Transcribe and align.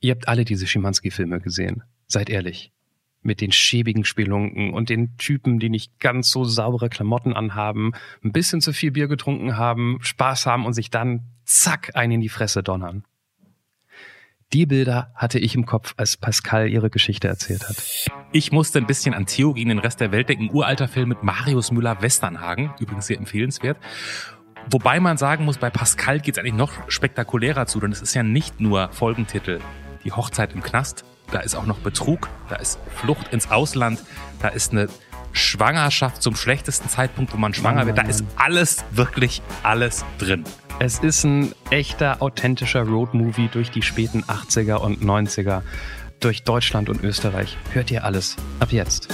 Ihr 0.00 0.12
habt 0.12 0.28
alle 0.28 0.44
diese 0.44 0.66
Schimanski-Filme 0.66 1.40
gesehen. 1.40 1.82
Seid 2.06 2.30
ehrlich. 2.30 2.72
Mit 3.22 3.40
den 3.40 3.50
schäbigen 3.50 4.04
Spelunken 4.04 4.72
und 4.72 4.90
den 4.90 5.16
Typen, 5.16 5.58
die 5.58 5.70
nicht 5.70 5.98
ganz 5.98 6.30
so 6.30 6.44
saubere 6.44 6.88
Klamotten 6.88 7.32
anhaben, 7.32 7.92
ein 8.22 8.30
bisschen 8.30 8.60
zu 8.60 8.72
viel 8.72 8.92
Bier 8.92 9.08
getrunken 9.08 9.56
haben, 9.56 9.98
Spaß 10.00 10.46
haben 10.46 10.66
und 10.66 10.72
sich 10.72 10.90
dann 10.90 11.24
zack 11.44 11.96
einen 11.96 12.12
in 12.12 12.20
die 12.20 12.28
Fresse 12.28 12.62
donnern. 12.62 13.04
Die 14.52 14.66
Bilder 14.66 15.12
hatte 15.14 15.38
ich 15.38 15.54
im 15.54 15.66
Kopf, 15.66 15.94
als 15.98 16.16
Pascal 16.16 16.70
ihre 16.70 16.88
Geschichte 16.88 17.28
erzählt 17.28 17.68
hat. 17.68 17.84
Ich 18.32 18.50
musste 18.52 18.78
ein 18.78 18.86
bisschen 18.86 19.12
an 19.12 19.26
Theo 19.26 19.52
gegen 19.52 19.68
den 19.68 19.78
Rest 19.78 20.00
der 20.00 20.12
Welt 20.12 20.28
denken. 20.28 20.48
Uralter 20.50 20.88
Film 20.88 21.10
mit 21.10 21.22
Marius 21.22 21.70
Müller-Westernhagen. 21.70 22.70
Übrigens 22.78 23.08
sehr 23.08 23.18
empfehlenswert. 23.18 23.76
Wobei 24.70 25.00
man 25.00 25.18
sagen 25.18 25.44
muss, 25.44 25.58
bei 25.58 25.70
Pascal 25.70 26.20
geht 26.20 26.36
es 26.36 26.38
eigentlich 26.38 26.54
noch 26.54 26.72
spektakulärer 26.88 27.66
zu, 27.66 27.80
denn 27.80 27.92
es 27.92 28.00
ist 28.00 28.14
ja 28.14 28.22
nicht 28.22 28.60
nur 28.60 28.90
Folgentitel, 28.90 29.60
die 30.04 30.12
Hochzeit 30.12 30.52
im 30.52 30.62
Knast, 30.62 31.04
da 31.30 31.40
ist 31.40 31.54
auch 31.54 31.66
noch 31.66 31.78
Betrug, 31.78 32.28
da 32.48 32.56
ist 32.56 32.78
Flucht 32.96 33.32
ins 33.32 33.50
Ausland, 33.50 34.00
da 34.40 34.48
ist 34.48 34.72
eine 34.72 34.88
Schwangerschaft 35.32 36.22
zum 36.22 36.34
schlechtesten 36.34 36.88
Zeitpunkt, 36.88 37.32
wo 37.32 37.36
man 37.36 37.54
schwanger 37.54 37.86
wird. 37.86 37.98
Da 37.98 38.02
ist 38.02 38.24
alles, 38.36 38.84
wirklich 38.90 39.42
alles 39.62 40.04
drin. 40.18 40.44
Es 40.80 41.00
ist 41.00 41.24
ein 41.24 41.52
echter, 41.70 42.22
authentischer 42.22 42.82
Roadmovie 42.82 43.48
durch 43.48 43.70
die 43.70 43.82
späten 43.82 44.22
80er 44.24 44.76
und 44.76 45.02
90er, 45.02 45.62
durch 46.20 46.44
Deutschland 46.44 46.88
und 46.88 47.02
Österreich. 47.02 47.56
Hört 47.72 47.90
ihr 47.90 48.04
alles. 48.04 48.36
Ab 48.60 48.72
jetzt. 48.72 49.08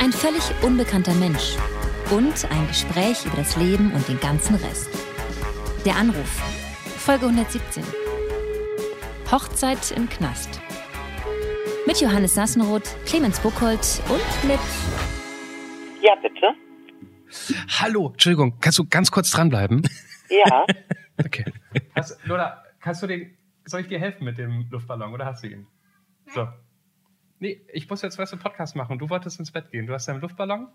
Ein 0.00 0.12
völlig 0.12 0.42
unbekannter 0.62 1.14
Mensch 1.14 1.56
und 2.10 2.46
ein 2.50 2.68
Gespräch 2.68 3.24
über 3.24 3.36
das 3.36 3.56
Leben 3.56 3.92
und 3.92 4.06
den 4.08 4.20
ganzen 4.20 4.54
Rest. 4.56 4.88
Der 5.84 5.96
Anruf. 5.96 6.42
Folge 7.06 7.26
117. 7.26 7.84
Hochzeit 9.30 9.92
im 9.92 10.08
Knast. 10.08 10.60
Mit 11.86 12.00
Johannes 12.00 12.34
Sassenroth, 12.34 12.96
Clemens 13.06 13.38
Buchholz 13.38 14.02
und 14.08 14.48
mit. 14.48 14.58
Ja, 16.02 16.16
bitte. 16.16 16.52
Hallo, 17.80 18.08
Entschuldigung, 18.08 18.58
kannst 18.60 18.80
du 18.80 18.88
ganz 18.88 19.12
kurz 19.12 19.30
dranbleiben? 19.30 19.88
Ja. 20.30 20.66
okay. 21.24 21.44
Hast, 21.94 22.18
Lola, 22.26 22.64
kannst 22.80 23.04
du 23.04 23.06
den. 23.06 23.38
Soll 23.66 23.82
ich 23.82 23.86
dir 23.86 24.00
helfen 24.00 24.24
mit 24.24 24.36
dem 24.36 24.66
Luftballon 24.72 25.14
oder 25.14 25.26
hast 25.26 25.44
du 25.44 25.46
ihn? 25.46 25.68
So. 26.34 26.48
Nee, 27.38 27.64
ich 27.72 27.88
muss 27.88 28.02
jetzt 28.02 28.18
was 28.18 28.32
im 28.32 28.40
Podcast 28.40 28.74
machen. 28.74 28.98
Du 28.98 29.08
wolltest 29.10 29.38
ins 29.38 29.52
Bett 29.52 29.70
gehen. 29.70 29.86
Du 29.86 29.92
hast 29.92 30.08
deinen 30.08 30.20
Luftballon? 30.20 30.72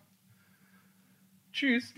Tschüss. 1.51 1.93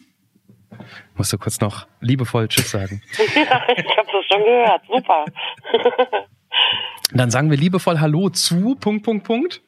Musst 1.16 1.33
du 1.33 1.38
kurz 1.38 1.59
noch 1.61 1.88
liebevoll 2.02 2.47
Tschüss 2.47 2.71
sagen. 2.71 3.02
ja, 3.17 3.63
ich 3.75 3.97
habe 3.97 4.07
das 4.11 4.25
schon 4.31 4.43
gehört. 4.43 4.81
Super. 4.88 5.25
Dann 7.13 7.31
sagen 7.31 7.49
wir 7.49 7.57
liebevoll 7.57 7.99
Hallo 7.99 8.29
zu 8.29 8.75
Punkt, 8.75 9.03
Punkt, 9.03 9.25
Punkt. 9.25 9.61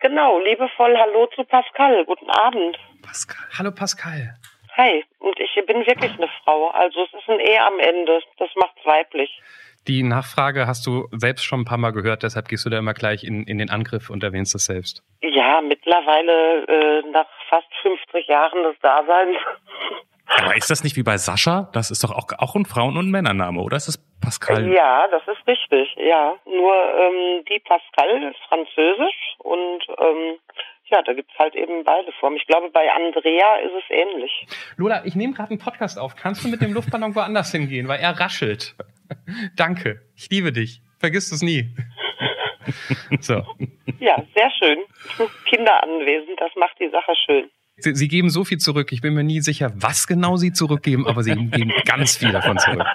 Genau, 0.00 0.38
liebevoll 0.40 0.96
Hallo 0.96 1.26
zu 1.34 1.44
Pascal. 1.44 2.04
Guten 2.04 2.30
Abend. 2.30 2.78
Pascal. 3.02 3.44
Hallo 3.58 3.70
Pascal. 3.72 4.36
Hi, 4.76 5.04
und 5.20 5.38
ich 5.40 5.66
bin 5.66 5.86
wirklich 5.86 6.12
eine 6.12 6.28
Frau. 6.44 6.68
Also 6.68 7.04
es 7.04 7.14
ist 7.14 7.28
ein 7.28 7.40
E 7.40 7.58
am 7.58 7.78
Ende. 7.78 8.20
Das 8.38 8.50
macht's 8.56 8.84
weiblich. 8.84 9.40
Die 9.88 10.02
Nachfrage 10.02 10.66
hast 10.66 10.84
du 10.86 11.06
selbst 11.12 11.44
schon 11.44 11.60
ein 11.60 11.64
paar 11.64 11.78
Mal 11.78 11.92
gehört, 11.92 12.24
deshalb 12.24 12.48
gehst 12.48 12.66
du 12.66 12.70
da 12.70 12.78
immer 12.78 12.92
gleich 12.92 13.22
in, 13.22 13.44
in 13.44 13.58
den 13.58 13.70
Angriff 13.70 14.10
und 14.10 14.24
erwähnst 14.24 14.54
es 14.56 14.64
selbst. 14.64 15.04
Ja, 15.22 15.60
mittlerweile 15.60 16.66
äh, 16.66 17.02
nach 17.12 17.28
fast 17.48 17.68
50 17.82 18.26
Jahren 18.26 18.64
des 18.64 18.76
Daseins. 18.80 19.36
Aber 20.26 20.56
ist 20.56 20.70
das 20.70 20.82
nicht 20.82 20.96
wie 20.96 21.02
bei 21.02 21.18
Sascha? 21.18 21.68
Das 21.72 21.90
ist 21.90 22.02
doch 22.02 22.10
auch, 22.10 22.26
auch 22.38 22.54
ein 22.56 22.66
Frauen- 22.66 22.96
und 22.96 23.10
Männername, 23.10 23.60
oder 23.60 23.76
ist 23.76 23.88
das 23.88 23.98
Pascal? 24.20 24.72
Ja, 24.72 25.06
das 25.08 25.22
ist 25.28 25.46
richtig, 25.46 25.94
ja. 25.98 26.34
Nur 26.44 26.74
ähm, 26.74 27.44
die 27.48 27.60
Pascal 27.60 28.22
ist 28.24 28.38
französisch 28.48 29.36
und 29.38 29.82
ähm, 29.98 30.38
ja, 30.88 31.02
da 31.02 31.12
gibt's 31.14 31.36
halt 31.38 31.54
eben 31.54 31.84
beide 31.84 32.12
Formen. 32.12 32.36
Ich 32.36 32.46
glaube, 32.46 32.70
bei 32.70 32.90
Andrea 32.92 33.56
ist 33.56 33.72
es 33.76 33.90
ähnlich. 33.90 34.46
Lola, 34.76 35.04
ich 35.04 35.14
nehme 35.14 35.32
gerade 35.32 35.50
einen 35.50 35.58
Podcast 35.58 35.98
auf. 35.98 36.14
Kannst 36.16 36.44
du 36.44 36.48
mit 36.48 36.60
dem 36.60 36.72
Luftballon 36.72 37.14
woanders 37.14 37.50
hingehen, 37.52 37.88
weil 37.88 38.00
er 38.00 38.18
raschelt? 38.18 38.74
Danke. 39.56 40.02
Ich 40.16 40.28
liebe 40.30 40.52
dich. 40.52 40.80
Vergiss 40.98 41.32
es 41.32 41.42
nie. 41.42 41.68
so. 43.20 43.42
Ja, 43.98 44.22
sehr 44.34 44.50
schön. 44.50 44.78
Kinder 45.48 45.82
anwesend, 45.82 46.40
das 46.40 46.50
macht 46.56 46.78
die 46.80 46.88
Sache 46.88 47.14
schön. 47.26 47.50
Sie, 47.78 47.94
sie, 47.94 48.08
geben 48.08 48.30
so 48.30 48.44
viel 48.44 48.58
zurück. 48.58 48.90
Ich 48.90 49.02
bin 49.02 49.12
mir 49.12 49.24
nie 49.24 49.40
sicher, 49.40 49.70
was 49.74 50.06
genau 50.06 50.36
Sie 50.36 50.52
zurückgeben, 50.52 51.06
aber 51.06 51.22
Sie 51.22 51.34
geben 51.34 51.72
ganz 51.84 52.16
viel 52.16 52.32
davon 52.32 52.58
zurück. 52.58 52.86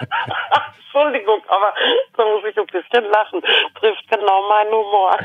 Entschuldigung, 0.84 1.40
aber 1.46 1.72
da 2.16 2.24
muss 2.24 2.42
ich 2.50 2.58
ein 2.58 2.66
bisschen 2.66 3.04
lachen. 3.10 3.40
Trifft 3.78 4.08
genau 4.10 4.48
meinen 4.48 4.70
Humor. 4.70 5.18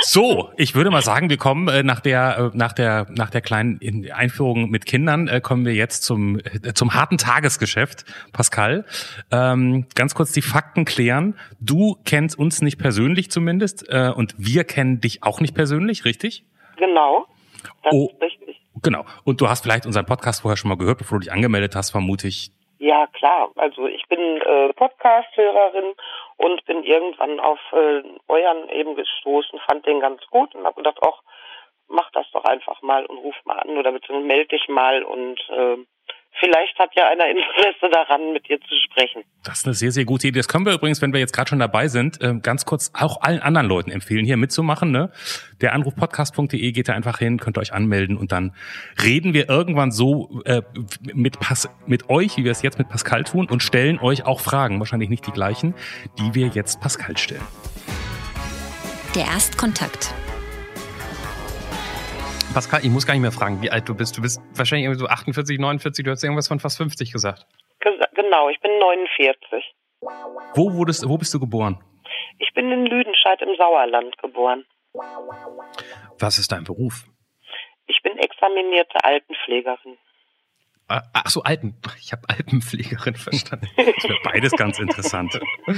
So, 0.00 0.50
ich 0.56 0.74
würde 0.74 0.90
mal 0.90 1.02
sagen, 1.02 1.30
wir 1.30 1.38
kommen 1.38 1.68
äh, 1.68 1.82
nach 1.82 2.00
der 2.00 2.52
äh, 2.52 2.56
nach 2.56 2.72
der 2.72 3.06
nach 3.10 3.30
der 3.30 3.40
kleinen 3.40 3.80
Einführung 4.12 4.70
mit 4.70 4.84
Kindern 4.84 5.28
äh, 5.28 5.40
kommen 5.40 5.64
wir 5.64 5.72
jetzt 5.72 6.02
zum 6.02 6.38
äh, 6.38 6.74
zum 6.74 6.92
harten 6.92 7.16
Tagesgeschäft, 7.18 8.04
Pascal. 8.32 8.84
Ähm, 9.30 9.86
ganz 9.94 10.14
kurz 10.14 10.32
die 10.32 10.42
Fakten 10.42 10.84
klären. 10.84 11.38
Du 11.58 11.96
kennst 12.04 12.38
uns 12.38 12.60
nicht 12.60 12.78
persönlich 12.78 13.30
zumindest 13.30 13.88
äh, 13.88 14.12
und 14.14 14.34
wir 14.36 14.64
kennen 14.64 15.00
dich 15.00 15.22
auch 15.22 15.40
nicht 15.40 15.54
persönlich, 15.54 16.04
richtig? 16.04 16.44
Genau. 16.76 17.26
Das 17.82 17.92
oh, 17.92 18.08
ist 18.12 18.22
richtig. 18.22 18.60
Genau. 18.82 19.04
Und 19.24 19.40
du 19.40 19.48
hast 19.48 19.62
vielleicht 19.62 19.86
unseren 19.86 20.06
Podcast 20.06 20.42
vorher 20.42 20.56
schon 20.56 20.68
mal 20.68 20.78
gehört, 20.78 20.98
bevor 20.98 21.18
du 21.18 21.24
dich 21.24 21.32
angemeldet 21.32 21.74
hast, 21.74 21.90
vermute 21.90 22.28
ich. 22.28 22.50
Ja, 22.78 23.06
klar. 23.08 23.50
Also 23.56 23.86
ich 23.86 24.06
bin 24.08 24.18
äh, 24.18 24.72
Podcast-Hörerin 24.72 25.94
und 26.38 26.64
bin 26.64 26.82
irgendwann 26.82 27.38
auf 27.38 27.58
äh, 27.72 28.02
euren 28.28 28.68
eben 28.70 28.94
gestoßen, 28.94 29.60
fand 29.68 29.86
den 29.86 30.00
ganz 30.00 30.22
gut 30.30 30.54
und 30.54 30.64
habe 30.64 30.76
gedacht, 30.76 30.98
ach, 31.02 31.22
mach 31.88 32.10
das 32.12 32.26
doch 32.32 32.44
einfach 32.44 32.80
mal 32.82 33.04
und 33.04 33.18
ruf 33.18 33.34
mal 33.44 33.58
an 33.58 33.76
oder 33.76 33.92
bitte 33.92 34.12
melde 34.20 34.56
dich 34.56 34.68
mal 34.68 35.02
und 35.02 35.38
äh, 35.50 35.76
vielleicht 36.38 36.78
hat 36.78 36.90
ja 36.96 37.08
einer 37.08 37.26
Interesse 37.28 37.90
daran, 37.90 38.32
mit 38.32 38.48
dir 38.48 38.60
zu 38.60 38.74
sprechen. 38.84 39.22
Das 39.44 39.60
ist 39.60 39.66
eine 39.66 39.74
sehr, 39.74 39.92
sehr 39.92 40.04
gute 40.04 40.28
Idee. 40.28 40.38
Das 40.38 40.48
können 40.48 40.66
wir 40.66 40.72
übrigens, 40.72 41.02
wenn 41.02 41.12
wir 41.12 41.20
jetzt 41.20 41.32
gerade 41.32 41.48
schon 41.48 41.58
dabei 41.58 41.88
sind, 41.88 42.18
ähm, 42.22 42.42
ganz 42.42 42.64
kurz 42.64 42.92
auch 42.94 43.20
allen 43.22 43.40
anderen 43.40 43.68
Leuten 43.68 43.90
empfehlen, 43.90 44.24
hier 44.24 44.36
mitzumachen. 44.36 44.90
Ne? 44.90 45.10
Der 45.60 45.72
Anrufpodcast.de 45.74 46.72
geht 46.72 46.88
da 46.88 46.94
einfach 46.94 47.18
hin, 47.18 47.38
könnt 47.38 47.58
ihr 47.58 47.60
euch 47.60 47.72
anmelden 47.72 48.16
und 48.16 48.32
dann 48.32 48.54
reden 49.02 49.34
wir 49.34 49.48
irgendwann 49.48 49.90
so 49.90 50.42
äh, 50.44 50.62
mit, 51.14 51.40
Pas 51.40 51.68
mit 51.86 52.08
euch, 52.08 52.36
wie 52.36 52.44
wir 52.44 52.52
es 52.52 52.62
jetzt 52.62 52.78
mit 52.78 52.88
Pascal 52.88 53.24
tun 53.24 53.48
und 53.48 53.62
stellen 53.62 53.98
euch 53.98 54.26
auch 54.26 54.40
Fragen, 54.40 54.78
wahrscheinlich 54.78 55.08
nicht 55.08 55.26
die 55.26 55.32
gleichen, 55.32 55.74
die 56.18 56.34
wir 56.34 56.48
jetzt 56.48 56.80
Pascal 56.80 57.16
stellen. 57.16 57.46
Der 59.14 59.24
Erstkontakt. 59.24 60.14
Pascal, 62.52 62.80
ich 62.84 62.90
muss 62.90 63.06
gar 63.06 63.14
nicht 63.14 63.22
mehr 63.22 63.30
fragen, 63.30 63.62
wie 63.62 63.70
alt 63.70 63.88
du 63.88 63.94
bist. 63.94 64.16
Du 64.16 64.22
bist 64.22 64.40
wahrscheinlich 64.54 64.86
irgendwie 64.86 65.00
so 65.00 65.06
48, 65.06 65.58
49, 65.58 66.04
du 66.04 66.10
hast 66.10 66.24
irgendwas 66.24 66.48
von 66.48 66.58
fast 66.58 66.78
50 66.78 67.12
gesagt. 67.12 67.46
Genau, 67.80 68.48
ich 68.48 68.60
bin 68.60 68.72
49. 68.78 69.64
Wo, 70.54 70.72
wurdest, 70.74 71.08
wo 71.08 71.16
bist 71.16 71.32
du 71.32 71.38
geboren? 71.38 71.82
Ich 72.38 72.52
bin 72.54 72.70
in 72.72 72.86
Lüdenscheid 72.86 73.40
im 73.40 73.54
Sauerland 73.56 74.18
geboren. 74.18 74.64
Was 76.18 76.38
ist 76.38 76.50
dein 76.50 76.64
Beruf? 76.64 77.04
Ich 77.86 78.02
bin 78.02 78.18
examinierte 78.18 79.04
Altenpflegerin. 79.04 79.96
Ah, 80.88 81.02
ach 81.12 81.30
so, 81.30 81.42
Alten. 81.44 81.76
Ich 82.00 82.10
habe 82.10 82.22
Alpenpflegerin 82.28 83.14
verstanden. 83.14 83.68
Das 83.76 84.04
wäre 84.04 84.18
beides 84.24 84.52
ganz 84.52 84.80
interessant. 84.80 85.38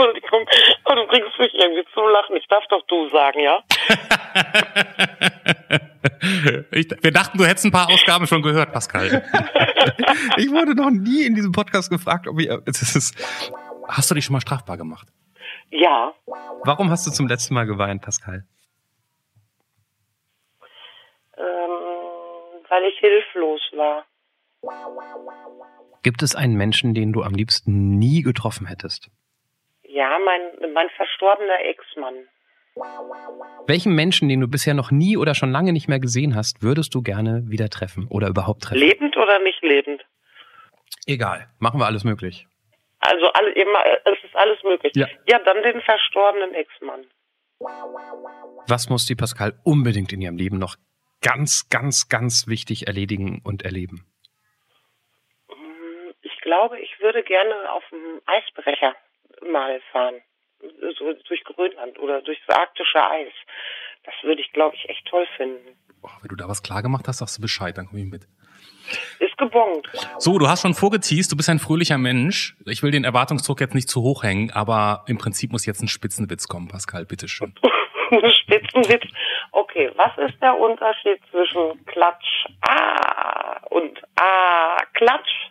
Entschuldigung, 0.00 0.46
aber 0.84 0.96
du 0.96 1.06
bringst 1.08 1.38
mich 1.38 1.54
irgendwie 1.54 1.84
zum 1.92 2.08
Lachen. 2.08 2.36
Ich 2.36 2.46
darf 2.48 2.66
doch 2.68 2.82
du 2.86 3.08
sagen, 3.10 3.40
ja? 3.40 3.62
ich, 6.72 6.88
wir 7.02 7.12
dachten, 7.12 7.36
du 7.38 7.44
hättest 7.44 7.66
ein 7.66 7.70
paar 7.70 7.90
Ausgaben 7.90 8.26
schon 8.26 8.42
gehört, 8.42 8.72
Pascal. 8.72 9.06
ich 10.36 10.50
wurde 10.50 10.74
noch 10.74 10.90
nie 10.90 11.26
in 11.26 11.34
diesem 11.34 11.52
Podcast 11.52 11.90
gefragt, 11.90 12.26
ob 12.28 12.40
ich. 12.40 12.48
Das 12.64 12.94
ist, 12.94 13.14
hast 13.88 14.10
du 14.10 14.14
dich 14.14 14.24
schon 14.24 14.32
mal 14.32 14.40
strafbar 14.40 14.78
gemacht? 14.78 15.08
Ja. 15.70 16.14
Warum 16.64 16.90
hast 16.90 17.06
du 17.06 17.10
zum 17.10 17.28
letzten 17.28 17.54
Mal 17.54 17.66
geweint, 17.66 18.02
Pascal? 18.02 18.44
Ähm, 21.36 21.44
weil 22.68 22.84
ich 22.84 22.98
hilflos 22.98 23.60
war. 23.76 24.04
Gibt 26.02 26.22
es 26.22 26.34
einen 26.34 26.54
Menschen, 26.54 26.94
den 26.94 27.12
du 27.12 27.22
am 27.22 27.34
liebsten 27.34 27.98
nie 27.98 28.22
getroffen 28.22 28.66
hättest? 28.66 29.10
Ja, 30.00 30.18
mein, 30.24 30.72
mein 30.72 30.88
verstorbener 30.96 31.60
Ex-Mann. 31.60 32.26
Welchen 33.66 33.94
Menschen, 33.94 34.30
den 34.30 34.40
du 34.40 34.48
bisher 34.48 34.72
noch 34.72 34.90
nie 34.90 35.18
oder 35.18 35.34
schon 35.34 35.50
lange 35.50 35.74
nicht 35.74 35.88
mehr 35.88 36.00
gesehen 36.00 36.34
hast, 36.34 36.62
würdest 36.62 36.94
du 36.94 37.02
gerne 37.02 37.42
wieder 37.48 37.68
treffen 37.68 38.08
oder 38.08 38.28
überhaupt 38.28 38.62
treffen? 38.62 38.80
Lebend 38.80 39.14
oder 39.18 39.38
nicht 39.40 39.60
lebend? 39.62 40.02
Egal, 41.06 41.50
machen 41.58 41.78
wir 41.78 41.84
alles 41.84 42.04
möglich. 42.04 42.46
Also 43.00 43.26
alle, 43.26 43.50
immer, 43.50 43.80
es 44.06 44.24
ist 44.24 44.34
alles 44.34 44.62
möglich. 44.62 44.92
Ja. 44.94 45.06
ja, 45.26 45.38
dann 45.40 45.62
den 45.62 45.82
verstorbenen 45.82 46.54
Ex-Mann. 46.54 47.04
Was 48.68 48.88
muss 48.88 49.04
die 49.04 49.16
Pascal 49.16 49.52
unbedingt 49.64 50.14
in 50.14 50.22
ihrem 50.22 50.38
Leben 50.38 50.58
noch 50.58 50.76
ganz, 51.20 51.68
ganz, 51.68 52.08
ganz 52.08 52.46
wichtig 52.46 52.86
erledigen 52.86 53.42
und 53.44 53.66
erleben? 53.66 54.10
glaube, 56.50 56.80
ich 56.80 56.98
würde 57.00 57.22
gerne 57.22 57.70
auf 57.70 57.84
dem 57.90 58.20
Eisbrecher 58.26 58.96
mal 59.50 59.80
fahren. 59.92 60.16
So 60.98 61.12
durch 61.12 61.44
Grönland 61.44 61.98
oder 61.98 62.20
durchs 62.22 62.46
arktische 62.48 63.02
Eis. 63.02 63.32
Das 64.04 64.14
würde 64.22 64.40
ich, 64.40 64.52
glaube 64.52 64.76
ich, 64.76 64.88
echt 64.88 65.06
toll 65.06 65.26
finden. 65.36 65.76
Boah, 66.00 66.16
wenn 66.22 66.28
du 66.28 66.36
da 66.36 66.48
was 66.48 66.62
klar 66.62 66.82
gemacht 66.82 67.06
hast, 67.08 67.18
sagst 67.18 67.38
du 67.38 67.42
Bescheid, 67.42 67.76
dann 67.76 67.86
komme 67.86 68.00
ich 68.00 68.06
mit. 68.06 68.26
Ist 69.18 69.36
gebongt. 69.38 69.88
So, 70.18 70.38
du 70.38 70.48
hast 70.48 70.62
schon 70.62 70.74
vorgeteased, 70.74 71.30
du 71.30 71.36
bist 71.36 71.48
ein 71.48 71.58
fröhlicher 71.58 71.98
Mensch. 71.98 72.56
Ich 72.66 72.82
will 72.82 72.90
den 72.90 73.04
Erwartungsdruck 73.04 73.60
jetzt 73.60 73.74
nicht 73.74 73.88
zu 73.88 74.02
hoch 74.02 74.22
hängen, 74.22 74.50
aber 74.50 75.04
im 75.06 75.18
Prinzip 75.18 75.52
muss 75.52 75.66
jetzt 75.66 75.82
ein 75.82 75.88
Spitzenwitz 75.88 76.48
kommen, 76.48 76.68
Pascal, 76.68 77.04
bitteschön. 77.04 77.54
Spitzenwitz. 78.42 79.04
Okay, 79.52 79.90
was 79.96 80.16
ist 80.18 80.40
der 80.42 80.58
Unterschied 80.58 81.20
zwischen 81.30 81.84
Klatsch 81.86 82.46
A 82.62 83.58
und 83.70 83.98
A 84.16 84.82
Klatsch? 84.94 85.49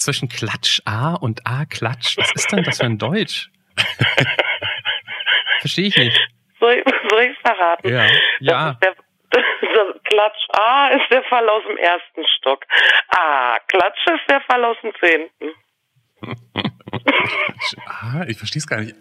Zwischen 0.00 0.28
Klatsch 0.30 0.80
A 0.86 1.14
und 1.14 1.46
A 1.46 1.66
Klatsch? 1.66 2.16
Was 2.16 2.32
ist 2.34 2.50
denn 2.50 2.64
das 2.64 2.78
für 2.78 2.84
ein 2.86 2.96
Deutsch? 2.98 3.50
Verstehe 5.60 5.88
ich 5.88 5.96
nicht. 5.96 6.18
Soll 6.58 6.82
ich, 6.84 6.94
soll 7.10 7.20
ich 7.22 7.38
verraten? 7.40 7.88
Ja. 7.88 8.06
Das 8.06 8.12
Ja. 8.40 8.78
der, 8.82 8.94
Klatsch 10.04 10.48
A 10.58 10.88
ist 10.88 11.10
der 11.10 11.22
Fall 11.24 11.46
aus 11.48 11.62
dem 11.68 11.76
ersten 11.76 12.26
Stock. 12.38 12.64
A 13.08 13.58
Klatsch 13.68 14.06
ist 14.06 14.28
der 14.28 14.40
Fall 14.40 14.64
aus 14.64 14.76
dem 14.82 14.92
zehnten. 15.00 15.50
Ah, 17.86 18.24
ich 18.26 18.36
verstehe 18.38 18.58
es 18.58 18.66
gar 18.66 18.80
nicht. 18.80 18.96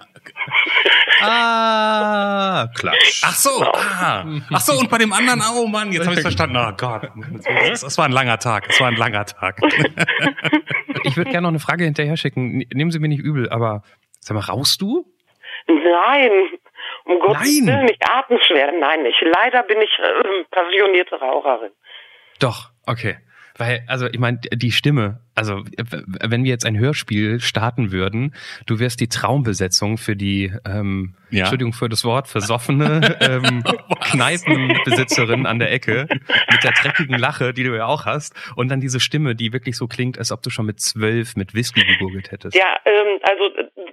Ah, 1.22 2.68
Klatsch. 2.76 3.24
Ach 3.26 3.34
so, 3.34 3.64
ah. 3.64 4.26
Ach 4.54 4.60
so, 4.62 4.80
und 4.80 4.90
bei 4.90 4.98
dem 4.98 5.14
anderen, 5.14 5.42
oh 5.56 5.68
Mann, 5.68 5.92
jetzt 5.92 6.06
habe 6.06 6.16
ich 6.16 6.22
verstanden. 6.22 6.58
Oh 6.58 6.72
Gott, 6.76 7.10
das, 7.70 7.82
das 7.82 7.98
war 7.98 8.06
ein 8.06 8.12
langer 8.12 8.40
Tag. 8.40 8.68
Es 8.70 8.80
war 8.80 8.88
ein 8.88 8.96
langer 8.96 9.26
Tag. 9.26 9.60
Ich 11.04 11.16
würde 11.16 11.32
gerne 11.32 11.44
noch 11.44 11.50
eine 11.50 11.60
Frage 11.60 11.86
hinterher 11.86 12.18
schicken. 12.18 12.58
Nehmen 12.74 12.92
Sie 12.92 13.00
mir 13.00 13.08
nicht 13.08 13.22
übel, 13.22 13.50
aber 13.50 13.84
sag 14.20 14.36
mal, 14.36 14.42
rauchst 14.42 14.82
du? 14.82 15.06
Nein, 15.68 16.32
um 17.06 17.20
Gottes 17.20 17.62
Nein. 17.62 17.68
Willen, 17.68 17.86
nicht 17.86 18.04
atemschwer. 18.10 18.72
Nein, 18.80 19.04
nicht. 19.04 19.22
Leider 19.22 19.64
bin 19.64 19.82
ich 19.82 19.90
äh, 20.00 20.44
passionierte 20.52 21.16
Raucherin. 21.16 21.72
Doch, 22.40 22.72
okay. 22.86 23.18
Weil, 23.60 23.84
also 23.88 24.08
ich 24.08 24.18
meine, 24.20 24.40
die 24.40 24.72
Stimme, 24.72 25.20
also 25.36 25.58
w- 25.66 26.04
wenn 26.28 26.44
wir 26.44 26.50
jetzt 26.50 26.66
ein 26.66 26.78
Hörspiel 26.80 27.40
starten 27.42 27.92
würden, 27.92 28.34
du 28.66 28.80
wärst 28.80 29.00
die 29.02 29.10
Traumbesetzung 29.10 29.98
für 29.98 30.16
die, 30.16 30.52
ähm, 30.66 31.14
Ja. 31.30 31.42
Entschuldigung 31.42 31.74
für 31.74 31.90
das 31.90 32.04
Wort, 32.06 32.28
versoffene 32.28 33.18
ähm, 33.22 33.64
Kneipenbesitzerin 34.44 35.46
an 35.46 35.60
der 35.60 35.72
Ecke 35.72 36.08
mit 36.10 36.64
der 36.64 36.72
dreckigen 36.72 37.18
Lache, 37.18 37.54
die 37.54 37.64
du 37.64 37.76
ja 37.76 37.86
auch 37.86 38.06
hast, 38.06 38.34
und 38.56 38.70
dann 38.70 38.80
diese 38.80 39.00
Stimme, 39.00 39.36
die 39.36 39.54
wirklich 39.54 39.78
so 39.78 39.88
klingt, 39.88 40.18
als 40.18 40.32
ob 40.32 40.42
du 40.42 40.50
schon 40.50 40.66
mit 40.66 40.80
zwölf 40.80 41.36
mit 41.36 41.54
Whisky 41.54 41.84
gegurgelt 41.86 42.32
hättest. 42.32 42.56
Ja, 42.56 42.76
ähm, 42.86 43.20
also 43.24 43.50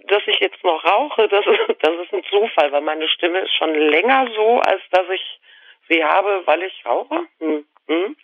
dass 0.08 0.22
ich 0.26 0.38
jetzt 0.40 0.62
noch 0.64 0.82
rauche, 0.84 1.28
das 1.28 1.44
ist, 1.46 1.76
das 1.82 1.92
ist 2.04 2.12
ein 2.14 2.22
Zufall, 2.30 2.72
weil 2.72 2.82
meine 2.82 3.08
Stimme 3.08 3.40
ist 3.40 3.54
schon 3.58 3.74
länger 3.74 4.28
so, 4.36 4.60
als 4.60 4.80
dass 4.92 5.06
ich 5.14 5.22
sie 5.88 6.02
habe, 6.04 6.42
weil 6.46 6.62
ich 6.62 6.84
rauche. 6.86 7.20
Hm. 7.40 7.64
Hm. 7.88 8.16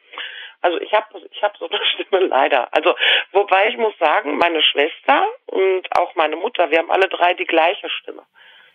Also 0.62 0.80
ich 0.80 0.92
habe 0.92 1.06
ich 1.30 1.42
hab 1.42 1.56
so 1.56 1.68
eine 1.68 1.80
Stimme 1.92 2.26
leider. 2.26 2.68
Also 2.72 2.94
wobei 3.32 3.68
ich 3.68 3.76
muss 3.76 3.96
sagen, 3.98 4.38
meine 4.38 4.62
Schwester 4.62 5.26
und 5.46 5.94
auch 5.96 6.14
meine 6.14 6.36
Mutter, 6.36 6.70
wir 6.70 6.78
haben 6.78 6.90
alle 6.90 7.08
drei 7.08 7.34
die 7.34 7.44
gleiche 7.44 7.90
Stimme. 7.90 8.22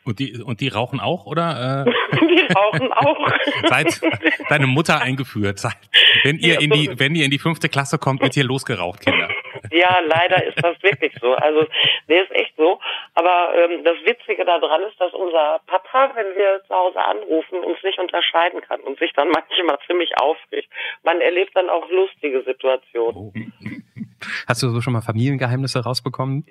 Und 0.07 0.19
die, 0.19 0.42
und 0.42 0.62
die 0.62 0.69
rauchen 0.69 1.01
auch, 1.01 1.25
oder? 1.25 1.86
Äh, 1.86 2.18
Die 2.21 2.54
rauchen 2.54 2.94
auch. 2.94 3.27
seit 3.63 4.01
deine 4.50 4.68
Mutter 4.68 5.01
eingeführt. 5.01 5.59
Seit, 5.59 5.75
wenn 6.24 6.38
ihr 6.38 6.62
in 6.62 6.69
die, 6.69 6.98
wenn 6.98 7.13
ihr 7.15 7.25
in 7.25 7.31
die 7.31 7.39
fünfte 7.39 7.68
Klasse 7.68 7.98
kommt, 7.98 8.21
wird 8.21 8.33
hier 8.33 8.45
losgeraucht, 8.45 9.01
Kinder. 9.01 9.30
Ja, 9.71 10.00
leider 10.00 10.45
ist 10.45 10.63
das 10.63 10.81
wirklich 10.81 11.13
so. 11.19 11.33
Also, 11.33 11.65
der 12.07 12.24
ist 12.24 12.31
echt 12.31 12.56
so. 12.56 12.80
Aber 13.15 13.54
ähm, 13.56 13.83
das 13.83 13.98
Witzige 14.06 14.45
daran 14.45 14.81
ist, 14.83 15.00
dass 15.00 15.13
unser 15.13 15.59
Papa, 15.68 16.12
wenn 16.15 16.27
wir 16.36 16.62
zu 16.68 16.74
Hause 16.74 17.00
anrufen, 17.00 17.59
uns 17.63 17.77
nicht 17.83 18.00
unterscheiden 18.00 18.62
kann 18.62 18.80
und 18.81 18.98
sich 19.00 19.12
dann 19.13 19.30
manchmal 19.30 19.77
ziemlich 19.86 20.12
aufregt. 20.18 20.69
Man 21.04 21.19
erlebt 21.19 21.51
dann 21.56 21.69
auch 21.69 21.89
lustige 21.89 22.44
Situationen. 22.44 23.15
Oh. 23.15 23.33
Hast 24.48 24.63
du 24.63 24.69
so 24.69 24.81
schon 24.81 24.94
mal 24.94 25.01
Familiengeheimnisse 25.01 25.83
rausbekommen? 25.83 26.45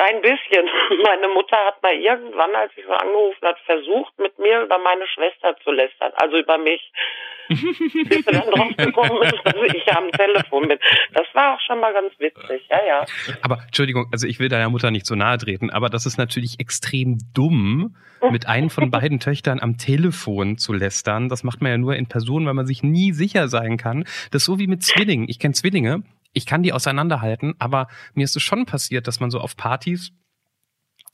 Ein 0.00 0.22
bisschen. 0.22 0.64
Meine 1.04 1.28
Mutter 1.28 1.58
hat 1.66 1.82
mal 1.82 1.94
irgendwann, 1.94 2.54
als 2.54 2.72
ich 2.74 2.84
so 2.86 2.92
angerufen 2.92 3.46
hat, 3.46 3.58
versucht, 3.66 4.18
mit 4.18 4.38
mir 4.38 4.62
über 4.62 4.78
meine 4.78 5.06
Schwester 5.06 5.54
zu 5.62 5.70
lästern. 5.72 6.12
Also 6.16 6.38
über 6.38 6.56
mich. 6.56 6.80
Bis 7.48 8.24
sie 8.24 8.32
dann 8.32 8.50
drauf 8.50 8.76
gekommen 8.76 9.22
ist, 9.22 9.40
dass 9.44 9.54
ich 9.74 9.92
am 9.92 10.10
Telefon 10.12 10.68
bin. 10.68 10.78
Das 11.12 11.26
war 11.34 11.54
auch 11.54 11.60
schon 11.60 11.80
mal 11.80 11.92
ganz 11.92 12.14
witzig. 12.18 12.66
Ja, 12.70 12.84
ja. 12.86 13.04
Aber 13.42 13.58
Entschuldigung, 13.66 14.06
also 14.12 14.26
ich 14.26 14.38
will 14.38 14.48
deiner 14.48 14.70
Mutter 14.70 14.90
nicht 14.90 15.04
so 15.04 15.16
nahe 15.16 15.36
treten, 15.36 15.68
aber 15.68 15.90
das 15.90 16.06
ist 16.06 16.16
natürlich 16.16 16.60
extrem 16.60 17.18
dumm, 17.34 17.96
mit 18.30 18.46
einem 18.46 18.70
von 18.70 18.90
beiden 18.90 19.18
Töchtern 19.18 19.60
am 19.60 19.78
Telefon 19.78 20.58
zu 20.58 20.72
lästern. 20.72 21.28
Das 21.28 21.42
macht 21.42 21.60
man 21.60 21.72
ja 21.72 21.78
nur 21.78 21.96
in 21.96 22.06
Person, 22.06 22.46
weil 22.46 22.54
man 22.54 22.66
sich 22.66 22.82
nie 22.82 23.12
sicher 23.12 23.48
sein 23.48 23.76
kann. 23.76 24.04
Das 24.30 24.42
ist 24.42 24.44
so 24.44 24.58
wie 24.58 24.68
mit 24.68 24.82
Zwillingen. 24.82 25.28
Ich 25.28 25.40
kenne 25.40 25.54
Zwillinge, 25.54 26.04
ich 26.32 26.46
kann 26.46 26.62
die 26.62 26.72
auseinanderhalten, 26.72 27.54
aber 27.58 27.88
mir 28.14 28.24
ist 28.24 28.36
es 28.36 28.42
schon 28.42 28.66
passiert, 28.66 29.06
dass 29.06 29.20
man 29.20 29.30
so 29.30 29.40
auf 29.40 29.56
Partys 29.56 30.12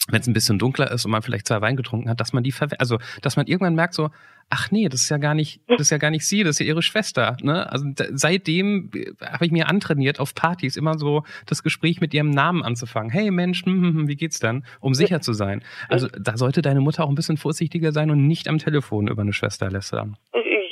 wenn 0.08 0.20
es 0.20 0.26
ein 0.26 0.34
bisschen 0.34 0.58
dunkler 0.58 0.90
ist 0.90 1.04
und 1.04 1.10
man 1.10 1.22
vielleicht 1.22 1.48
zwei 1.48 1.60
Wein 1.60 1.76
getrunken 1.76 2.08
hat, 2.08 2.20
dass 2.20 2.32
man 2.32 2.44
die 2.44 2.54
also 2.78 2.98
dass 3.22 3.36
man 3.36 3.46
irgendwann 3.46 3.74
merkt 3.74 3.94
so, 3.94 4.10
ach 4.50 4.70
nee, 4.70 4.88
das 4.88 5.02
ist 5.02 5.08
ja 5.08 5.18
gar 5.18 5.34
nicht, 5.34 5.60
das 5.66 5.80
ist 5.80 5.90
ja 5.90 5.98
gar 5.98 6.10
nicht 6.10 6.26
sie, 6.26 6.44
das 6.44 6.56
ist 6.56 6.60
ja 6.60 6.66
ihre 6.66 6.82
Schwester. 6.82 7.36
Ne? 7.42 7.70
Also 7.70 7.86
seitdem 7.96 8.90
äh, 8.94 9.12
habe 9.24 9.46
ich 9.46 9.50
mir 9.50 9.68
antrainiert, 9.68 10.20
auf 10.20 10.34
Partys 10.34 10.76
immer 10.76 10.98
so 10.98 11.24
das 11.46 11.62
Gespräch 11.62 12.00
mit 12.00 12.14
ihrem 12.14 12.30
Namen 12.30 12.62
anzufangen. 12.62 13.10
Hey 13.10 13.30
Mensch, 13.30 13.64
hm, 13.64 13.82
hm, 13.82 13.94
hm, 13.94 14.08
wie 14.08 14.16
geht's 14.16 14.38
dann? 14.38 14.64
Um 14.80 14.94
sicher 14.94 15.20
zu 15.20 15.32
sein. 15.32 15.64
Also 15.88 16.08
da 16.08 16.36
sollte 16.36 16.62
deine 16.62 16.80
Mutter 16.80 17.04
auch 17.04 17.08
ein 17.08 17.16
bisschen 17.16 17.36
vorsichtiger 17.36 17.92
sein 17.92 18.10
und 18.10 18.26
nicht 18.26 18.48
am 18.48 18.58
Telefon 18.58 19.08
über 19.08 19.22
eine 19.22 19.32
Schwester 19.32 19.70
lästern. 19.70 20.16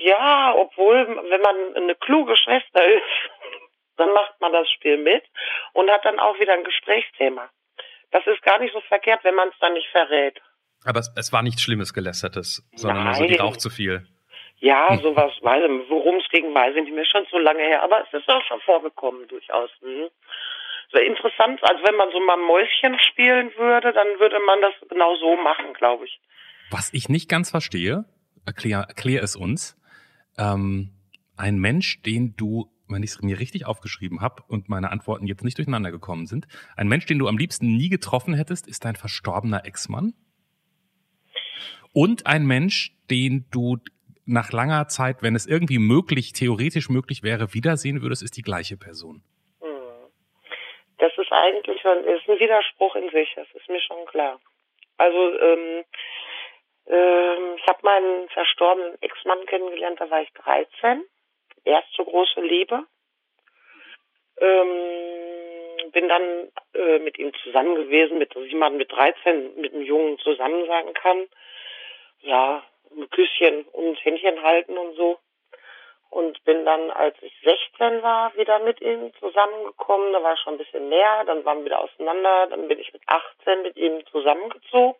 Ja, 0.05 0.55
obwohl, 0.57 1.09
wenn 1.09 1.41
man 1.41 1.83
eine 1.83 1.95
kluge 1.97 2.37
Schwester 2.37 2.81
ist, 2.85 3.44
dann 3.97 4.13
macht 4.13 4.41
man 4.41 4.53
das 4.53 4.69
Spiel 4.71 4.97
mit 4.97 5.25
und 5.73 5.91
hat 5.91 6.05
dann 6.05 6.19
auch 6.19 6.39
wieder 6.39 6.55
ein 6.55 6.65
Gesprächsthema. 6.65 7.49
Das 8.11 8.27
ist 8.27 8.43
gar 8.43 8.59
nicht 8.59 8.73
so 8.73 8.81
verkehrt, 8.83 9.25
wenn 9.25 9.35
man 9.35 9.49
es 9.49 9.55
dann 9.61 9.73
nicht 9.75 9.89
verrät. 9.89 10.41
Aber 10.85 11.01
es, 11.01 11.13
es 11.17 11.33
war 11.33 11.43
nichts 11.43 11.63
Schlimmes 11.63 11.95
Gelästertes, 11.95 12.63
sondern 12.75 13.05
nur 13.05 13.15
so, 13.15 13.25
die 13.25 13.37
Nein. 13.37 13.41
raucht 13.41 13.61
zu 13.61 13.71
viel. 13.71 14.07
Ja, 14.59 14.97
sowas, 15.03 15.33
weiß 15.43 15.65
ich, 15.65 15.91
worum 15.91 16.17
es 16.17 16.29
ging, 16.31 16.55
weiß 16.55 16.77
ich 16.77 16.85
nicht 16.85 16.95
mehr, 16.95 17.05
schon 17.05 17.27
so 17.31 17.39
lange 17.39 17.63
her, 17.63 17.83
aber 17.83 18.03
es 18.03 18.13
ist 18.13 18.29
auch 18.29 18.43
schon 18.47 18.61
vorgekommen, 18.61 19.27
durchaus. 19.29 19.71
Mhm. 19.83 20.09
So 20.93 20.99
interessant, 21.01 21.61
also 21.63 21.83
wenn 21.85 21.97
man 21.97 22.11
so 22.13 22.21
mal 22.21 22.37
Mäuschen 22.37 22.99
spielen 23.11 23.51
würde, 23.57 23.93
dann 23.93 24.07
würde 24.21 24.39
man 24.47 24.61
das 24.61 24.75
genau 24.89 25.17
so 25.17 25.37
machen, 25.37 25.75
glaube 25.75 26.05
ich. 26.05 26.21
Was 26.71 26.93
ich 26.93 27.09
nicht 27.09 27.29
ganz 27.29 27.51
verstehe, 27.51 28.05
erklär, 28.47 28.85
erklär 28.89 29.23
es 29.23 29.37
uns. 29.37 29.77
Ähm, 30.39 30.91
ein 31.37 31.57
Mensch, 31.57 32.01
den 32.03 32.35
du, 32.37 32.71
wenn 32.89 33.03
ich 33.03 33.11
es 33.11 33.23
mir 33.23 33.39
richtig 33.39 33.67
aufgeschrieben 33.67 34.21
habe 34.21 34.43
und 34.49 34.69
meine 34.69 34.91
Antworten 34.91 35.27
jetzt 35.27 35.45
nicht 35.45 35.59
durcheinander 35.59 35.91
gekommen 35.91 36.27
sind, 36.27 36.47
ein 36.77 36.89
Mensch, 36.89 37.07
den 37.07 37.19
du 37.19 37.29
am 37.29 37.39
liebsten 37.39 37.77
nie 37.77 37.89
getroffen 37.89 38.35
hättest, 38.35 38.67
ist 38.67 38.85
dein 38.85 38.97
verstorbener 38.97 39.65
Ex-Mann. 39.65 40.15
Und 41.93 42.27
ein 42.27 42.45
Mensch, 42.45 42.93
den 43.11 43.47
du 43.53 43.79
nach 44.27 44.53
langer 44.53 44.89
Zeit, 44.89 45.23
wenn 45.23 45.35
es 45.35 45.47
irgendwie 45.47 45.79
möglich, 45.79 46.33
theoretisch 46.33 46.89
möglich 46.89 47.23
wäre, 47.23 47.55
wiedersehen 47.55 48.03
würdest, 48.03 48.23
ist 48.23 48.37
die 48.37 48.43
gleiche 48.43 48.77
Person. 48.77 49.23
Hm. 49.61 50.11
Das 50.99 51.13
ist 51.17 51.31
eigentlich 51.31 51.81
schon, 51.81 52.05
ist 52.05 52.29
ein 52.29 52.39
Widerspruch 52.39 52.97
in 52.97 53.11
sich, 53.11 53.33
das 53.37 53.47
ist 53.55 53.69
mir 53.69 53.81
schon 53.81 54.05
klar. 54.07 54.41
Also, 54.97 55.39
ähm, 55.39 55.85
ähm, 56.87 57.57
ich 57.57 57.67
habe 57.67 57.79
meinen 57.83 58.29
verstorbenen 58.31 59.01
Ex-Mann 59.01 59.45
kennengelernt, 59.47 60.01
da 60.01 60.11
war 60.11 60.23
ich 60.23 60.33
13. 60.33 61.05
Erste 61.65 62.05
große 62.05 62.41
Liebe. 62.41 62.85
Ähm, 64.39 65.91
bin 65.93 66.09
dann 66.09 66.51
äh, 66.75 66.99
mit 66.99 67.19
ihm 67.19 67.33
zusammen 67.43 67.77
gewesen, 67.77 68.19
mit 68.19 68.35
wie 68.35 68.55
man 68.55 68.77
mit 68.77 68.91
13 68.93 69.55
mit 69.57 69.73
einem 69.73 69.83
Jungen 69.83 70.19
zusammen 70.19 70.67
sagen 70.67 70.93
kann. 70.95 71.27
Ja, 72.21 72.63
ein 72.97 73.09
Küsschen 73.11 73.65
und 73.73 73.97
Händchen 74.05 74.43
halten 74.43 74.77
und 74.77 74.97
so. 74.97 75.19
Und 76.11 76.43
bin 76.45 76.65
dann, 76.65 76.91
als 76.91 77.17
ich 77.23 77.33
16 77.43 78.03
war, 78.03 78.37
wieder 78.37 78.61
mit 78.61 78.81
ihm 78.81 79.13
zusammengekommen. 79.19 80.13
Da 80.13 80.23
war 80.23 80.37
schon 80.37 80.55
ein 80.55 80.59
bisschen 80.59 80.89
mehr, 80.89 81.25
dann 81.25 81.45
waren 81.45 81.59
wir 81.59 81.67
wieder 81.67 81.81
auseinander. 81.81 82.47
Dann 82.49 82.69
bin 82.69 82.79
ich 82.79 82.93
mit 82.93 83.03
18 83.07 83.63
mit 83.63 83.77
ihm 83.77 84.05
zusammengezogen. 84.07 84.95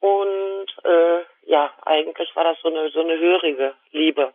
Und 0.00 0.66
äh, 0.84 1.24
ja, 1.46 1.72
eigentlich 1.84 2.34
war 2.36 2.44
das 2.44 2.60
so 2.60 2.68
eine 2.68 2.90
so 2.90 3.00
eine 3.00 3.18
hörige 3.18 3.74
Liebe. 3.90 4.32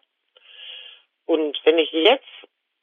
Und 1.25 1.59
wenn 1.63 1.77
ich 1.77 1.91
jetzt 1.91 2.27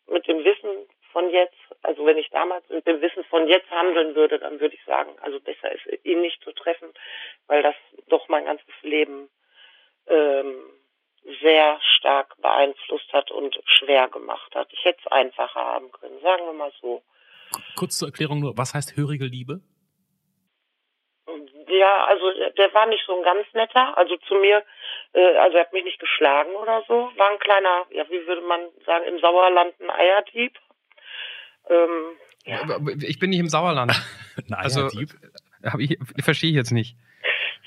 mit 0.09 0.27
dem 0.27 0.45
Wissen 0.45 0.89
von 1.13 1.31
jetzt, 1.31 1.57
also 1.83 2.07
wenn 2.07 2.19
ich 2.19 2.31
damals 2.31 2.69
mit 2.69 2.87
dem 2.87 3.01
Wissen 3.01 3.25
von 3.25 3.49
jetzt 3.49 3.71
handeln 3.71 4.15
würde, 4.15 4.39
dann 4.39 4.61
würde 4.61 4.75
ich 4.75 4.85
sagen, 4.85 5.11
also 5.21 5.41
besser 5.41 5.73
ist 5.73 6.05
ihn 6.05 6.21
nicht 6.21 6.43
zu 6.43 6.53
treffen, 6.53 6.93
weil 7.47 7.63
das 7.63 7.75
doch 8.09 8.29
mein 8.29 8.45
ganzes 8.45 8.75
Leben 8.83 9.29
ähm, 10.07 10.63
sehr 11.43 11.79
stark 11.97 12.41
beeinflusst 12.41 13.13
hat 13.13 13.31
und 13.31 13.61
schwer 13.65 14.09
gemacht 14.09 14.55
hat. 14.55 14.69
Ich 14.73 14.85
hätte 14.85 15.01
es 15.05 15.13
einfacher 15.13 15.61
haben 15.61 15.91
können, 15.93 16.19
sagen 16.21 16.47
wir 16.47 16.53
mal 16.53 16.73
so. 16.81 17.03
Kurz 17.77 17.99
zur 17.99 18.09
Erklärung 18.09 18.41
nur, 18.41 18.57
was 18.57 18.75
heißt 18.75 18.97
hörige 18.97 19.25
Liebe? 19.25 19.61
Ja, 21.69 22.05
also 22.07 22.33
der 22.57 22.75
war 22.75 22.87
nicht 22.87 23.05
so 23.07 23.17
ein 23.17 23.23
ganz 23.23 23.47
netter. 23.53 23.97
Also 23.97 24.17
zu 24.29 24.35
mir, 24.35 24.65
äh, 25.12 25.37
also 25.38 25.57
er 25.57 25.64
hat 25.64 25.73
mich 25.73 25.85
nicht 25.85 25.99
geschlagen 25.99 26.50
oder 26.55 26.83
so. 26.87 27.11
War 27.17 27.31
ein 27.31 27.38
kleiner, 27.38 27.87
ja, 27.90 28.05
wie 28.09 28.26
würde 28.26 28.43
man 28.43 28.61
sagen, 28.87 29.05
im 29.07 29.19
Sauerland 29.19 29.75
ein 29.81 29.90
Eierdieb. 29.90 30.59
Ähm, 31.69 32.17
ja. 32.45 32.79
Ich 33.02 33.19
bin 33.19 33.31
nicht 33.31 33.40
im 33.40 33.49
Sauerland. 33.49 33.93
ein 34.37 34.55
also, 34.55 34.83
Eierdieb? 34.83 35.11
Also, 35.62 35.79
ich, 35.79 35.99
verstehe 36.23 36.50
ich 36.50 36.57
jetzt 36.57 36.73
nicht. 36.73 36.97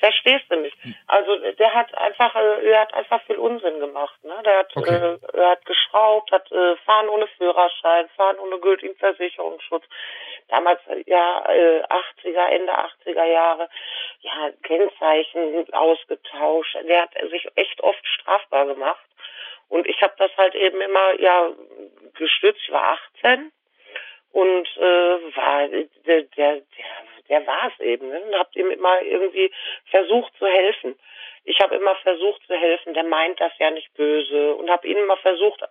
Verstehst 0.04 0.44
du 0.50 0.58
nicht? 0.58 0.76
Also 1.08 1.38
der 1.38 1.74
hat 1.74 1.98
einfach, 1.98 2.36
äh, 2.36 2.72
er 2.72 2.82
hat 2.82 2.94
einfach 2.94 3.22
viel 3.24 3.38
Unsinn 3.38 3.80
gemacht. 3.80 4.22
Ne? 4.26 4.36
Der 4.44 4.58
hat, 4.58 4.76
okay. 4.76 4.94
äh, 4.94 5.18
er 5.38 5.52
hat 5.52 5.66
geschraubt, 5.66 6.30
hat 6.30 6.52
äh, 6.52 6.76
fahren 6.86 7.08
ohne 7.08 7.26
Führerschein, 7.38 8.10
fahren 8.18 8.38
ohne 8.40 8.60
gültigen 8.60 8.98
Versicherungsschutz. 8.98 9.86
Damals 10.50 10.82
ja 11.06 11.46
äh, 11.48 11.84
80er, 11.84 12.48
Ende 12.50 12.74
80er 12.74 13.24
Jahre, 13.24 13.70
ja 14.20 14.50
Kennzeichen 14.64 15.74
ausgetauscht. 15.74 16.76
Der 16.84 17.04
hat 17.04 17.14
sich 17.32 17.48
echt 17.56 17.80
oft 17.82 18.06
strafbar 18.06 18.66
gemacht. 18.66 19.06
Und 19.70 19.88
ich 19.88 20.02
habe 20.02 20.16
das 20.18 20.36
halt 20.36 20.54
eben 20.54 20.82
immer 20.82 21.18
ja 21.22 21.50
gestützt. 22.16 22.60
Ich 22.62 22.74
war 22.74 23.00
18 23.22 23.54
und 24.34 24.68
äh, 24.76 25.36
war 25.38 25.66
der, 25.70 26.24
der, 26.24 26.56
der 26.56 26.62
war 27.30 27.72
es 27.72 27.80
eben. 27.80 28.10
Ne? 28.10 28.22
Und 28.22 28.36
habt 28.36 28.56
ihm 28.56 28.72
immer 28.72 29.02
irgendwie 29.02 29.52
versucht 29.86 30.34
zu 30.38 30.46
helfen. 30.46 30.98
Ich 31.44 31.60
habe 31.60 31.76
immer 31.76 31.96
versucht 31.96 32.46
zu 32.48 32.56
helfen. 32.56 32.94
Der 32.94 33.04
meint 33.04 33.40
das 33.40 33.52
ja 33.60 33.72
nicht 33.72 33.94
böse 33.94 34.56
und 34.56 34.70
habe 34.70 34.88
ihn 34.88 34.98
immer 34.98 35.18
versucht 35.18 35.64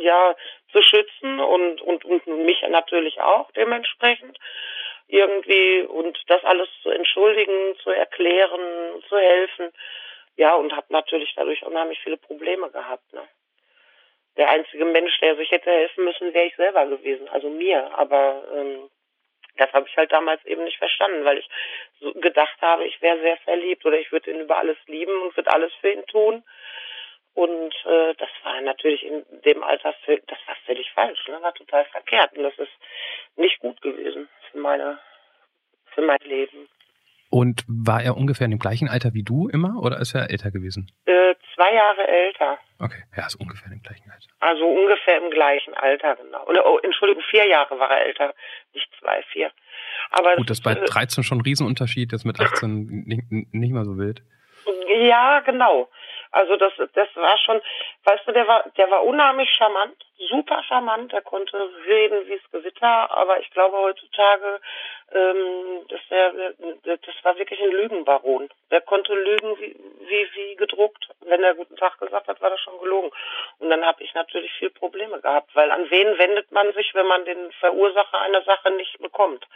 ja 0.00 0.34
zu 0.72 0.82
schützen 0.82 1.38
und 1.38 1.80
und 1.82 2.04
und 2.04 2.26
mich 2.26 2.62
natürlich 2.62 3.20
auch 3.20 3.50
dementsprechend 3.52 4.38
irgendwie 5.06 5.82
und 5.82 6.18
das 6.26 6.42
alles 6.44 6.68
zu 6.82 6.90
entschuldigen, 6.90 7.76
zu 7.82 7.90
erklären, 7.90 9.02
zu 9.08 9.16
helfen. 9.16 9.72
Ja, 10.36 10.54
und 10.54 10.74
habe 10.74 10.86
natürlich 10.90 11.32
dadurch 11.36 11.64
unheimlich 11.64 12.00
viele 12.00 12.16
Probleme 12.16 12.70
gehabt. 12.70 13.12
Ne? 13.12 13.22
der 14.36 14.48
einzige 14.50 14.84
Mensch, 14.84 15.18
der 15.20 15.36
sich 15.36 15.50
hätte 15.50 15.70
helfen 15.70 16.04
müssen, 16.04 16.34
wäre 16.34 16.46
ich 16.46 16.56
selber 16.56 16.86
gewesen, 16.86 17.28
also 17.28 17.48
mir. 17.48 17.90
Aber 17.98 18.44
ähm, 18.54 18.90
das 19.56 19.72
habe 19.72 19.86
ich 19.88 19.96
halt 19.96 20.12
damals 20.12 20.44
eben 20.44 20.64
nicht 20.64 20.78
verstanden, 20.78 21.24
weil 21.24 21.38
ich 21.38 21.48
so 22.00 22.12
gedacht 22.14 22.60
habe, 22.60 22.84
ich 22.84 23.00
wäre 23.02 23.20
sehr 23.20 23.36
verliebt 23.38 23.84
oder 23.84 23.98
ich 23.98 24.10
würde 24.12 24.30
ihn 24.30 24.40
über 24.40 24.58
alles 24.58 24.76
lieben 24.86 25.22
und 25.22 25.36
würde 25.36 25.52
alles 25.52 25.72
für 25.80 25.90
ihn 25.90 26.06
tun. 26.06 26.42
Und 27.34 27.74
äh, 27.84 28.14
das 28.14 28.30
war 28.44 28.60
natürlich 28.62 29.04
in 29.04 29.22
dem 29.44 29.62
Alter, 29.62 29.94
das 30.06 30.38
war 30.46 30.56
völlig 30.64 30.90
falsch, 30.92 31.28
ne? 31.28 31.38
war 31.42 31.52
total 31.52 31.84
verkehrt 31.86 32.32
und 32.36 32.44
das 32.44 32.58
ist 32.58 32.72
nicht 33.36 33.58
gut 33.58 33.80
gewesen 33.82 34.28
für 34.50 34.58
meine, 34.58 34.98
für 35.94 36.00
mein 36.00 36.18
Leben. 36.24 36.68
Und 37.28 37.64
war 37.68 38.02
er 38.02 38.16
ungefähr 38.16 38.46
in 38.46 38.52
dem 38.52 38.58
gleichen 38.58 38.88
Alter 38.88 39.12
wie 39.12 39.22
du 39.22 39.48
immer 39.48 39.82
oder 39.82 39.98
ist 39.98 40.14
er 40.14 40.30
älter 40.30 40.50
gewesen? 40.50 40.90
Äh, 41.04 41.15
zwei 41.56 41.74
Jahre 41.74 42.06
älter. 42.06 42.58
Okay, 42.78 43.02
ja, 43.16 43.26
ist 43.26 43.34
ungefähr 43.36 43.72
im 43.72 43.82
gleichen 43.82 44.10
Alter. 44.10 44.26
Also 44.40 44.64
ungefähr 44.66 45.16
im 45.16 45.30
gleichen 45.30 45.74
Alter, 45.74 46.16
genau. 46.16 46.44
Oder, 46.46 46.66
oh, 46.66 46.78
Entschuldigung, 46.78 47.22
vier 47.30 47.48
Jahre 47.48 47.78
war 47.78 47.90
er 47.90 48.06
älter, 48.06 48.34
nicht 48.74 48.88
zwei, 49.00 49.22
vier. 49.32 49.50
Aber 50.10 50.36
Gut, 50.36 50.50
das 50.50 50.58
ist 50.58 50.64
bei 50.64 50.74
13 50.74 51.22
äh, 51.22 51.24
schon 51.24 51.38
ein 51.38 51.42
Riesenunterschied, 51.42 52.12
das 52.12 52.24
mit 52.24 52.38
18 52.38 53.04
nicht, 53.06 53.22
nicht 53.30 53.72
mal 53.72 53.84
so 53.84 53.98
wild. 53.98 54.22
Ja, 55.00 55.40
genau. 55.40 55.88
Also 56.30 56.56
das, 56.56 56.72
das 56.76 57.08
war 57.14 57.38
schon, 57.38 57.60
weißt 58.04 58.26
du, 58.26 58.32
der 58.32 58.46
war, 58.46 58.64
der 58.76 58.90
war 58.90 59.04
unheimlich 59.04 59.50
charmant, 59.50 59.94
super 60.28 60.62
charmant. 60.64 61.12
Er 61.12 61.22
konnte 61.22 61.56
reden 61.86 62.26
wie 62.26 62.34
es 62.34 62.50
Gewitter, 62.50 63.10
aber 63.10 63.40
ich 63.40 63.50
glaube 63.50 63.76
heutzutage, 63.76 64.60
ähm, 65.12 65.86
dass 65.88 66.00
der, 66.10 66.32
das 66.84 67.14
war 67.22 67.38
wirklich 67.38 67.60
ein 67.60 67.70
Lügenbaron. 67.70 68.48
Der 68.70 68.80
konnte 68.80 69.14
lügen 69.14 69.58
wie, 69.60 69.76
wie, 70.00 70.28
wie 70.34 70.56
gedruckt. 70.56 71.08
Wenn 71.20 71.42
er 71.42 71.54
guten 71.54 71.76
Tag 71.76 71.98
gesagt 71.98 72.28
hat, 72.28 72.40
war 72.40 72.50
das 72.50 72.60
schon 72.60 72.78
gelogen. 72.78 73.10
Und 73.58 73.70
dann 73.70 73.84
habe 73.84 74.02
ich 74.02 74.14
natürlich 74.14 74.52
viel 74.54 74.70
Probleme 74.70 75.20
gehabt, 75.20 75.54
weil 75.54 75.70
an 75.70 75.90
wen 75.90 76.18
wendet 76.18 76.50
man 76.52 76.72
sich, 76.72 76.94
wenn 76.94 77.06
man 77.06 77.24
den 77.24 77.52
Verursacher 77.60 78.20
einer 78.20 78.42
Sache 78.42 78.70
nicht 78.72 78.98
bekommt? 78.98 79.46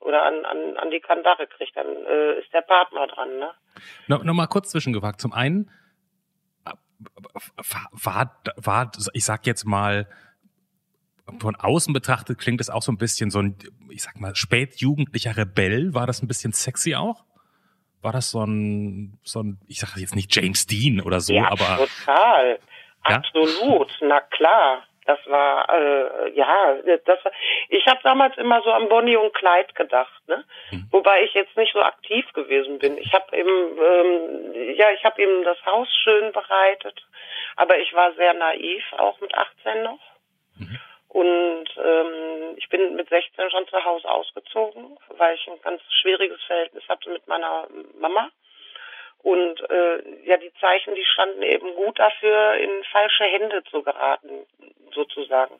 oder 0.00 0.24
an, 0.24 0.44
an, 0.44 0.76
an 0.76 0.90
die 0.90 1.00
Kandare 1.00 1.46
kriegt, 1.46 1.76
dann 1.76 1.86
äh, 1.86 2.38
ist 2.38 2.52
der 2.52 2.62
Partner 2.62 3.06
dran. 3.06 3.38
Ne? 3.38 3.50
No, 4.06 4.18
Nochmal 4.18 4.46
kurz 4.46 4.70
zwischengefragt. 4.70 5.20
Zum 5.20 5.32
einen, 5.32 5.70
war, 7.92 8.40
war, 8.56 8.92
ich 9.12 9.24
sag 9.24 9.46
jetzt 9.46 9.64
mal, 9.64 10.08
von 11.40 11.56
außen 11.56 11.92
betrachtet 11.92 12.38
klingt 12.38 12.60
es 12.60 12.70
auch 12.70 12.82
so 12.82 12.90
ein 12.90 12.96
bisschen 12.96 13.30
so 13.30 13.40
ein, 13.40 13.56
ich 13.90 14.02
sag 14.02 14.18
mal, 14.20 14.34
spätjugendlicher 14.34 15.36
Rebell. 15.36 15.94
War 15.94 16.06
das 16.06 16.22
ein 16.22 16.28
bisschen 16.28 16.52
sexy 16.52 16.94
auch? 16.94 17.24
War 18.00 18.12
das 18.12 18.30
so 18.30 18.44
ein, 18.44 19.18
so 19.22 19.42
ein, 19.42 19.60
ich 19.66 19.80
sag 19.80 19.96
jetzt 19.96 20.14
nicht 20.14 20.34
James 20.34 20.66
Dean 20.66 21.00
oder 21.00 21.20
so, 21.20 21.34
ja, 21.34 21.50
aber. 21.50 21.86
Total. 21.86 22.58
Ja? 23.08 23.16
Absolut. 23.16 23.90
Na 24.00 24.20
klar. 24.20 24.84
Das 25.08 25.18
war 25.24 25.66
äh, 25.70 26.30
ja, 26.34 26.74
das 26.84 27.24
war, 27.24 27.32
ich 27.70 27.86
habe 27.86 28.00
damals 28.02 28.36
immer 28.36 28.60
so 28.60 28.70
an 28.70 28.90
Bonnie 28.90 29.16
und 29.16 29.32
Clyde 29.32 29.72
gedacht, 29.72 30.28
ne? 30.28 30.44
Mhm. 30.70 30.86
Wobei 30.90 31.22
ich 31.22 31.32
jetzt 31.32 31.56
nicht 31.56 31.72
so 31.72 31.80
aktiv 31.80 32.30
gewesen 32.34 32.78
bin. 32.78 32.98
Ich 32.98 33.10
habe 33.14 33.34
eben 33.34 33.48
ähm, 33.48 34.74
ja, 34.76 34.90
ich 34.92 35.02
habe 35.04 35.22
ihm 35.22 35.44
das 35.44 35.56
Haus 35.64 35.88
schön 36.04 36.30
bereitet, 36.32 37.02
aber 37.56 37.78
ich 37.78 37.94
war 37.94 38.12
sehr 38.16 38.34
naiv, 38.34 38.84
auch 38.98 39.18
mit 39.22 39.34
18 39.34 39.82
noch. 39.82 39.98
Mhm. 40.58 40.78
Und 41.08 41.68
ähm, 41.82 42.54
ich 42.56 42.68
bin 42.68 42.94
mit 42.94 43.08
16 43.08 43.50
schon 43.50 43.66
zu 43.68 43.82
Hause 43.82 44.10
ausgezogen, 44.10 44.98
weil 45.16 45.36
ich 45.36 45.48
ein 45.48 45.58
ganz 45.62 45.80
schwieriges 46.02 46.42
Verhältnis 46.42 46.86
hatte 46.86 47.08
mit 47.08 47.26
meiner 47.26 47.66
Mama. 47.98 48.28
Und 49.22 49.60
äh, 49.68 50.26
ja, 50.26 50.36
die 50.36 50.52
Zeichen, 50.60 50.94
die 50.94 51.04
standen 51.04 51.42
eben 51.42 51.74
gut 51.74 51.98
dafür, 51.98 52.54
in 52.54 52.70
falsche 52.92 53.24
Hände 53.24 53.62
zu 53.70 53.82
geraten, 53.82 54.46
sozusagen. 54.94 55.54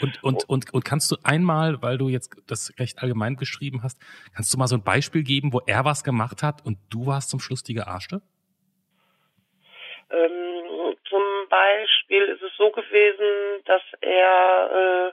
Und, 0.00 0.22
und, 0.22 0.48
und, 0.48 0.72
und 0.72 0.84
kannst 0.84 1.10
du 1.10 1.16
einmal, 1.24 1.82
weil 1.82 1.98
du 1.98 2.08
jetzt 2.08 2.34
das 2.46 2.72
recht 2.78 3.02
allgemein 3.02 3.36
geschrieben 3.36 3.82
hast, 3.82 4.00
kannst 4.34 4.54
du 4.54 4.58
mal 4.58 4.66
so 4.66 4.76
ein 4.76 4.84
Beispiel 4.84 5.22
geben, 5.22 5.52
wo 5.52 5.60
er 5.66 5.84
was 5.84 6.04
gemacht 6.04 6.42
hat 6.42 6.64
und 6.64 6.78
du 6.90 7.06
warst 7.06 7.30
zum 7.30 7.40
Schluss 7.40 7.62
die 7.62 7.74
Gearschte? 7.74 8.22
Ähm, 10.10 10.96
zum 11.08 11.22
Beispiel 11.48 12.22
ist 12.22 12.42
es 12.42 12.52
so 12.56 12.70
gewesen, 12.70 13.62
dass 13.66 13.82
er 14.00 15.10
äh, 15.10 15.12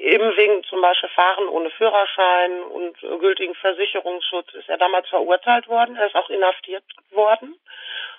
eben 0.00 0.36
wegen 0.36 0.64
zum 0.64 0.80
Beispiel 0.80 1.08
Fahren 1.10 1.46
ohne 1.48 1.70
Führerschein 1.70 2.62
und 2.62 2.98
gültigen 3.20 3.54
Versicherungsschutz 3.54 4.54
ist 4.54 4.68
er 4.68 4.78
damals 4.78 5.08
verurteilt 5.08 5.68
worden. 5.68 5.96
Er 5.96 6.06
ist 6.06 6.16
auch 6.16 6.30
inhaftiert 6.30 6.84
worden. 7.10 7.54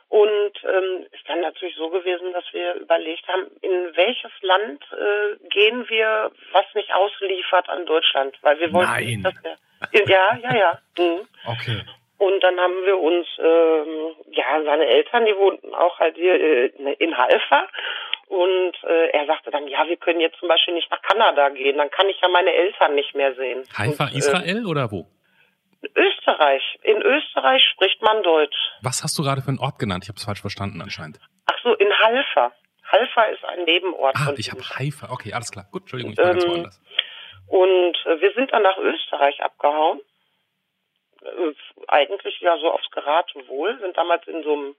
Und 0.10 0.52
ähm, 0.66 1.06
ist 1.10 1.28
dann 1.28 1.40
natürlich 1.40 1.76
so 1.78 1.90
gewesen, 1.90 2.34
dass 2.34 2.44
wir 2.52 2.76
überlegt 2.76 3.26
haben, 3.30 3.48
in 3.62 3.96
welches 3.96 4.32
Land 4.42 4.84
äh, 4.92 5.38
gehen 5.48 5.88
wir, 5.88 6.32
was 6.52 6.66
nicht 6.76 6.94
ausliefert 6.94 7.70
an 7.70 7.86
Deutschland, 7.86 8.38
weil 8.42 8.60
wir 8.60 8.74
wollten, 8.74 8.92
Nein. 8.92 9.24
dass 9.24 9.36
wir, 9.42 10.06
ja, 10.10 10.38
ja, 10.44 10.54
ja. 10.54 10.80
Mhm. 10.98 11.28
Okay. 11.46 11.82
Und 12.18 12.44
dann 12.44 12.60
haben 12.60 12.86
wir 12.86 13.00
uns, 13.00 13.26
ähm, 13.40 14.16
ja, 14.32 14.62
seine 14.66 14.86
Eltern, 14.86 15.26
die 15.26 15.36
wohnten 15.36 15.74
auch 15.74 15.98
halt 15.98 16.16
hier 16.16 16.36
äh, 16.36 16.94
in 17.00 17.18
Halfa. 17.18 17.68
Und 18.32 18.82
äh, 18.84 19.10
er 19.10 19.26
sagte 19.26 19.52
dann, 19.52 19.68
ja, 19.68 19.86
wir 19.90 19.98
können 19.98 20.22
jetzt 20.22 20.40
zum 20.40 20.48
Beispiel 20.48 20.74
nicht 20.74 20.90
nach 20.90 21.02
Kanada 21.02 21.50
gehen, 21.50 21.78
dann 21.78 21.90
kann 21.90 22.08
ich 22.08 22.18
ja 22.22 22.30
meine 22.30 22.54
Eltern 22.54 22.96
nicht 22.96 23.14
mehr 23.14 23.36
sehen. 23.36 23.66
Haifa, 23.78 24.06
und, 24.06 24.14
äh, 24.14 24.18
Israel 24.20 24.66
oder 24.66 24.90
wo? 24.90 25.06
Österreich. 25.98 26.64
In 26.82 27.02
Österreich 27.02 27.62
spricht 27.74 28.02
man 28.02 28.24
Deutsch. 28.24 28.56
Was 28.84 29.04
hast 29.04 29.20
du 29.20 29.24
gerade 29.24 29.42
für 29.42 29.50
einen 29.50 29.60
Ort 29.60 29.80
genannt? 29.80 30.06
Ich 30.06 30.10
habe 30.10 30.16
es 30.16 30.24
falsch 30.24 30.40
verstanden 30.40 30.82
anscheinend. 30.82 31.20
Ach 31.48 31.60
so, 31.62 31.74
in 31.74 31.92
Halfa. 31.92 32.54
Halfa 32.90 33.24
ist 33.24 33.44
ein 33.44 33.66
Nebenort. 33.66 34.16
Ah, 34.16 34.34
ich 34.38 34.50
habe 34.50 34.62
Haifa. 34.62 35.12
Okay, 35.12 35.34
alles 35.34 35.52
klar. 35.52 35.66
Gut, 35.70 35.82
Entschuldigung, 35.82 36.14
ich 36.14 36.18
war 36.18 36.28
ähm, 36.28 36.40
ganz 36.40 36.48
woanders. 36.48 36.82
Und 37.48 37.98
äh, 38.06 38.22
wir 38.22 38.32
sind 38.32 38.54
dann 38.54 38.64
nach 38.64 38.78
Österreich 38.78 39.44
abgehauen. 39.44 40.00
Äh, 41.22 41.54
eigentlich 41.90 42.40
ja 42.40 42.58
so 42.60 42.72
aufs 42.72 42.90
Geratewohl. 42.92 43.78
Sind 43.82 43.98
damals 43.98 44.26
in 44.26 44.42
so 44.44 44.54
einem 44.54 44.76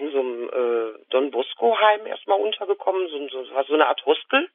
in 0.00 0.12
so 0.12 0.20
einem 0.20 0.48
äh, 0.48 0.98
Don 1.10 1.30
Bosco 1.30 1.78
Heim 1.78 2.06
erstmal 2.06 2.40
untergekommen, 2.40 3.08
so, 3.08 3.28
so, 3.28 3.62
so 3.62 3.74
eine 3.74 3.86
Art 3.86 4.04
Hostel. 4.06 4.48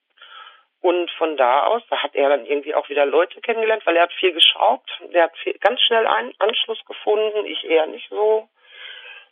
Und 0.81 1.09
von 1.11 1.37
da 1.37 1.63
aus, 1.63 1.81
da 1.89 2.03
hat 2.03 2.15
er 2.15 2.29
dann 2.29 2.45
irgendwie 2.45 2.75
auch 2.75 2.87
wieder 2.89 3.05
Leute 3.05 3.41
kennengelernt, 3.41 3.85
weil 3.85 3.95
er 3.95 4.03
hat 4.03 4.13
viel 4.13 4.31
geschraubt. 4.31 4.89
Der 5.13 5.23
hat 5.23 5.37
viel, 5.37 5.53
ganz 5.59 5.81
schnell 5.81 6.05
einen 6.05 6.33
Anschluss 6.37 6.83
gefunden, 6.85 7.45
ich 7.45 7.63
eher 7.65 7.87
nicht 7.87 8.07
so. 8.09 8.47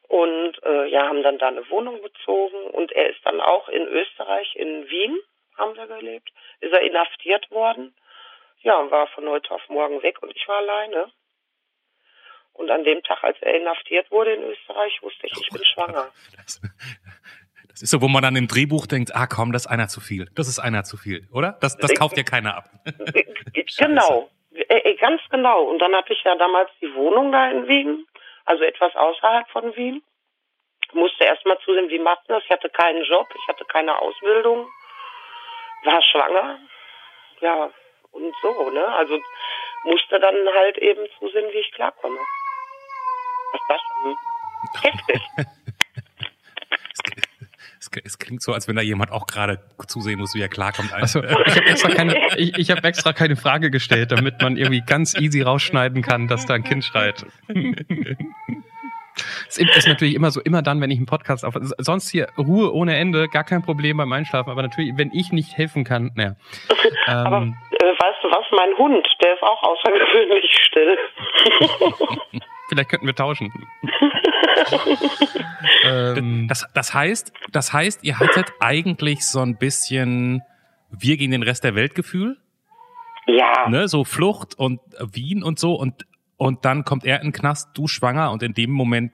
Und 0.07 0.61
äh, 0.63 0.87
ja, 0.87 1.07
haben 1.07 1.23
dann 1.23 1.37
da 1.37 1.47
eine 1.47 1.69
Wohnung 1.69 2.01
bezogen. 2.01 2.57
Und 2.71 2.91
er 2.91 3.09
ist 3.09 3.23
dann 3.25 3.41
auch 3.41 3.69
in 3.69 3.87
Österreich, 3.87 4.55
in 4.55 4.89
Wien, 4.89 5.19
haben 5.57 5.75
wir 5.75 5.87
gelebt, 5.87 6.29
ist 6.61 6.73
er 6.73 6.81
inhaftiert 6.81 7.49
worden. 7.51 7.95
Ja, 8.61 8.77
und 8.79 8.91
war 8.91 9.07
von 9.07 9.27
heute 9.29 9.51
auf 9.51 9.67
morgen 9.69 10.01
weg 10.01 10.21
und 10.23 10.35
ich 10.35 10.47
war 10.47 10.57
alleine. 10.57 11.11
Und 12.55 12.71
an 12.71 12.83
dem 12.83 13.03
Tag, 13.03 13.23
als 13.23 13.37
er 13.41 13.55
inhaftiert 13.55 14.09
wurde 14.11 14.33
in 14.33 14.43
Österreich, 14.43 14.97
wusste 15.01 15.27
ich, 15.27 15.33
ich 15.39 15.49
bin 15.49 15.63
schwanger. 15.65 16.09
Das, 16.37 16.61
Das 17.75 17.81
ist 17.81 17.89
so, 17.89 18.01
wo 18.01 18.07
man 18.07 18.23
dann 18.23 18.37
im 18.37 18.47
Drehbuch 18.47 18.87
denkt, 18.87 19.13
ah 19.13 19.27
komm, 19.27 19.51
das 19.51 19.65
ist 19.65 19.67
einer 19.67 19.89
zu 19.89 19.99
viel. 19.99 20.29
Das 20.33 20.47
ist 20.47 20.59
einer 20.59 20.85
zu 20.85 20.95
viel, 20.95 21.27
oder? 21.33 21.57
Das, 21.59 21.75
das 21.75 21.93
kauft 21.93 22.15
ja 22.15 22.23
keiner 22.23 22.55
ab. 22.55 22.69
genau, 23.77 24.29
äh, 24.53 24.77
äh, 24.77 24.95
ganz 24.95 25.21
genau. 25.29 25.63
Und 25.63 25.79
dann 25.79 25.93
hatte 25.93 26.13
ich 26.13 26.23
ja 26.23 26.35
damals 26.35 26.69
die 26.79 26.95
Wohnung 26.95 27.33
da 27.33 27.51
in 27.51 27.67
Wien, 27.67 28.07
also 28.45 28.63
etwas 28.63 28.95
außerhalb 28.95 29.49
von 29.49 29.75
Wien. 29.75 30.01
Musste 30.93 31.25
erst 31.25 31.45
mal 31.45 31.57
zusehen, 31.65 31.89
wie 31.89 31.99
macht 31.99 32.29
man 32.29 32.37
das? 32.37 32.45
Ich 32.45 32.51
hatte 32.51 32.69
keinen 32.69 33.03
Job, 33.03 33.27
ich 33.35 33.47
hatte 33.49 33.65
keine 33.65 33.99
Ausbildung, 33.99 34.69
war 35.83 36.01
schwanger. 36.01 36.59
Ja, 37.41 37.69
und 38.11 38.33
so, 38.41 38.69
ne? 38.69 38.87
Also 38.87 39.19
musste 39.83 40.17
dann 40.21 40.35
halt 40.55 40.77
eben 40.77 41.05
zusehen, 41.19 41.51
wie 41.51 41.57
ich 41.57 41.73
klarkomme. 41.73 42.19
Das 43.55 43.61
war 43.69 43.79
schon 43.79 44.17
heftig. 44.81 45.21
Es 48.03 48.19
klingt 48.19 48.41
so, 48.41 48.51
als 48.51 48.67
wenn 48.67 48.75
da 48.75 48.81
jemand 48.81 49.11
auch 49.11 49.25
gerade 49.25 49.59
zusehen 49.87 50.19
muss, 50.19 50.35
wie 50.35 50.41
er 50.41 50.49
klarkommt. 50.49 50.91
Also, 50.91 51.23
ich 51.23 51.31
habe 51.31 51.65
extra, 51.65 51.89
keine, 51.89 52.35
ich, 52.37 52.57
ich 52.57 52.71
hab 52.71 52.83
extra 52.83 53.13
keine 53.13 53.35
Frage 53.35 53.71
gestellt, 53.71 54.11
damit 54.11 54.41
man 54.41 54.57
irgendwie 54.57 54.81
ganz 54.81 55.15
easy 55.17 55.41
rausschneiden 55.41 56.01
kann, 56.01 56.27
dass 56.27 56.45
da 56.45 56.55
ein 56.55 56.63
Kind 56.63 56.83
schreit. 56.83 57.25
Es 59.47 59.57
ist 59.57 59.87
natürlich 59.87 60.13
immer 60.13 60.29
so, 60.29 60.41
immer 60.41 60.61
dann, 60.61 60.81
wenn 60.81 60.91
ich 60.91 60.97
einen 60.97 61.05
Podcast 61.05 61.45
auf, 61.45 61.53
sonst 61.61 62.09
hier 62.09 62.27
Ruhe 62.37 62.73
ohne 62.73 62.97
Ende, 62.97 63.29
gar 63.29 63.45
kein 63.45 63.61
Problem 63.61 63.95
beim 63.95 64.11
Einschlafen, 64.11 64.49
aber 64.49 64.61
natürlich, 64.61 64.97
wenn 64.97 65.09
ich 65.13 65.31
nicht 65.31 65.55
helfen 65.57 65.85
kann, 65.85 66.11
naja. 66.15 66.35
Ähm, 67.07 67.13
aber 67.13 67.37
äh, 67.37 67.85
weißt 67.85 68.23
du 68.23 68.29
was, 68.29 68.45
mein 68.51 68.77
Hund, 68.77 69.07
der 69.21 69.33
ist 69.35 69.43
auch 69.43 69.63
außergewöhnlich 69.63 70.51
still. 70.67 70.97
Vielleicht 72.69 72.89
könnten 72.89 73.05
wir 73.05 73.15
tauschen. 73.15 73.51
ähm, 75.85 76.47
das, 76.47 76.65
das 76.73 76.93
heißt, 76.93 77.33
das 77.51 77.73
heißt, 77.73 78.03
ihr 78.03 78.19
hattet 78.19 78.51
eigentlich 78.59 79.25
so 79.25 79.39
ein 79.39 79.57
bisschen 79.57 80.43
wir 80.89 81.17
gegen 81.17 81.31
den 81.31 81.43
Rest 81.43 81.63
der 81.63 81.75
Welt 81.75 81.95
Gefühl. 81.95 82.37
Ja. 83.27 83.69
Ne, 83.69 83.87
so 83.87 84.03
Flucht 84.03 84.57
und 84.57 84.79
Wien 84.99 85.43
und 85.43 85.59
so 85.59 85.73
und 85.73 86.05
und 86.37 86.65
dann 86.65 86.83
kommt 86.83 87.05
er 87.05 87.21
in 87.21 87.27
den 87.27 87.33
Knast, 87.33 87.77
du 87.77 87.87
schwanger 87.87 88.31
und 88.31 88.43
in 88.43 88.53
dem 88.53 88.71
Moment 88.71 89.13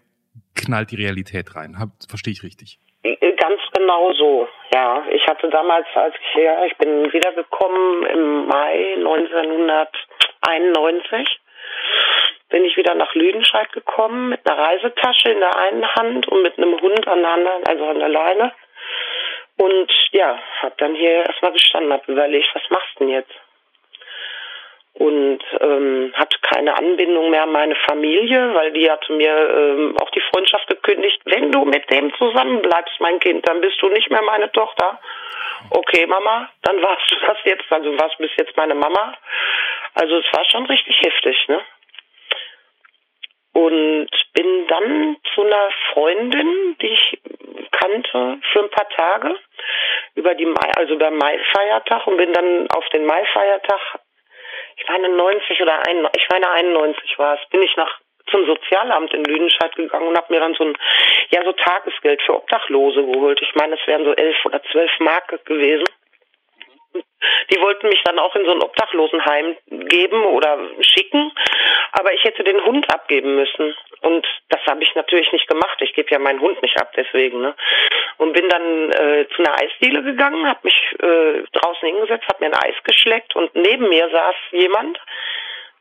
knallt 0.56 0.90
die 0.92 0.96
Realität 0.96 1.56
rein. 1.56 1.78
Verstehe 2.10 2.34
ich 2.34 2.42
richtig? 2.44 2.80
Ganz 3.04 3.62
genau 3.74 4.14
so, 4.14 4.48
ja. 4.74 5.04
Ich 5.12 5.26
hatte 5.28 5.50
damals, 5.50 5.86
als 5.96 6.16
ich 6.16 6.44
ja, 6.44 6.66
ich 6.66 6.76
bin 6.78 7.12
wiedergekommen 7.12 8.06
im 8.08 8.48
Mai 8.48 8.96
1991 8.98 11.40
bin 12.50 12.66
ich 12.66 12.78
wieder 12.78 12.94
nach 12.96 13.16
Lüdenscheid 13.16 13.72
gekommen 13.72 14.30
mit 14.30 14.46
einer 14.46 14.62
Reisetasche 14.62 15.30
in 15.30 15.40
der 15.40 15.58
einen 15.58 15.88
Hand 15.96 16.28
und 16.28 16.44
mit 16.44 16.58
einem 16.58 16.80
Hund 16.80 17.08
an 17.08 17.22
der 17.22 17.32
anderen, 17.32 17.64
also 17.66 17.86
an 17.86 18.00
der 18.00 18.10
Leine. 18.10 18.52
Und 19.58 19.92
ja, 20.12 20.40
habe 20.62 20.76
dann 20.78 20.96
hier 20.96 21.26
erstmal 21.26 21.54
gestanden, 21.54 21.94
habe 21.94 22.12
überlegt, 22.12 22.50
was 22.54 22.70
machst 22.70 22.90
du 22.96 23.06
denn 23.06 23.14
jetzt? 23.14 23.32
Und 24.94 25.40
ähm, 25.62 26.14
hatte 26.16 26.38
keine 26.42 26.78
Anbindung 26.78 27.30
mehr 27.30 27.44
an 27.44 27.52
meine 27.54 27.76
Familie, 27.76 28.54
weil 28.54 28.72
die 28.74 28.92
hatte 28.92 29.14
mir 29.14 29.34
ähm, 29.34 29.96
auch 30.02 30.10
die 30.10 30.24
Freundschaft 30.34 30.68
gekündigt. 30.68 31.22
Wenn 31.26 31.52
du 31.52 31.64
mit 31.64 31.90
dem 31.90 32.14
zusammenbleibst, 32.16 33.00
mein 33.00 33.20
Kind, 33.20 33.48
dann 33.48 33.62
bist 33.62 33.82
du 33.82 33.88
nicht 33.88 34.10
mehr 34.12 34.22
meine 34.22 34.52
Tochter. 34.52 35.00
Okay, 35.70 36.06
Mama, 36.08 36.50
dann 36.64 36.82
warst 36.82 37.10
du 37.10 37.16
das 37.26 37.38
jetzt, 37.46 37.72
also 37.72 37.98
warst 37.98 38.18
bis 38.18 38.32
jetzt 38.38 38.58
meine 38.58 38.76
Mama. 38.76 39.14
Also 39.94 40.18
es 40.18 40.26
war 40.34 40.44
schon 40.46 40.66
richtig 40.66 41.00
heftig, 41.02 41.38
ne? 41.48 41.62
Und 43.54 44.10
bin 44.34 44.68
dann 44.68 45.18
zu 45.34 45.42
einer 45.42 45.70
Freundin, 45.94 46.78
die 46.82 46.88
ich 46.88 47.22
kannte, 47.72 48.40
für 48.52 48.64
ein 48.64 48.70
paar 48.70 48.90
Tage 48.90 49.36
über 50.16 50.36
die 50.36 50.46
Mai, 50.46 50.72
also 50.78 50.94
über 50.94 51.12
Mai-Feiertag 51.12 52.08
und 52.08 52.18
bin 52.18 52.34
dann 52.34 52.68
auf 52.72 52.88
den 52.90 53.06
Mai-Feiertag, 53.06 54.00
ich 54.78 54.88
meine 54.88 55.10
90 55.10 55.62
oder 55.62 55.88
ein, 55.88 56.08
ich 56.16 56.28
meine 56.30 56.50
91 56.50 57.18
war 57.18 57.36
es, 57.36 57.50
bin 57.50 57.62
ich 57.62 57.76
nach 57.76 58.00
zum 58.30 58.46
Sozialamt 58.46 59.14
in 59.14 59.24
Lüdenscheid 59.26 59.76
gegangen 59.76 60.08
und 60.08 60.18
habe 60.18 60.34
mir 60.34 60.40
dann 60.40 60.54
so 60.54 60.64
ein 60.64 60.78
ja 61.32 61.44
so 61.44 61.52
Tagesgeld 61.52 62.22
für 62.22 62.36
Obdachlose 62.36 63.04
geholt. 63.04 63.42
Ich 63.42 63.54
meine, 63.56 63.76
es 63.76 63.88
wären 63.88 64.06
so 64.06 64.14
elf 64.14 64.38
oder 64.46 64.62
zwölf 64.72 64.92
Mark 65.00 65.46
gewesen. 65.46 65.86
Die 67.52 67.62
wollten 67.62 67.88
mich 67.90 68.02
dann 68.04 68.20
auch 68.20 68.36
in 68.36 68.46
so 68.46 68.52
ein 68.52 68.62
Obdachlosenheim 68.62 69.56
geben 69.68 70.24
oder 70.26 70.58
schicken, 70.82 71.32
aber 71.92 72.14
ich 72.14 72.24
hätte 72.24 72.44
den 72.44 72.64
Hund 72.64 72.92
abgeben 72.94 73.36
müssen. 73.36 73.76
Und 74.02 74.26
das 74.50 74.62
habe 74.66 74.84
ich 74.84 74.96
natürlich 74.96 75.32
nicht 75.32 75.48
gemacht. 75.48 75.78
Ich 75.82 75.94
gebe 75.94 76.10
ja 76.10 76.20
meinen 76.20 76.42
Hund 76.42 76.62
nicht 76.62 76.80
ab, 76.80 76.92
deswegen. 76.96 77.42
Ne? 77.42 77.54
Und 78.18 78.34
bin 78.34 78.50
dann 78.50 78.92
äh, 78.92 79.28
zu 79.36 79.44
einer 79.44 79.60
Eisdiele 79.60 80.02
gegangen, 80.04 80.48
habe 80.48 80.60
mich 80.64 80.96
äh, 81.00 81.44
draußen 81.52 81.88
hingesetzt, 81.88 82.28
habe 82.28 82.44
mir 82.44 82.54
ein 82.54 82.64
Eis 82.64 82.76
geschleckt 82.84 83.36
und 83.36 83.54
neben 83.56 83.90
mir 83.90 84.10
saß 84.10 84.36
jemand, 84.52 84.98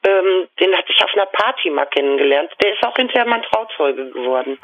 ähm, 0.07 0.49
den 0.59 0.77
hatte 0.77 0.93
ich 0.93 1.05
auf 1.05 1.15
einer 1.15 1.27
Party 1.27 1.71
mal 1.71 1.87
kennengelernt. 1.87 2.51
Der 2.63 2.75
ist 2.75 2.83
auch 2.85 2.97
hinterher 2.97 3.27
mein 3.27 3.43
Trauzeuge 3.43 4.11
geworden. 4.11 4.59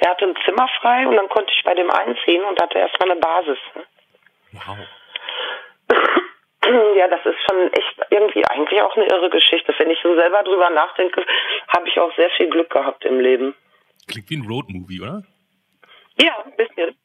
Der 0.00 0.10
hatte 0.10 0.26
ein 0.26 0.36
Zimmer 0.44 0.68
frei 0.80 1.06
und 1.06 1.16
dann 1.16 1.28
konnte 1.28 1.52
ich 1.56 1.64
bei 1.64 1.74
dem 1.74 1.90
einziehen 1.90 2.44
und 2.44 2.60
hatte 2.60 2.78
erstmal 2.78 3.10
eine 3.10 3.20
Basis. 3.20 3.58
Ne? 3.74 3.82
Wow. 4.52 4.76
Ja, 6.96 7.06
das 7.08 7.20
ist 7.24 7.38
schon 7.48 7.72
echt 7.72 8.10
irgendwie 8.10 8.42
eigentlich 8.46 8.80
auch 8.82 8.96
eine 8.96 9.06
irre 9.06 9.30
Geschichte. 9.30 9.72
Wenn 9.78 9.90
ich 9.90 9.98
so 10.02 10.14
selber 10.16 10.42
drüber 10.42 10.70
nachdenke, 10.70 11.24
habe 11.68 11.88
ich 11.88 11.98
auch 12.00 12.14
sehr 12.16 12.30
viel 12.30 12.50
Glück 12.50 12.70
gehabt 12.70 13.04
im 13.04 13.20
Leben. 13.20 13.54
Klingt 14.08 14.30
wie 14.30 14.36
ein 14.36 14.46
Roadmovie, 14.46 15.00
oder? 15.00 15.22
Ja, 16.20 16.44
ein 16.44 16.56
bisschen. 16.56 16.96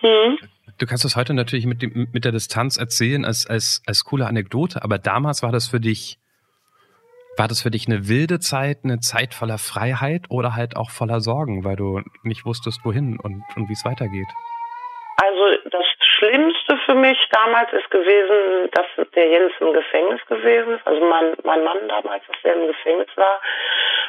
Hm. 0.00 0.38
Du 0.78 0.86
kannst 0.86 1.04
das 1.04 1.16
heute 1.16 1.34
natürlich 1.34 1.66
mit, 1.66 1.82
dem, 1.82 2.08
mit 2.12 2.24
der 2.24 2.32
Distanz 2.32 2.76
erzählen 2.76 3.24
als, 3.24 3.48
als, 3.48 3.82
als 3.86 4.04
coole 4.04 4.26
Anekdote, 4.26 4.82
aber 4.82 4.98
damals 4.98 5.42
war 5.42 5.50
das 5.50 5.68
für 5.68 5.80
dich, 5.80 6.18
war 7.36 7.48
das 7.48 7.62
für 7.62 7.70
dich 7.70 7.88
eine 7.88 8.08
wilde 8.08 8.38
Zeit, 8.38 8.78
eine 8.84 9.00
Zeit 9.00 9.34
voller 9.34 9.58
Freiheit 9.58 10.26
oder 10.28 10.54
halt 10.54 10.76
auch 10.76 10.90
voller 10.90 11.20
Sorgen, 11.20 11.64
weil 11.64 11.76
du 11.76 12.02
nicht 12.22 12.44
wusstest, 12.44 12.80
wohin 12.84 13.18
und, 13.18 13.42
und 13.56 13.68
wie 13.68 13.72
es 13.72 13.84
weitergeht? 13.84 14.28
Also 15.16 15.47
mich 17.00 17.18
damals 17.30 17.72
ist 17.72 17.90
gewesen, 17.90 18.70
dass 18.72 18.86
der 19.14 19.28
Jens 19.28 19.52
im 19.60 19.72
Gefängnis 19.72 20.24
gewesen 20.26 20.74
ist. 20.74 20.86
Also 20.86 21.04
mein, 21.04 21.34
mein 21.44 21.64
Mann 21.64 21.88
damals, 21.88 22.22
dass 22.26 22.42
der 22.42 22.54
im 22.54 22.66
Gefängnis 22.66 23.08
war. 23.16 23.40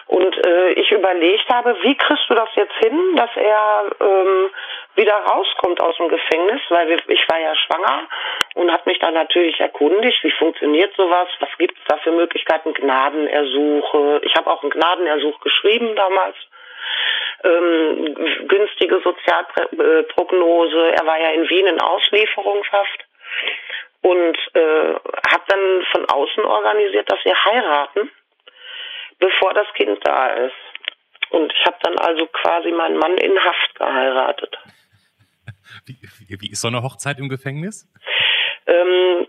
Und 0.08 0.36
äh, 0.46 0.72
ich 0.72 0.92
überlegt 0.92 1.48
habe, 1.50 1.76
wie 1.84 1.96
kriegst 1.96 2.30
du 2.30 2.34
das 2.34 2.50
jetzt 2.56 2.74
hin, 2.80 3.16
dass 3.16 3.30
er 3.36 3.86
ähm, 4.02 4.50
wieder 4.96 5.14
rauskommt 5.14 5.82
aus 5.82 5.96
dem 5.98 6.10
Gefängnis, 6.10 6.62
weil 6.70 6.90
wir, 6.90 6.98
ich 7.08 7.30
war 7.30 7.40
ja 7.40 7.56
schwanger 7.56 8.08
und 8.56 8.72
habe 8.72 8.84
mich 8.86 9.00
dann 9.00 9.14
natürlich 9.14 9.60
erkundigt, 9.60 10.24
wie 10.24 10.32
funktioniert 10.32 10.96
sowas, 10.96 11.28
was 11.40 11.50
gibt 11.58 11.78
es 11.78 11.84
da 11.88 11.98
für 11.98 12.12
Möglichkeiten, 12.12 12.74
Gnadenersuche. 12.74 14.22
Ich 14.24 14.36
habe 14.36 14.50
auch 14.50 14.64
einen 14.64 14.72
Gnadenersuch 14.72 15.40
geschrieben 15.42 15.96
damals 15.96 16.36
ähm, 17.44 18.16
günstige 18.48 19.02
Sozialprognose. 19.04 20.92
Er 20.92 21.06
war 21.06 21.20
ja 21.20 21.30
in 21.32 21.50
Wien 21.50 21.68
in 21.68 21.80
Auslieferungshaft 21.82 23.06
und 24.02 24.38
äh, 24.54 24.94
hat 25.28 25.42
dann 25.48 25.86
von 25.92 26.06
außen 26.06 26.44
organisiert, 26.46 27.12
dass 27.12 27.24
wir 27.24 27.36
heiraten, 27.46 28.12
bevor 29.20 29.54
das 29.54 29.68
Kind 29.74 30.00
da 30.04 30.28
ist. 30.28 30.56
Und 31.32 31.54
ich 31.54 31.66
habe 31.66 31.78
dann 31.84 31.98
also 32.00 32.26
quasi 32.28 32.72
meinen 32.72 32.98
Mann 32.98 33.18
in 33.18 33.38
Haft 33.44 33.76
geheiratet. 33.76 34.58
Wie, 35.86 35.96
wie 36.40 36.52
ist 36.52 36.62
so 36.62 36.68
eine 36.68 36.82
Hochzeit 36.82 37.20
im 37.20 37.30
Gefängnis? 37.30 37.88
Ähm, 38.66 39.28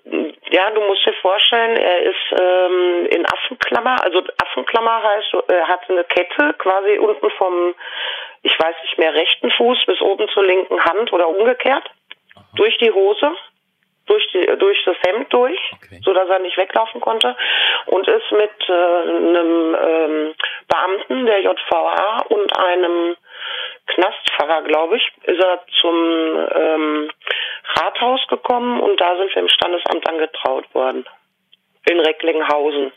ja, 0.50 0.70
du 0.70 0.80
musst 0.80 1.06
dir 1.06 1.12
vorstellen, 1.14 1.76
er 1.76 2.02
ist 2.02 2.40
ähm, 2.40 3.06
in 3.06 3.26
Affenklammer, 3.26 4.02
also 4.02 4.22
Affenklammer 4.42 5.02
heißt, 5.02 5.36
er 5.48 5.68
hat 5.68 5.88
eine 5.88 6.04
Kette 6.04 6.54
quasi 6.58 6.98
unten 6.98 7.30
vom, 7.30 7.74
ich 8.42 8.58
weiß 8.58 8.74
nicht 8.82 8.98
mehr, 8.98 9.14
rechten 9.14 9.50
Fuß 9.50 9.86
bis 9.86 10.00
oben 10.00 10.28
zur 10.28 10.44
linken 10.44 10.84
Hand 10.84 11.12
oder 11.12 11.28
umgekehrt, 11.28 11.88
Aha. 12.34 12.44
durch 12.56 12.76
die 12.78 12.90
Hose, 12.90 13.32
durch, 14.06 14.26
die, 14.32 14.44
durch 14.58 14.82
das 14.84 14.96
Hemd 15.06 15.32
durch, 15.32 15.58
okay. 15.72 16.00
so 16.04 16.12
dass 16.12 16.28
er 16.28 16.40
nicht 16.40 16.56
weglaufen 16.56 17.00
konnte 17.00 17.36
und 17.86 18.08
ist 18.08 18.32
mit 18.32 18.68
äh, 18.68 18.72
einem 18.72 19.76
ähm, 19.80 20.34
Beamten 20.66 21.26
der 21.26 21.42
JVA 21.42 22.24
und 22.28 22.56
einem 22.58 23.16
Knastpfarrer, 23.86 24.62
glaube 24.62 24.96
ich, 24.96 25.12
ist 25.24 25.40
er 25.40 25.60
zum 25.80 26.48
ähm, 26.54 27.10
Rathaus 27.76 28.20
gekommen 28.28 28.80
und 28.80 29.00
da 29.00 29.16
sind 29.16 29.34
wir 29.34 29.42
im 29.42 29.48
Standesamt 29.48 30.08
angetraut 30.08 30.72
worden. 30.74 31.04
In 31.88 32.00
Recklinghausen. 32.00 32.92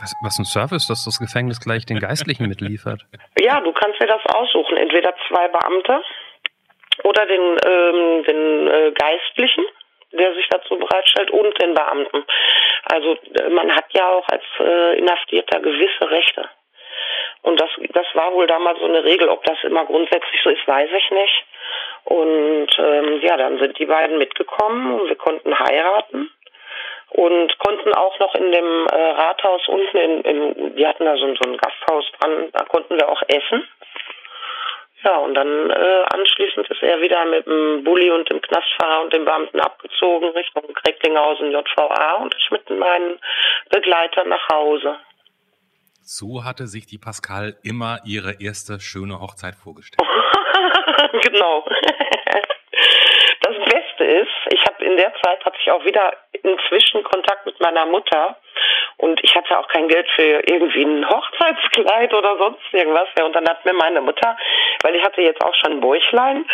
Was, 0.00 0.14
was 0.22 0.38
ein 0.38 0.44
Service, 0.44 0.86
dass 0.86 1.04
das 1.04 1.18
Gefängnis 1.18 1.60
gleich 1.60 1.84
den 1.84 1.98
Geistlichen 1.98 2.48
mitliefert. 2.48 3.02
Ja, 3.38 3.60
du 3.60 3.72
kannst 3.72 4.00
dir 4.00 4.06
das 4.06 4.24
aussuchen. 4.26 4.76
Entweder 4.76 5.12
zwei 5.28 5.48
Beamte 5.48 6.02
oder 7.02 7.26
den, 7.26 7.58
ähm, 7.64 8.24
den 8.24 8.68
äh, 8.68 8.92
Geistlichen, 8.92 9.64
der 10.12 10.34
sich 10.34 10.48
dazu 10.48 10.78
bereitstellt, 10.78 11.30
und 11.30 11.60
den 11.60 11.74
Beamten. 11.74 12.24
Also 12.84 13.16
äh, 13.34 13.48
man 13.50 13.74
hat 13.74 13.86
ja 13.92 14.08
auch 14.08 14.26
als 14.28 14.44
äh, 14.60 14.98
Inhaftierter 14.98 15.60
gewisse 15.60 16.10
Rechte. 16.10 16.48
Und 17.42 17.60
das, 17.60 17.70
das 17.92 18.06
war 18.14 18.32
wohl 18.32 18.46
damals 18.46 18.78
so 18.80 18.86
eine 18.86 19.04
Regel. 19.04 19.28
Ob 19.28 19.44
das 19.44 19.62
immer 19.64 19.84
grundsätzlich 19.84 20.40
so 20.42 20.50
ist, 20.50 20.66
weiß 20.66 20.90
ich 20.92 21.10
nicht. 21.10 21.44
Und 22.04 22.68
ähm, 22.78 23.20
ja, 23.22 23.36
dann 23.36 23.58
sind 23.58 23.78
die 23.78 23.86
beiden 23.86 24.18
mitgekommen 24.18 25.00
und 25.00 25.08
wir 25.08 25.16
konnten 25.16 25.58
heiraten 25.58 26.30
und 27.10 27.58
konnten 27.58 27.94
auch 27.94 28.18
noch 28.18 28.34
in 28.34 28.52
dem 28.52 28.86
äh, 28.86 29.10
Rathaus 29.10 29.66
unten, 29.68 29.96
in, 29.96 30.20
in, 30.22 30.76
die 30.76 30.86
hatten 30.86 31.04
da 31.04 31.16
so, 31.16 31.26
so 31.34 31.50
ein 31.50 31.56
Gasthaus 31.56 32.04
dran, 32.18 32.48
da 32.52 32.64
konnten 32.64 32.96
wir 32.96 33.08
auch 33.08 33.22
essen. 33.28 33.66
Ja, 35.04 35.16
und 35.18 35.34
dann 35.34 35.70
äh, 35.70 36.04
anschließend 36.12 36.68
ist 36.68 36.82
er 36.82 37.00
wieder 37.00 37.24
mit 37.26 37.46
dem 37.46 37.84
Bulli 37.84 38.10
und 38.10 38.28
dem 38.30 38.42
Knastfahrer 38.42 39.02
und 39.02 39.12
dem 39.12 39.24
Beamten 39.24 39.60
abgezogen 39.60 40.30
Richtung 40.30 40.74
Krecklinghausen 40.74 41.52
JVA 41.52 42.14
und 42.14 42.34
ich 42.36 42.50
mit 42.50 42.68
meinen 42.68 43.20
Begleitern 43.70 44.28
nach 44.28 44.48
Hause. 44.50 44.96
So 46.10 46.42
hatte 46.42 46.66
sich 46.66 46.86
die 46.86 46.96
Pascal 46.96 47.58
immer 47.62 48.00
ihre 48.06 48.40
erste 48.40 48.80
schöne 48.80 49.20
Hochzeit 49.20 49.54
vorgestellt. 49.54 50.08
genau. 51.22 51.66
Das 53.40 53.56
Beste 53.64 54.04
ist, 54.04 54.52
ich 54.52 54.60
habe 54.66 54.84
in 54.84 54.96
der 54.96 55.12
Zeit 55.22 55.42
hatte 55.44 55.56
ich 55.60 55.70
auch 55.70 55.82
wieder 55.84 56.12
inzwischen 56.32 57.02
Kontakt 57.02 57.46
mit 57.46 57.58
meiner 57.60 57.86
Mutter 57.86 58.36
und 58.98 59.22
ich 59.22 59.34
hatte 59.34 59.58
auch 59.58 59.68
kein 59.68 59.88
Geld 59.88 60.06
für 60.16 60.42
irgendwie 60.46 60.82
ein 60.82 61.08
Hochzeitskleid 61.08 62.12
oder 62.12 62.36
sonst 62.36 62.62
irgendwas. 62.72 63.08
Und 63.22 63.34
dann 63.34 63.48
hat 63.48 63.64
mir 63.64 63.72
meine 63.72 64.00
Mutter, 64.00 64.36
weil 64.82 64.96
ich 64.96 65.02
hatte 65.02 65.22
jetzt 65.22 65.42
auch 65.42 65.54
schon 65.54 65.72
ein 65.72 65.80
Bäuchlein, 65.80 66.44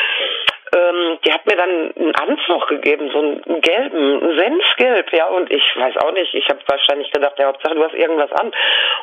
ähm, 0.74 1.18
die 1.24 1.32
hat 1.32 1.46
mir 1.46 1.56
dann 1.56 1.92
einen 1.96 2.14
Anzug 2.14 2.68
gegeben, 2.68 3.10
so 3.12 3.18
einen 3.18 3.60
gelben, 3.60 4.22
einen 4.22 4.38
Senfgelb, 4.38 5.12
ja, 5.12 5.26
und 5.26 5.50
ich 5.50 5.62
weiß 5.76 5.96
auch 5.98 6.12
nicht, 6.12 6.34
ich 6.34 6.48
habe 6.48 6.60
wahrscheinlich 6.66 7.10
gedacht, 7.12 7.34
ja, 7.38 7.46
Hauptsache 7.46 7.74
du 7.74 7.84
hast 7.84 7.94
irgendwas 7.94 8.32
an. 8.32 8.50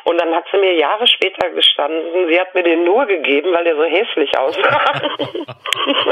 Und 0.04 0.20
dann 0.20 0.34
hat 0.34 0.44
sie 0.52 0.58
mir 0.58 0.74
Jahre 0.74 1.06
später 1.06 1.48
gestanden, 1.50 2.28
sie 2.28 2.38
hat 2.38 2.54
mir 2.54 2.62
den 2.62 2.84
nur 2.84 3.06
gegeben, 3.06 3.52
weil 3.54 3.64
der 3.64 3.76
so 3.76 3.84
hässlich 3.84 4.36
aussah. 4.36 5.02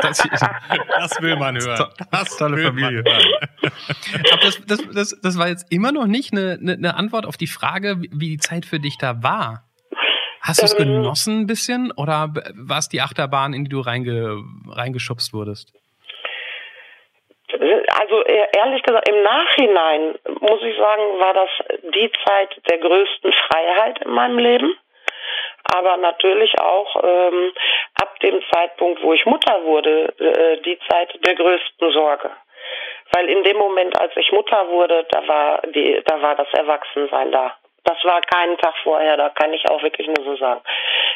das, 0.03 0.29
das, 0.99 1.23
will 1.23 1.37
man 1.37 1.57
hören. 1.57 1.88
Das 2.11 2.37
tolle 2.37 2.59
Familie. 2.59 3.05
Aber 4.33 4.42
das, 4.42 4.64
das, 4.66 4.88
das, 4.94 5.20
das 5.20 5.38
war 5.38 5.49
jetzt 5.49 5.70
immer 5.70 5.92
noch 5.92 6.07
nicht 6.07 6.33
eine, 6.33 6.59
eine 6.61 6.96
Antwort 6.96 7.27
auf 7.27 7.37
die 7.37 7.46
Frage, 7.46 7.96
wie 8.01 8.31
die 8.31 8.38
Zeit 8.38 8.64
für 8.64 8.81
dich 8.81 8.96
da 8.99 9.23
war. 9.23 9.70
Hast 10.40 10.62
du 10.62 10.66
es 10.66 10.79
ähm, 10.79 10.79
genossen 10.79 11.40
ein 11.40 11.46
bisschen 11.46 11.92
oder 11.96 12.33
war 12.55 12.79
es 12.79 12.88
die 12.88 13.00
Achterbahn, 13.00 13.53
in 13.53 13.64
die 13.64 13.70
du 13.70 13.81
reinge, 13.81 14.42
reingeschubst 14.68 15.33
wurdest? 15.33 15.72
Also 17.53 18.24
e-, 18.24 18.48
ehrlich 18.57 18.83
gesagt, 18.83 19.09
im 19.09 19.22
Nachhinein 19.22 20.18
muss 20.40 20.62
ich 20.62 20.76
sagen, 20.76 21.03
war 21.18 21.35
das 21.35 21.50
die 21.94 22.11
Zeit 22.26 22.57
der 22.70 22.79
größten 22.79 23.33
Freiheit 23.33 24.03
in 24.05 24.12
meinem 24.12 24.38
Leben. 24.38 24.76
Aber 25.74 25.96
natürlich 25.98 26.59
auch 26.59 26.96
ähm, 27.03 27.53
ab 28.03 28.18
dem 28.20 28.40
Zeitpunkt, 28.53 29.03
wo 29.03 29.12
ich 29.12 29.24
Mutter 29.26 29.62
wurde, 29.64 30.12
äh, 30.18 30.61
die 30.62 30.79
Zeit 30.88 31.14
der 31.24 31.35
größten 31.35 31.92
Sorge. 31.92 32.31
Weil 33.12 33.29
in 33.29 33.42
dem 33.44 33.57
Moment, 33.57 34.00
als 34.00 34.12
ich 34.16 34.33
Mutter 34.33 34.68
wurde, 34.68 35.07
da 35.11 35.26
war 35.29 35.62
die, 35.74 36.00
da 36.07 36.22
war 36.22 36.37
das 36.37 36.48
Erwachsensein 36.53 37.31
da. 37.31 37.57
Das 37.85 37.97
war 38.05 38.21
keinen 38.21 38.59
Tag 38.59 38.75
vorher, 38.83 39.16
da 39.16 39.31
kann 39.31 39.53
ich 39.53 39.69
auch 39.71 39.83
wirklich 39.83 40.07
nur 40.07 40.23
so 40.25 40.37
sagen. 40.37 40.61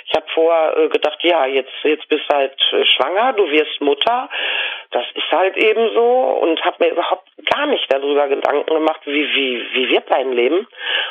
Ich 0.07 0.15
habe 0.15 0.27
vorher 0.33 0.77
äh, 0.77 0.89
gedacht, 0.89 1.19
ja, 1.23 1.47
jetzt, 1.47 1.73
jetzt 1.83 2.09
bist 2.09 2.25
du 2.29 2.35
halt 2.35 2.55
äh, 2.73 2.85
schwanger, 2.85 3.33
du 3.35 3.51
wirst 3.51 3.81
Mutter. 3.81 4.29
Das 4.91 5.05
ist 5.15 5.31
halt 5.31 5.57
eben 5.57 5.93
so 5.95 6.05
und 6.41 6.65
habe 6.65 6.85
mir 6.85 6.93
überhaupt 6.93 7.29
gar 7.51 7.67
nicht 7.67 7.93
darüber 7.93 8.29
Gedanken 8.29 8.73
gemacht, 8.73 9.01
wie, 9.05 9.35
wie, 9.35 9.67
wie 9.75 9.89
wird 9.91 10.11
dein 10.11 10.33
Leben. 10.33 10.67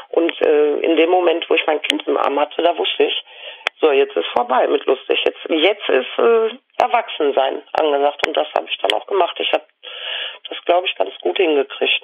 Und 0.10 0.42
äh, 0.42 0.76
in 0.78 0.96
dem 0.96 1.10
Moment, 1.10 1.50
wo 1.50 1.56
ich 1.56 1.66
mein 1.68 1.82
Kind 1.82 2.08
im 2.08 2.18
Arm 2.18 2.40
hatte, 2.40 2.62
da 2.62 2.78
wusste 2.78 3.04
ich, 3.04 3.24
so, 3.82 3.92
jetzt 3.92 4.16
ist 4.16 4.28
vorbei 4.28 4.68
mit 4.68 4.86
lustig. 4.86 5.22
Jetzt, 5.26 5.40
jetzt 5.50 5.90
ist 5.90 6.18
äh, 6.18 6.50
Erwachsensein 6.78 7.64
angesagt 7.74 8.26
und 8.26 8.38
das 8.38 8.48
habe 8.56 8.68
ich 8.70 8.78
dann 8.78 8.94
auch 8.94 9.06
gemacht. 9.08 9.36
Ich 9.40 9.52
habe 9.52 9.66
das, 10.50 10.58
glaube 10.66 10.88
ich, 10.88 10.96
ganz 10.96 11.14
gut 11.20 11.38
hingekriegt. 11.38 12.04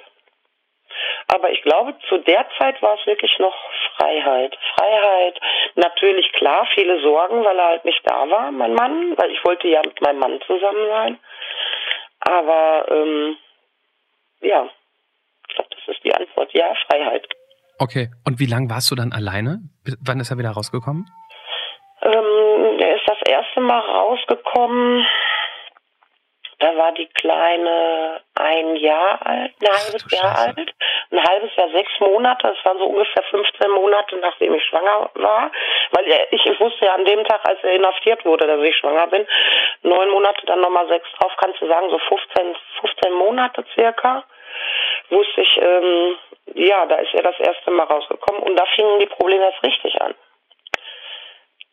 Aber 1.28 1.50
ich 1.50 1.62
glaube, 1.62 1.94
zu 2.08 2.18
der 2.18 2.46
Zeit 2.58 2.80
war 2.82 2.98
es 2.98 3.06
wirklich 3.06 3.38
noch 3.38 3.54
Freiheit. 3.96 4.56
Freiheit, 4.74 5.38
natürlich 5.76 6.32
klar, 6.32 6.66
viele 6.74 7.00
Sorgen, 7.02 7.44
weil 7.44 7.58
er 7.58 7.66
halt 7.66 7.84
nicht 7.84 8.00
da 8.04 8.28
war, 8.28 8.50
mein 8.50 8.74
Mann, 8.74 9.16
weil 9.16 9.30
ich 9.30 9.44
wollte 9.44 9.68
ja 9.68 9.80
mit 9.84 10.00
meinem 10.00 10.18
Mann 10.18 10.40
zusammen 10.46 10.88
sein. 10.88 11.18
Aber 12.20 12.86
ähm, 12.90 13.36
ja, 14.40 14.68
ich 15.48 15.54
glaube, 15.54 15.70
das 15.70 15.94
ist 15.94 16.04
die 16.04 16.14
Antwort. 16.14 16.52
Ja, 16.52 16.74
Freiheit. 16.86 17.26
Okay, 17.78 18.10
und 18.26 18.38
wie 18.38 18.46
lange 18.46 18.68
warst 18.70 18.90
du 18.90 18.94
dann 18.94 19.12
alleine? 19.12 19.60
Wann 20.04 20.20
ist 20.20 20.30
er 20.30 20.38
wieder 20.38 20.50
rausgekommen? 20.50 21.06
Ähm, 22.02 22.78
er 22.78 22.96
ist 22.96 23.06
das 23.06 23.18
erste 23.26 23.60
Mal 23.60 23.80
rausgekommen 23.80 25.06
da 26.60 26.76
war 26.76 26.92
die 26.92 27.06
Kleine 27.08 28.20
ein 28.34 28.76
Jahr 28.76 29.18
alt, 29.26 29.52
ein 29.60 29.68
halbes 29.68 30.04
Ach, 30.06 30.12
Jahr 30.12 30.36
Scheiße. 30.36 30.56
alt, 30.58 30.74
ein 31.10 31.24
halbes 31.24 31.56
Jahr 31.56 31.70
sechs 31.70 31.92
Monate. 32.00 32.48
Das 32.48 32.64
waren 32.64 32.78
so 32.78 32.84
ungefähr 32.84 33.22
15 33.22 33.70
Monate, 33.70 34.16
nachdem 34.16 34.54
ich 34.54 34.64
schwanger 34.64 35.10
war. 35.14 35.50
Weil 35.92 36.26
ich, 36.30 36.44
ich 36.44 36.60
wusste 36.60 36.84
ja 36.84 36.94
an 36.94 37.04
dem 37.04 37.24
Tag, 37.24 37.40
als 37.48 37.58
er 37.62 37.72
inhaftiert 37.72 38.24
wurde, 38.24 38.46
dass 38.46 38.60
ich 38.62 38.76
schwanger 38.76 39.06
bin, 39.06 39.26
neun 39.82 40.10
Monate, 40.10 40.44
dann 40.46 40.60
nochmal 40.60 40.86
sechs 40.88 41.08
drauf, 41.18 41.32
kannst 41.38 41.60
du 41.60 41.66
sagen, 41.66 41.90
so 41.90 41.98
15, 41.98 42.56
15 42.80 43.12
Monate 43.14 43.64
circa, 43.74 44.24
wusste 45.08 45.40
ich, 45.40 45.60
ähm, 45.62 46.16
ja, 46.54 46.84
da 46.86 46.96
ist 46.96 47.14
er 47.14 47.22
das 47.22 47.38
erste 47.40 47.70
Mal 47.70 47.84
rausgekommen 47.84 48.42
und 48.42 48.56
da 48.56 48.66
fingen 48.74 49.00
die 49.00 49.06
Probleme 49.06 49.44
erst 49.44 49.62
richtig 49.62 50.00
an. 50.00 50.14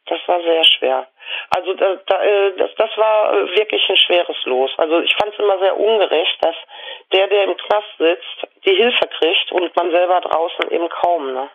Das 0.08 0.20
war 0.28 0.41
sehr 0.41 0.63
schwer. 0.63 1.08
Also 1.56 1.74
da, 1.74 1.96
da, 2.06 2.24
äh, 2.24 2.56
das, 2.58 2.72
das 2.78 2.89
war 2.98 3.34
äh, 3.34 3.58
wirklich 3.58 3.82
ein 3.89 3.98
schweres 3.98 4.38
Los. 4.46 4.72
Also 4.78 5.02
ich 5.02 5.13
fand 5.15 5.34
es 5.34 5.39
immer 5.39 5.60
sehr 5.60 5.78
ungerecht, 5.78 6.38
dass 6.41 6.56
der, 7.12 7.28
der 7.28 7.43
im 7.43 7.58
Knast 7.58 7.98
sitzt, 7.98 8.48
die 8.65 8.76
Hilfe 8.76 9.08
kriegt 9.20 9.52
und 9.52 9.76
man 9.76 9.91
selber 9.91 10.22
draußen 10.22 10.72
eben 10.72 10.89
kaum. 10.89 11.34
Ne? 11.34 11.50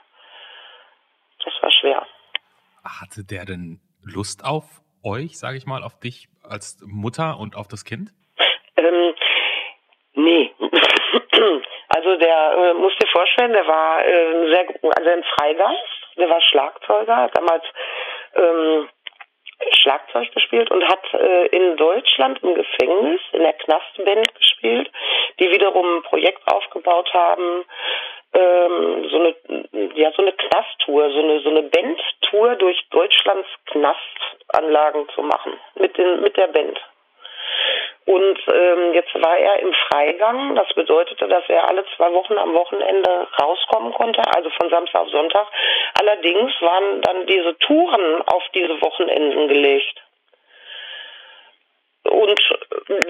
Das 1.44 1.54
war 1.62 1.70
schwer. 1.70 2.06
Hatte 2.84 3.24
der 3.24 3.44
denn 3.44 3.80
Lust 4.04 4.44
auf 4.44 4.64
euch, 5.04 5.38
sage 5.38 5.56
ich 5.56 5.66
mal, 5.66 5.82
auf 5.82 5.98
dich 5.98 6.28
als 6.42 6.78
Mutter 6.84 7.38
und 7.38 7.56
auf 7.56 7.68
das 7.68 7.84
Kind? 7.84 8.10
Ähm, 8.76 9.14
nee. 10.14 10.52
also 11.88 12.16
der, 12.16 12.52
äh, 12.52 12.74
musst 12.74 13.02
dir 13.02 13.08
vorstellen, 13.08 13.52
der 13.52 13.66
war 13.66 14.04
äh, 14.04 14.50
sehr, 14.50 14.68
also 14.96 15.10
ein 15.10 15.24
Freigeist, 15.24 16.16
der 16.16 16.28
war 16.28 16.40
Schlagzeuger, 16.40 17.30
damals 17.34 17.64
ähm, 18.34 18.88
Schlagzeug 19.80 20.32
gespielt 20.32 20.70
und 20.70 20.84
hat 20.84 21.02
äh, 21.14 21.46
in 21.46 21.76
Deutschland 21.76 22.42
im 22.42 22.54
Gefängnis 22.54 23.20
in 23.32 23.42
der 23.42 23.52
Knastband 23.54 24.34
gespielt, 24.34 24.90
die 25.38 25.50
wiederum 25.50 25.98
ein 25.98 26.02
Projekt 26.02 26.42
aufgebaut 26.46 27.12
haben, 27.12 27.64
ähm, 28.34 29.08
so 29.10 29.16
eine 29.16 29.34
ja 29.94 30.10
so 30.12 30.22
eine 30.22 30.32
Knasttour, 30.32 31.10
so 31.10 31.18
eine 31.18 31.40
so 31.40 31.50
eine 31.50 31.62
Bandtour 31.62 32.56
durch 32.56 32.78
Deutschlands 32.90 33.48
Knastanlagen 33.66 35.08
zu 35.14 35.22
machen 35.22 35.52
mit 35.74 35.96
den 35.96 36.22
mit 36.22 36.36
der 36.36 36.48
Band. 36.48 36.78
Und 38.04 38.38
ähm, 38.52 38.94
jetzt 38.94 39.14
war 39.14 39.38
er 39.38 39.60
im 39.60 39.72
Freigang. 39.72 40.56
Das 40.56 40.68
bedeutete, 40.74 41.28
dass 41.28 41.44
er 41.48 41.68
alle 41.68 41.84
zwei 41.96 42.12
Wochen 42.12 42.36
am 42.36 42.52
Wochenende 42.52 43.28
rauskommen 43.40 43.92
konnte, 43.92 44.22
also 44.34 44.50
von 44.50 44.70
Samstag 44.70 45.02
auf 45.02 45.10
Sonntag. 45.10 45.46
Allerdings 46.00 46.52
waren 46.60 47.00
dann 47.02 47.26
diese 47.26 47.56
Touren 47.58 48.22
auf 48.22 48.42
diese 48.54 48.80
Wochenenden 48.82 49.48
gelegt. 49.48 50.02
Und 52.04 52.40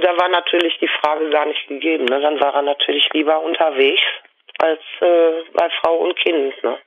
da 0.02 0.16
war 0.18 0.28
natürlich 0.28 0.78
die 0.78 0.88
Frage 1.00 1.31
gar 1.31 1.46
nicht 1.46 1.66
gegeben. 1.68 2.05
Ne? 2.05 2.20
Dann 2.20 2.40
war 2.40 2.55
er 2.55 2.62
natürlich 2.62 3.09
lieber 3.14 3.40
unterwegs 3.40 4.02
als 4.59 4.81
äh, 5.00 5.42
bei 5.55 5.70
Frau 5.81 5.96
und 5.96 6.16
Kind. 6.16 6.62
Ne? 6.62 6.78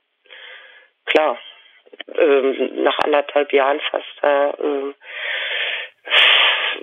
Klar, 1.05 1.39
ähm, 2.15 2.83
nach 2.83 2.99
anderthalb 2.99 3.51
Jahren 3.51 3.79
fast. 3.89 4.23
Äh, 4.23 4.93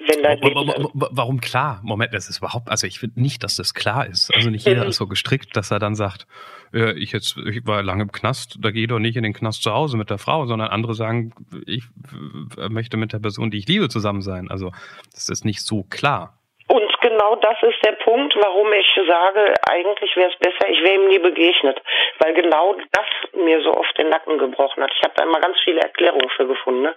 wenn 0.06 0.22
Leben 0.22 0.90
Warum 0.92 1.40
klar? 1.40 1.80
Moment, 1.82 2.14
das 2.14 2.28
ist 2.28 2.38
überhaupt, 2.38 2.70
also 2.70 2.86
ich 2.86 2.98
finde 2.98 3.20
nicht, 3.20 3.42
dass 3.42 3.56
das 3.56 3.74
klar 3.74 4.06
ist. 4.06 4.34
Also 4.34 4.50
nicht 4.50 4.66
jeder 4.66 4.84
mhm. 4.84 4.90
ist 4.90 4.96
so 4.96 5.06
gestrickt, 5.06 5.56
dass 5.56 5.70
er 5.70 5.78
dann 5.78 5.94
sagt, 5.94 6.26
äh, 6.72 6.92
ich 6.92 7.12
jetzt, 7.12 7.36
ich 7.36 7.66
war 7.66 7.82
lange 7.82 8.02
im 8.02 8.12
Knast, 8.12 8.58
da 8.60 8.70
gehe 8.70 8.82
ich 8.82 8.88
doch 8.88 8.98
nicht 8.98 9.16
in 9.16 9.22
den 9.22 9.32
Knast 9.32 9.62
zu 9.62 9.72
Hause 9.72 9.96
mit 9.96 10.10
der 10.10 10.18
Frau, 10.18 10.46
sondern 10.46 10.68
andere 10.68 10.94
sagen, 10.94 11.32
ich 11.66 11.84
möchte 12.68 12.96
mit 12.96 13.12
der 13.12 13.18
Person, 13.18 13.50
die 13.50 13.58
ich 13.58 13.68
liebe, 13.68 13.88
zusammen 13.88 14.22
sein. 14.22 14.50
Also 14.50 14.72
das 15.12 15.28
ist 15.28 15.44
nicht 15.44 15.60
so 15.60 15.84
klar. 15.84 16.38
Und 16.68 16.88
genau 17.00 17.36
das 17.36 17.56
ist 17.62 17.81
Punkt, 18.04 18.34
warum 18.36 18.72
ich 18.72 19.00
sage, 19.06 19.54
eigentlich 19.68 20.16
wäre 20.16 20.30
es 20.30 20.38
besser, 20.38 20.68
ich 20.68 20.82
wäre 20.82 20.94
ihm 20.94 21.08
nie 21.08 21.18
begegnet. 21.18 21.80
Weil 22.18 22.34
genau 22.34 22.74
das 22.92 23.06
mir 23.34 23.60
so 23.62 23.72
oft 23.74 23.96
den 23.96 24.08
Nacken 24.08 24.38
gebrochen 24.38 24.82
hat. 24.82 24.92
Ich 24.94 25.02
habe 25.02 25.14
da 25.16 25.24
immer 25.24 25.40
ganz 25.40 25.58
viele 25.64 25.80
Erklärungen 25.80 26.28
für 26.30 26.46
gefunden. 26.46 26.82
Ne? 26.82 26.94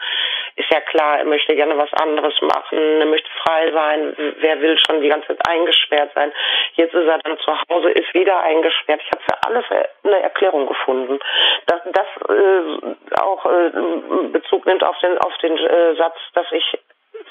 Ist 0.56 0.72
ja 0.72 0.82
klar, 0.82 1.20
er 1.20 1.26
möchte 1.26 1.56
gerne 1.56 1.78
was 1.78 1.92
anderes 1.94 2.34
machen, 2.42 3.02
er 3.02 3.06
möchte 3.06 3.30
frei 3.44 3.72
sein, 3.72 4.16
wer 4.40 4.62
will 4.62 4.78
schon 4.80 5.02
die 5.02 5.10
ganze 5.10 5.28
Zeit 5.28 5.48
eingesperrt 5.48 6.12
sein. 6.16 6.32
Jetzt 6.74 6.94
ist 6.94 7.08
er 7.08 7.20
dann 7.20 7.38
zu 7.40 7.52
Hause, 7.70 7.92
ist 7.92 8.14
wieder 8.14 8.40
eingesperrt. 8.40 9.02
Ich 9.04 9.12
habe 9.12 9.24
für 9.24 9.48
alles 9.48 9.66
eine 10.04 10.20
Erklärung 10.22 10.68
gefunden. 10.68 11.20
Dass 11.68 11.82
das 11.86 12.08
äh, 12.30 13.22
auch 13.22 13.46
äh, 13.46 13.72
Bezug 14.32 14.66
nimmt 14.66 14.84
auf 14.84 14.98
den, 15.00 15.18
auf 15.20 15.38
den 15.38 15.58
äh, 15.58 15.96
Satz, 15.96 16.18
dass 16.34 16.52
ich 16.52 16.80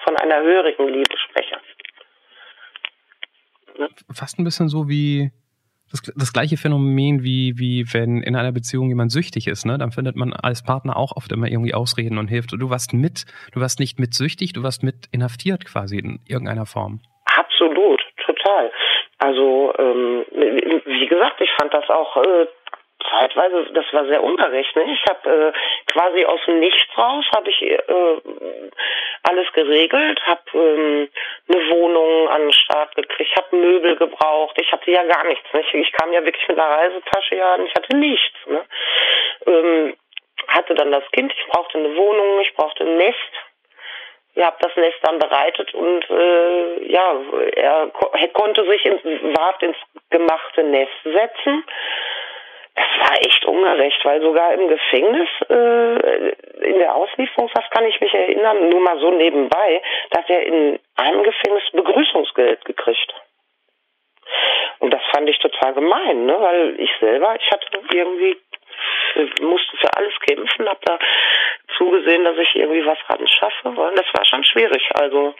von 0.04 0.16
einer 0.16 0.42
höheren 0.42 0.88
Liebe 0.88 1.16
spreche. 1.18 1.56
Ne? 3.78 3.88
Fast 4.12 4.38
ein 4.38 4.44
bisschen 4.44 4.68
so 4.68 4.88
wie 4.88 5.30
das, 5.90 6.12
das 6.16 6.32
gleiche 6.32 6.56
Phänomen 6.56 7.22
wie, 7.22 7.54
wie 7.56 7.84
wenn 7.92 8.22
in 8.22 8.36
einer 8.36 8.52
Beziehung 8.52 8.88
jemand 8.88 9.12
süchtig 9.12 9.46
ist, 9.46 9.64
ne? 9.64 9.78
Dann 9.78 9.92
findet 9.92 10.16
man 10.16 10.32
als 10.32 10.64
Partner 10.64 10.96
auch 10.96 11.12
oft 11.16 11.30
immer 11.30 11.46
irgendwie 11.46 11.74
Ausreden 11.74 12.18
und 12.18 12.28
hilft. 12.28 12.52
Du 12.52 12.70
warst 12.70 12.92
mit, 12.92 13.26
du 13.52 13.60
warst 13.60 13.78
nicht 13.78 13.98
mit 13.98 14.14
süchtig, 14.14 14.52
du 14.52 14.62
warst 14.62 14.82
mit 14.82 15.08
inhaftiert 15.12 15.64
quasi 15.64 15.98
in 15.98 16.20
irgendeiner 16.26 16.66
Form. 16.66 17.00
Absolut, 17.36 18.00
total. 18.26 18.72
Also 19.18 19.72
ähm, 19.78 20.24
wie 20.84 21.06
gesagt, 21.06 21.40
ich 21.40 21.50
fand 21.58 21.72
das 21.72 21.88
auch 21.88 22.16
äh, 22.16 22.46
zeitweise, 23.10 23.66
das 23.72 23.84
war 23.92 24.06
sehr 24.06 24.22
unberechnet. 24.22 24.86
Ich 24.88 25.04
habe 25.08 25.52
äh, 25.54 25.92
quasi 25.92 26.24
aus 26.24 26.40
dem 26.46 26.60
Nichts 26.60 26.86
raus, 26.96 27.24
habe 27.34 27.50
ich 27.50 27.62
äh, 27.62 27.80
alles 29.22 29.52
geregelt, 29.52 30.20
habe 30.26 30.42
ähm, 30.54 31.08
eine 31.48 31.70
Wohnung 31.70 32.28
an 32.28 32.42
den 32.42 32.52
Start 32.52 32.94
gekriegt, 32.94 33.30
ich 33.30 33.36
habe 33.36 33.56
Möbel 33.56 33.96
gebraucht, 33.96 34.56
ich 34.60 34.70
hatte 34.72 34.90
ja 34.90 35.02
gar 35.04 35.24
nichts. 35.24 35.44
Nicht? 35.52 35.74
Ich 35.74 35.92
kam 35.92 36.12
ja 36.12 36.24
wirklich 36.24 36.46
mit 36.48 36.58
einer 36.58 36.70
Reisetasche 36.70 37.36
ja 37.36 37.54
und 37.54 37.66
ich 37.66 37.74
hatte 37.74 37.96
nichts. 37.96 38.46
Ne? 38.46 38.64
Ähm, 39.46 39.96
hatte 40.48 40.74
dann 40.74 40.92
das 40.92 41.04
Kind, 41.12 41.32
ich 41.32 41.46
brauchte 41.48 41.78
eine 41.78 41.96
Wohnung, 41.96 42.40
ich 42.40 42.54
brauchte 42.54 42.84
ein 42.84 42.96
Nest. 42.96 43.18
Ich 44.36 44.42
habe 44.42 44.56
das 44.60 44.74
Nest 44.76 44.98
dann 45.02 45.20
bereitet 45.20 45.72
und 45.74 46.10
äh, 46.10 46.92
ja, 46.92 47.16
er, 47.54 47.92
er 48.12 48.28
konnte 48.28 48.66
sich 48.68 48.84
ins, 48.84 49.04
wart 49.04 49.62
ins 49.62 49.76
gemachte 50.10 50.64
Nest 50.64 50.92
setzen 51.04 51.64
das 52.74 52.86
war 52.98 53.16
echt 53.18 53.44
ungerecht, 53.44 54.04
weil 54.04 54.20
sogar 54.20 54.52
im 54.54 54.68
Gefängnis, 54.68 55.28
äh, 55.48 56.30
in 56.68 56.78
der 56.78 56.94
Auslieferungshaft 56.94 57.70
kann 57.70 57.84
ich 57.86 58.00
mich 58.00 58.12
erinnern, 58.12 58.68
nur 58.68 58.80
mal 58.80 58.98
so 58.98 59.10
nebenbei, 59.10 59.80
dass 60.10 60.24
er 60.28 60.44
in 60.44 60.80
einem 60.96 61.22
Gefängnis 61.22 61.62
Begrüßungsgeld 61.72 62.64
gekriegt. 62.64 63.14
Und 64.80 64.92
das 64.92 65.02
fand 65.12 65.28
ich 65.28 65.38
total 65.38 65.74
gemein, 65.74 66.26
ne? 66.26 66.36
weil 66.38 66.80
ich 66.80 66.90
selber, 66.98 67.36
ich 67.36 67.50
hatte 67.50 67.66
irgendwie, 67.92 68.36
musste 69.40 69.76
für 69.76 69.96
alles 69.96 70.12
kämpfen, 70.20 70.68
habe 70.68 70.80
da 70.84 70.98
zugesehen, 71.76 72.24
dass 72.24 72.36
ich 72.38 72.56
irgendwie 72.56 72.84
was 72.84 72.98
ran 73.08 73.26
schaffe. 73.28 73.68
Und 73.68 73.98
das 73.98 74.06
war 74.12 74.24
schon 74.24 74.44
schwierig. 74.44 74.82
Also 74.94 75.34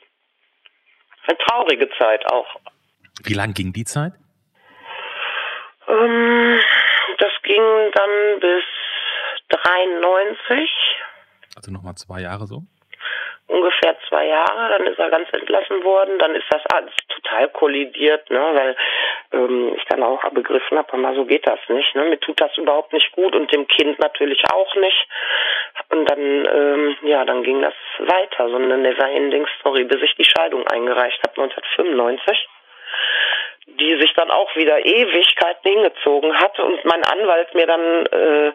eine 1.27 1.39
traurige 1.39 1.89
Zeit 1.99 2.25
auch. 2.31 2.47
Wie 3.25 3.35
lang 3.35 3.55
ging 3.55 3.73
die 3.73 3.85
Zeit? 3.85 4.13
Ähm, 5.89 6.61
das 7.19 7.33
ging 7.43 7.63
dann 7.93 8.41
bis 8.41 8.65
93. 9.49 10.71
Also 11.57 11.71
nochmal 11.71 11.95
zwei 11.95 12.21
Jahre 12.21 12.47
so? 12.47 12.63
Ungefähr 13.47 13.97
zwei 14.09 14.27
Jahre, 14.27 14.71
dann 14.71 14.87
ist 14.87 14.99
er 14.99 15.11
ganz 15.11 15.29
entlassen 15.33 15.85
worden, 15.85 16.19
dann 16.19 16.35
ist 16.35 16.47
das 16.49 16.63
alles 16.73 16.95
total 17.09 17.49
kollidiert, 17.51 18.31
ne, 18.31 18.41
weil 18.41 18.77
ähm, 19.33 19.75
ich 19.77 19.85
dann 19.85 20.03
auch 20.03 20.27
begriffen 20.31 20.79
habe, 20.79 20.97
mal 20.97 21.15
so 21.15 21.27
geht 21.27 21.47
das 21.47 21.59
nicht, 21.69 21.95
ne, 21.95 22.05
mir 22.05 22.19
tut 22.21 22.41
das 22.41 22.57
überhaupt 22.57 22.95
nicht 22.95 23.13
gut 23.13 23.37
und 23.37 23.53
dem 23.53 23.69
Kind 23.69 23.99
natürlich 23.99 24.43
auch 24.51 24.75
nicht. 24.77 25.09
Und 25.91 26.11
dann, 26.11 26.21
ähm, 26.21 26.97
ja, 27.03 27.25
dann 27.27 27.43
ging 27.43 27.61
das 27.61 27.75
weiter, 27.99 28.49
so 28.49 28.57
eine 28.57 28.79
never-ending 28.79 29.47
Story, 29.61 29.85
bis 29.85 30.01
ich 30.01 30.15
die 30.15 30.25
Scheidung 30.25 30.67
eingereicht 30.67 31.21
habe, 31.27 31.43
1995 31.43 32.49
die 33.67 33.97
sich 34.01 34.13
dann 34.15 34.31
auch 34.31 34.55
wieder 34.57 34.85
Ewigkeiten 34.85 35.71
hingezogen 35.71 36.39
hat 36.39 36.59
und 36.59 36.85
mein 36.85 37.03
Anwalt 37.05 37.55
mir 37.55 37.67
dann 37.67 38.07
äh, 38.07 38.53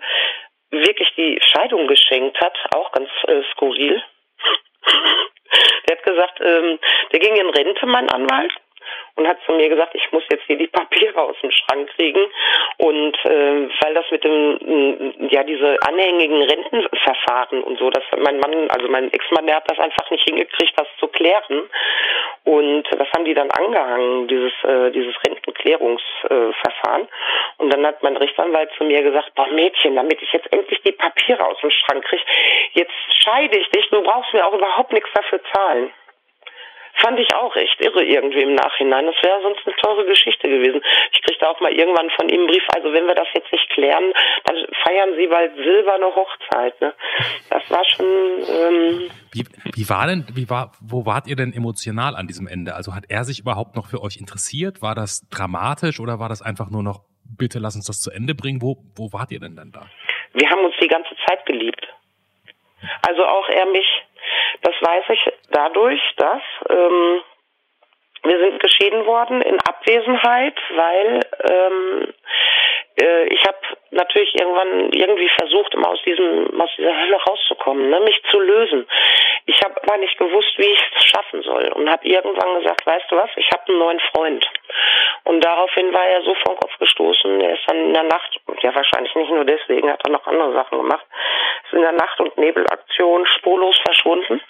wirklich 0.71 1.13
die 1.15 1.39
Scheidung 1.41 1.87
geschenkt 1.87 2.39
hat, 2.41 2.57
auch 2.75 2.91
ganz 2.91 3.09
äh, 3.27 3.41
skurril. 3.53 4.01
der 5.87 5.97
hat 5.97 6.03
gesagt, 6.03 6.39
ähm, 6.41 6.79
der 7.11 7.19
ging 7.19 7.35
in 7.35 7.49
Rente, 7.49 7.85
mein 7.85 8.09
Anwalt, 8.09 8.53
und 9.15 9.27
hat 9.27 9.37
zu 9.45 9.53
mir 9.53 9.69
gesagt, 9.69 9.95
ich 9.95 10.11
muss 10.11 10.23
jetzt 10.31 10.45
hier 10.45 10.57
die 10.57 10.67
Papiere 10.79 11.21
aus 11.21 11.35
dem 11.41 11.51
Schrank 11.51 11.89
kriegen. 11.95 12.25
Und 12.77 13.17
äh, 13.25 13.69
weil 13.81 13.93
das 13.93 14.05
mit 14.11 14.23
dem, 14.23 15.29
ja, 15.29 15.43
diese 15.43 15.77
anhängigen 15.87 16.41
Rentenverfahren 16.41 17.63
und 17.63 17.79
so, 17.79 17.89
dass 17.89 18.03
mein 18.17 18.39
Mann, 18.39 18.69
also 18.69 18.87
mein 18.87 19.11
Ex-Mann, 19.11 19.47
der 19.47 19.57
hat 19.57 19.69
das 19.69 19.79
einfach 19.79 20.09
nicht 20.11 20.23
hingekriegt, 20.23 20.73
das 20.77 20.87
zu 20.99 21.07
klären. 21.07 21.69
Und 22.45 22.83
das 22.91 23.07
haben 23.15 23.25
die 23.25 23.33
dann 23.33 23.51
angehangen, 23.51 24.27
dieses, 24.27 24.53
äh, 24.63 24.91
dieses 24.91 25.15
Rentenklärungsverfahren. 25.25 27.07
Und 27.57 27.73
dann 27.73 27.85
hat 27.85 28.01
mein 28.03 28.17
Rechtsanwalt 28.17 28.71
zu 28.77 28.83
mir 28.83 29.03
gesagt, 29.03 29.33
boah 29.35 29.47
Mädchen, 29.47 29.95
damit 29.95 30.21
ich 30.21 30.31
jetzt 30.31 30.51
endlich 30.51 30.81
die 30.83 30.91
Papiere 30.91 31.45
aus 31.45 31.59
dem 31.61 31.71
Schrank 31.71 32.05
kriege, 32.05 32.23
jetzt 32.73 32.93
scheide 33.23 33.57
ich 33.57 33.69
dich, 33.69 33.89
du 33.89 34.01
brauchst 34.01 34.33
mir 34.33 34.45
auch 34.45 34.53
überhaupt 34.53 34.93
nichts 34.93 35.09
dafür 35.13 35.41
zahlen. 35.53 35.91
Fand 36.95 37.19
ich 37.19 37.33
auch 37.33 37.55
echt 37.55 37.79
irre 37.79 38.03
irgendwie 38.03 38.41
im 38.41 38.55
Nachhinein. 38.55 39.05
Das 39.05 39.15
wäre 39.21 39.41
sonst 39.41 39.65
eine 39.65 39.75
teure 39.77 40.05
Geschichte 40.05 40.49
gewesen. 40.49 40.81
Ich 41.13 41.21
kriegte 41.21 41.47
auch 41.47 41.59
mal 41.59 41.71
irgendwann 41.71 42.09
von 42.11 42.27
ihm 42.29 42.41
einen 42.41 42.47
Brief, 42.47 42.63
also 42.75 42.91
wenn 42.93 43.05
wir 43.07 43.15
das 43.15 43.27
jetzt 43.33 43.51
nicht 43.51 43.69
klären, 43.69 44.13
dann 44.45 44.57
feiern 44.83 45.15
sie 45.15 45.27
bald 45.27 45.55
silberne 45.55 46.07
Hochzeit. 46.15 46.79
Ne? 46.81 46.93
Das 47.49 47.63
war 47.69 47.83
schon. 47.85 48.05
Ähm 48.05 49.11
wie, 49.31 49.45
wie 49.75 49.89
war 49.89 50.07
denn, 50.07 50.25
wie 50.33 50.49
war, 50.49 50.71
wo 50.81 51.05
wart 51.05 51.27
ihr 51.27 51.35
denn 51.35 51.53
emotional 51.53 52.15
an 52.15 52.27
diesem 52.27 52.47
Ende? 52.47 52.75
Also 52.75 52.95
hat 52.95 53.05
er 53.09 53.23
sich 53.23 53.39
überhaupt 53.39 53.75
noch 53.75 53.87
für 53.87 54.01
euch 54.01 54.17
interessiert? 54.17 54.81
War 54.81 54.95
das 54.95 55.27
dramatisch 55.29 55.99
oder 55.99 56.19
war 56.19 56.29
das 56.29 56.41
einfach 56.41 56.69
nur 56.69 56.83
noch, 56.83 57.01
bitte 57.37 57.59
lass 57.59 57.75
uns 57.75 57.85
das 57.85 58.01
zu 58.01 58.11
Ende 58.11 58.35
bringen? 58.35 58.61
Wo, 58.61 58.77
wo 58.95 59.13
wart 59.13 59.31
ihr 59.31 59.39
denn 59.39 59.55
dann 59.55 59.71
da? 59.71 59.85
Wir 60.33 60.49
haben 60.49 60.63
uns 60.65 60.75
die 60.81 60.87
ganze 60.87 61.15
Zeit 61.27 61.45
geliebt. 61.45 61.87
Also 63.07 63.25
auch 63.25 63.47
er 63.49 63.65
mich. 63.65 63.87
Das 64.61 64.75
weiß 64.81 65.03
ich 65.09 65.33
dadurch, 65.51 66.01
dass 66.17 66.41
ähm, 66.69 67.21
wir 68.23 68.39
sind 68.39 68.59
geschieden 68.59 69.05
worden 69.05 69.41
in 69.41 69.57
Abwesenheit, 69.61 70.57
weil 70.75 71.19
ähm, 71.49 72.13
äh, 73.01 73.25
ich 73.25 73.43
habe 73.45 73.57
natürlich 73.91 74.33
irgendwann 74.35 74.91
irgendwie 74.91 75.29
versucht, 75.29 75.75
um 75.75 75.85
aus 75.85 76.01
diesem 76.03 76.59
aus 76.59 76.69
dieser 76.77 76.95
Hölle 76.95 77.17
rauszukommen, 77.27 77.89
ne, 77.89 77.99
mich 78.01 78.21
zu 78.29 78.39
lösen. 78.39 78.87
Ich 79.45 79.61
habe 79.63 79.81
aber 79.81 79.97
nicht 79.97 80.17
gewusst, 80.17 80.53
wie 80.57 80.71
ich 80.71 80.83
es 80.95 81.05
schaffen 81.05 81.41
soll 81.41 81.69
und 81.73 81.89
habe 81.89 82.07
irgendwann 82.07 82.59
gesagt, 82.59 82.85
weißt 82.85 83.05
du 83.09 83.15
was, 83.15 83.29
ich 83.35 83.49
habe 83.51 83.67
einen 83.67 83.79
neuen 83.79 83.99
Freund. 84.11 84.45
Und 85.23 85.43
daraufhin 85.43 85.93
war 85.93 86.05
er 86.05 86.21
so 86.23 86.35
vom 86.45 86.55
Kopf 86.57 86.77
gestoßen. 86.77 87.41
Er 87.41 87.53
ist 87.53 87.63
dann 87.67 87.77
in 87.77 87.93
der 87.93 88.03
Nacht, 88.03 88.39
ja 88.61 88.73
wahrscheinlich 88.73 89.13
nicht 89.15 89.31
nur 89.31 89.45
deswegen, 89.45 89.91
hat 89.91 90.03
er 90.05 90.11
noch 90.11 90.27
andere 90.27 90.53
Sachen 90.53 90.77
gemacht, 90.77 91.05
ist 91.65 91.73
in 91.73 91.81
der 91.81 91.91
Nacht- 91.93 92.19
und 92.19 92.37
Nebelaktion 92.37 93.25
spurlos 93.25 93.77
verschwunden 93.85 94.41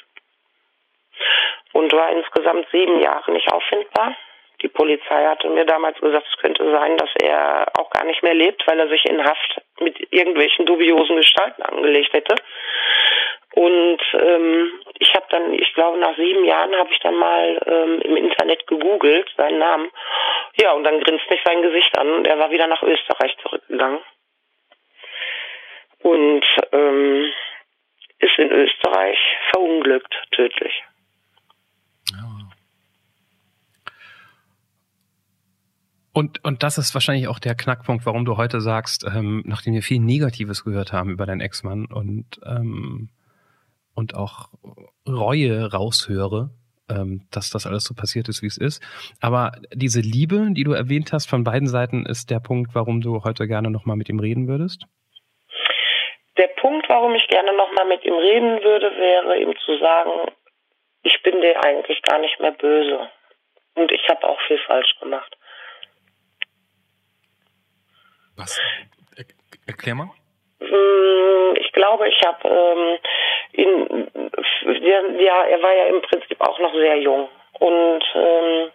und 1.74 1.94
war 1.94 2.10
insgesamt 2.12 2.68
sieben 2.72 3.00
Jahre 3.02 3.32
nicht 3.32 3.52
auffindbar. 3.52 4.16
Die 4.62 4.68
Polizei 4.68 5.26
hatte 5.26 5.50
mir 5.50 5.66
damals 5.66 6.00
gesagt, 6.00 6.28
es 6.30 6.42
könnte 6.42 6.70
sein, 6.70 6.98
dass 6.98 7.10
er 7.22 7.68
auch 7.78 7.90
gar 7.92 8.06
nicht 8.06 8.24
mehr 8.24 8.34
lebt, 8.34 8.66
weil 8.68 8.80
er 8.80 8.90
sich 8.90 9.06
in 9.06 9.24
Haft 9.24 9.62
mit 9.80 9.96
irgendwelchen 10.12 10.66
dubiosen 10.66 11.16
Gestalten 11.16 11.62
angelegt 11.62 12.14
hätte. 12.14 12.36
Und 13.56 14.00
ähm, 14.14 14.72
ich 15.00 15.14
habe 15.16 15.26
dann, 15.30 15.54
ich 15.54 15.74
glaube, 15.74 15.98
nach 15.98 16.16
sieben 16.18 16.46
Jahren 16.46 16.76
habe 16.76 16.92
ich 16.92 17.00
dann 17.00 17.16
mal 17.16 17.60
ähm, 17.66 18.02
im 18.02 18.18
Internet 18.18 18.68
gegoogelt, 18.68 19.30
seinen 19.38 19.60
Namen. 19.60 19.90
Ja, 20.60 20.74
und 20.74 20.84
dann 20.84 21.00
grinst 21.02 21.30
mich 21.30 21.42
sein 21.46 21.62
Gesicht 21.62 21.98
an 21.98 22.10
und 22.12 22.28
er 22.28 22.38
war 22.38 22.52
wieder 22.52 22.68
nach 22.68 22.84
Österreich 22.84 23.36
zurückgegangen. 23.42 24.02
Und 26.04 26.46
ähm, 26.72 27.34
ist 28.20 28.38
in 28.38 28.52
Österreich 28.52 29.18
verunglückt, 29.52 30.14
tödlich. 30.32 30.84
Und, 36.14 36.44
und 36.44 36.64
das 36.64 36.78
ist 36.78 36.94
wahrscheinlich 36.94 37.28
auch 37.28 37.40
der 37.40 37.56
Knackpunkt, 37.56 38.06
warum 38.06 38.26
du 38.26 38.38
heute 38.38 38.62
sagst, 38.62 39.06
ähm, 39.06 39.44
nachdem 39.46 39.74
wir 39.74 39.84
viel 39.84 40.00
Negatives 40.00 40.64
gehört 40.64 40.92
haben 40.92 41.12
über 41.12 41.26
deinen 41.26 41.42
Ex-Mann 41.42 41.86
und, 41.86 42.40
ähm, 42.46 43.10
und 43.94 44.16
auch 44.16 44.50
Reue 45.08 45.72
raushöre, 45.72 46.50
ähm, 46.90 47.28
dass 47.32 47.52
das 47.52 47.68
alles 47.68 47.84
so 47.84 47.94
passiert 47.94 48.28
ist, 48.28 48.42
wie 48.42 48.48
es 48.48 48.58
ist. 48.58 48.82
Aber 49.22 49.52
diese 49.74 50.02
Liebe, 50.02 50.48
die 50.52 50.64
du 50.64 50.72
erwähnt 50.72 51.14
hast 51.14 51.30
von 51.30 51.44
beiden 51.44 51.68
Seiten, 51.68 52.06
ist 52.06 52.32
der 52.32 52.40
Punkt, 52.40 52.74
warum 52.74 53.02
du 53.02 53.24
heute 53.24 53.48
gerne 53.48 53.70
nochmal 53.70 53.96
mit 53.96 54.10
ihm 54.10 54.20
reden 54.20 54.48
würdest? 54.48 54.86
Der 56.38 56.48
Punkt, 56.48 56.90
warum 56.90 57.14
ich 57.16 57.28
gerne 57.28 57.56
nochmal 57.56 57.86
mit 57.86 58.04
ihm 58.04 58.16
reden 58.16 58.64
würde, 58.64 58.92
wäre 58.98 59.38
ihm 59.42 59.54
zu 59.66 59.78
sagen, 59.78 60.32
ich 61.04 61.22
bin 61.22 61.42
dir 61.42 61.64
eigentlich 61.64 62.02
gar 62.02 62.20
nicht 62.20 62.40
mehr 62.40 62.52
böse 62.52 63.10
Und 63.76 63.92
ich 63.92 64.08
habe 64.10 64.28
auch 64.28 64.40
viel 64.48 64.60
falsch 64.66 64.96
gemacht. 65.00 65.38
Was? 68.40 68.58
Er 69.18 69.26
erklär 69.68 69.96
mal. 69.96 70.10
Mm, 70.60 71.56
ich 71.58 71.72
glaube, 71.74 72.08
ich 72.08 72.22
habe 72.26 72.48
ähm, 72.48 72.98
ihn, 73.52 74.08
ja, 75.20 75.44
er 75.44 75.62
war 75.62 75.74
ja 75.74 75.86
im 75.88 76.02
Prinzip 76.02 76.40
auch 76.40 76.58
noch 76.60 76.74
sehr 76.74 76.98
jung 77.00 77.28
und 77.60 78.04
ähm, 78.16 78.72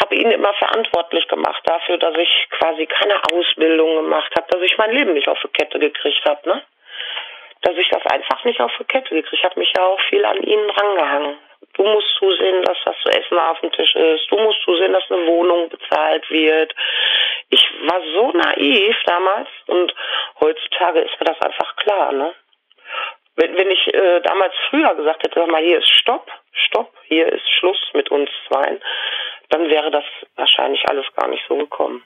habe 0.00 0.14
ihn 0.16 0.30
immer 0.32 0.52
verantwortlich 0.54 1.28
gemacht 1.28 1.62
dafür, 1.66 1.98
dass 1.98 2.16
ich 2.16 2.48
quasi 2.50 2.86
keine 2.86 3.22
Ausbildung 3.32 3.94
gemacht 3.94 4.32
habe, 4.36 4.48
dass 4.50 4.62
ich 4.62 4.76
mein 4.76 4.90
Leben 4.90 5.14
nicht 5.14 5.28
auf 5.28 5.38
die 5.40 5.48
Kette 5.48 5.78
gekriegt 5.78 6.24
habe, 6.28 6.48
ne? 6.48 6.62
Dass 7.62 7.76
ich 7.76 7.88
das 7.90 8.04
einfach 8.06 8.44
nicht 8.44 8.60
auf 8.60 8.72
die 8.78 8.84
Kette 8.84 9.14
gekriegt. 9.14 9.34
Ich 9.34 9.44
habe 9.44 9.58
mich 9.58 9.72
ja 9.76 9.84
auch 9.84 10.00
viel 10.08 10.24
an 10.24 10.42
ihn 10.42 10.70
rangehangen. 10.70 11.38
Du 11.74 11.84
musst 11.84 12.08
zusehen, 12.18 12.62
dass 12.64 12.76
das 12.84 12.96
zu 13.02 13.08
essen 13.10 13.38
auf 13.38 13.60
dem 13.60 13.70
Tisch 13.72 13.94
ist. 13.94 14.30
Du 14.30 14.38
musst 14.38 14.60
zusehen, 14.62 14.92
dass 14.92 15.10
eine 15.10 15.26
Wohnung 15.26 15.68
bezahlt 15.68 16.28
wird. 16.30 16.74
Ich 17.50 17.64
war 17.82 18.00
so 18.14 18.32
naiv 18.32 18.96
damals 19.06 19.48
und 19.66 19.94
heutzutage 20.40 21.00
ist 21.00 21.18
mir 21.20 21.26
das 21.26 21.40
einfach 21.40 21.76
klar, 21.76 22.12
ne? 22.12 22.34
Wenn, 23.36 23.56
wenn 23.56 23.70
ich 23.70 23.94
äh, 23.94 24.20
damals 24.20 24.52
früher 24.68 24.94
gesagt 24.96 25.22
hätte, 25.22 25.38
sag 25.38 25.48
mal, 25.48 25.62
hier 25.62 25.78
ist 25.78 25.88
Stopp, 25.88 26.28
Stopp, 26.52 26.92
hier 27.04 27.32
ist 27.32 27.48
Schluss 27.58 27.78
mit 27.92 28.10
uns 28.10 28.28
zweien, 28.48 28.82
dann 29.50 29.70
wäre 29.70 29.92
das 29.92 30.04
wahrscheinlich 30.34 30.84
alles 30.88 31.06
gar 31.14 31.28
nicht 31.28 31.44
so 31.48 31.56
gekommen. 31.56 32.02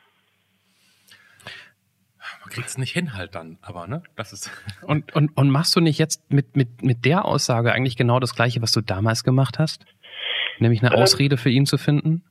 Man 2.41 2.51
kriegt 2.51 2.69
es 2.69 2.79
nicht 2.79 2.93
hin 2.93 3.15
halt 3.15 3.35
dann, 3.35 3.59
aber 3.63 3.87
ne? 3.87 4.03
Das 4.17 4.33
ist 4.33 4.51
und, 4.87 5.15
und, 5.15 5.37
und 5.37 5.51
machst 5.51 5.75
du 5.77 5.81
nicht 5.81 5.99
jetzt 5.99 6.31
mit, 6.31 6.57
mit, 6.57 6.83
mit 6.83 7.05
der 7.05 7.25
Aussage 7.25 7.73
eigentlich 7.73 7.97
genau 7.97 8.21
das 8.21 8.35
gleiche, 8.35 8.63
was 8.63 8.73
du 8.73 8.81
damals 8.81 9.25
gemacht 9.25 9.59
hast? 9.59 9.85
Nämlich 10.59 10.83
eine 10.83 10.95
ähm, 10.95 11.03
Ausrede 11.03 11.37
für 11.37 11.51
ihn 11.51 11.67
zu 11.67 11.79
finden? 11.79 12.25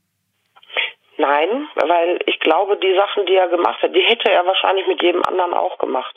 Nein, 1.17 1.67
weil 1.75 2.19
ich 2.25 2.39
glaube, 2.39 2.77
die 2.77 2.95
Sachen, 2.95 3.25
die 3.27 3.35
er 3.35 3.47
gemacht 3.47 3.81
hat, 3.81 3.93
die 3.93 4.01
hätte 4.01 4.31
er 4.31 4.45
wahrscheinlich 4.45 4.87
mit 4.87 5.01
jedem 5.01 5.23
anderen 5.23 5.53
auch 5.53 5.77
gemacht. 5.77 6.15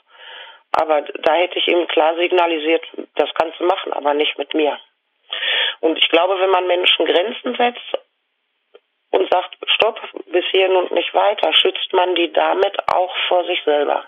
Aber 0.72 1.02
da 1.02 1.34
hätte 1.34 1.58
ich 1.58 1.68
ihm 1.68 1.86
klar 1.88 2.16
signalisiert, 2.16 2.82
das 3.14 3.28
kannst 3.34 3.60
du 3.60 3.64
machen, 3.64 3.92
aber 3.92 4.14
nicht 4.14 4.36
mit 4.38 4.54
mir. 4.54 4.78
Und 5.80 5.98
ich 5.98 6.08
glaube, 6.08 6.34
wenn 6.40 6.50
man 6.50 6.66
Menschen 6.66 7.06
Grenzen 7.06 7.54
setzt 7.56 7.98
und 9.14 9.30
sagt, 9.30 9.56
stopp, 9.66 10.00
bis 10.32 10.44
hierhin 10.50 10.76
und 10.76 10.92
nicht 10.92 11.14
weiter, 11.14 11.52
schützt 11.52 11.92
man 11.92 12.14
die 12.14 12.32
damit 12.32 12.76
auch 12.92 13.14
vor 13.28 13.44
sich 13.44 13.60
selber. 13.64 14.04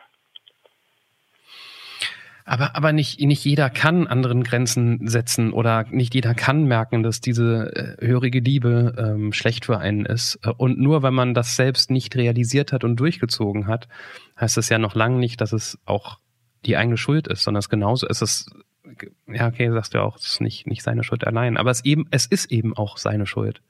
Aber, 2.48 2.76
aber 2.76 2.92
nicht, 2.92 3.20
nicht 3.20 3.44
jeder 3.44 3.70
kann 3.70 4.06
anderen 4.06 4.44
Grenzen 4.44 5.08
setzen 5.08 5.52
oder 5.52 5.84
nicht 5.90 6.14
jeder 6.14 6.32
kann 6.34 6.64
merken, 6.64 7.02
dass 7.02 7.20
diese 7.20 7.96
äh, 8.00 8.06
hörige 8.06 8.38
Liebe 8.38 8.94
ähm, 8.96 9.32
schlecht 9.32 9.64
für 9.64 9.78
einen 9.78 10.06
ist. 10.06 10.38
Äh, 10.44 10.52
und 10.56 10.78
nur 10.78 11.02
wenn 11.02 11.14
man 11.14 11.34
das 11.34 11.56
selbst 11.56 11.90
nicht 11.90 12.14
realisiert 12.14 12.72
hat 12.72 12.84
und 12.84 13.00
durchgezogen 13.00 13.66
hat, 13.66 13.88
heißt 14.40 14.56
das 14.56 14.68
ja 14.68 14.78
noch 14.78 14.94
lange 14.94 15.18
nicht, 15.18 15.40
dass 15.40 15.52
es 15.52 15.80
auch 15.86 16.18
die 16.64 16.76
eigene 16.76 16.96
Schuld 16.96 17.26
ist, 17.26 17.42
sondern 17.42 17.58
es 17.58 17.68
genauso 17.68 18.06
ist 18.06 18.22
es, 18.22 18.46
ja, 19.26 19.48
okay, 19.48 19.70
sagst 19.72 19.94
du 19.94 19.98
auch, 19.98 20.16
es 20.16 20.26
ist 20.26 20.40
nicht, 20.40 20.68
nicht 20.68 20.84
seine 20.84 21.02
Schuld 21.02 21.26
allein, 21.26 21.56
aber 21.56 21.72
es 21.72 21.84
eben, 21.84 22.06
es 22.12 22.26
ist 22.26 22.52
eben 22.52 22.76
auch 22.76 22.96
seine 22.96 23.26
Schuld. 23.26 23.60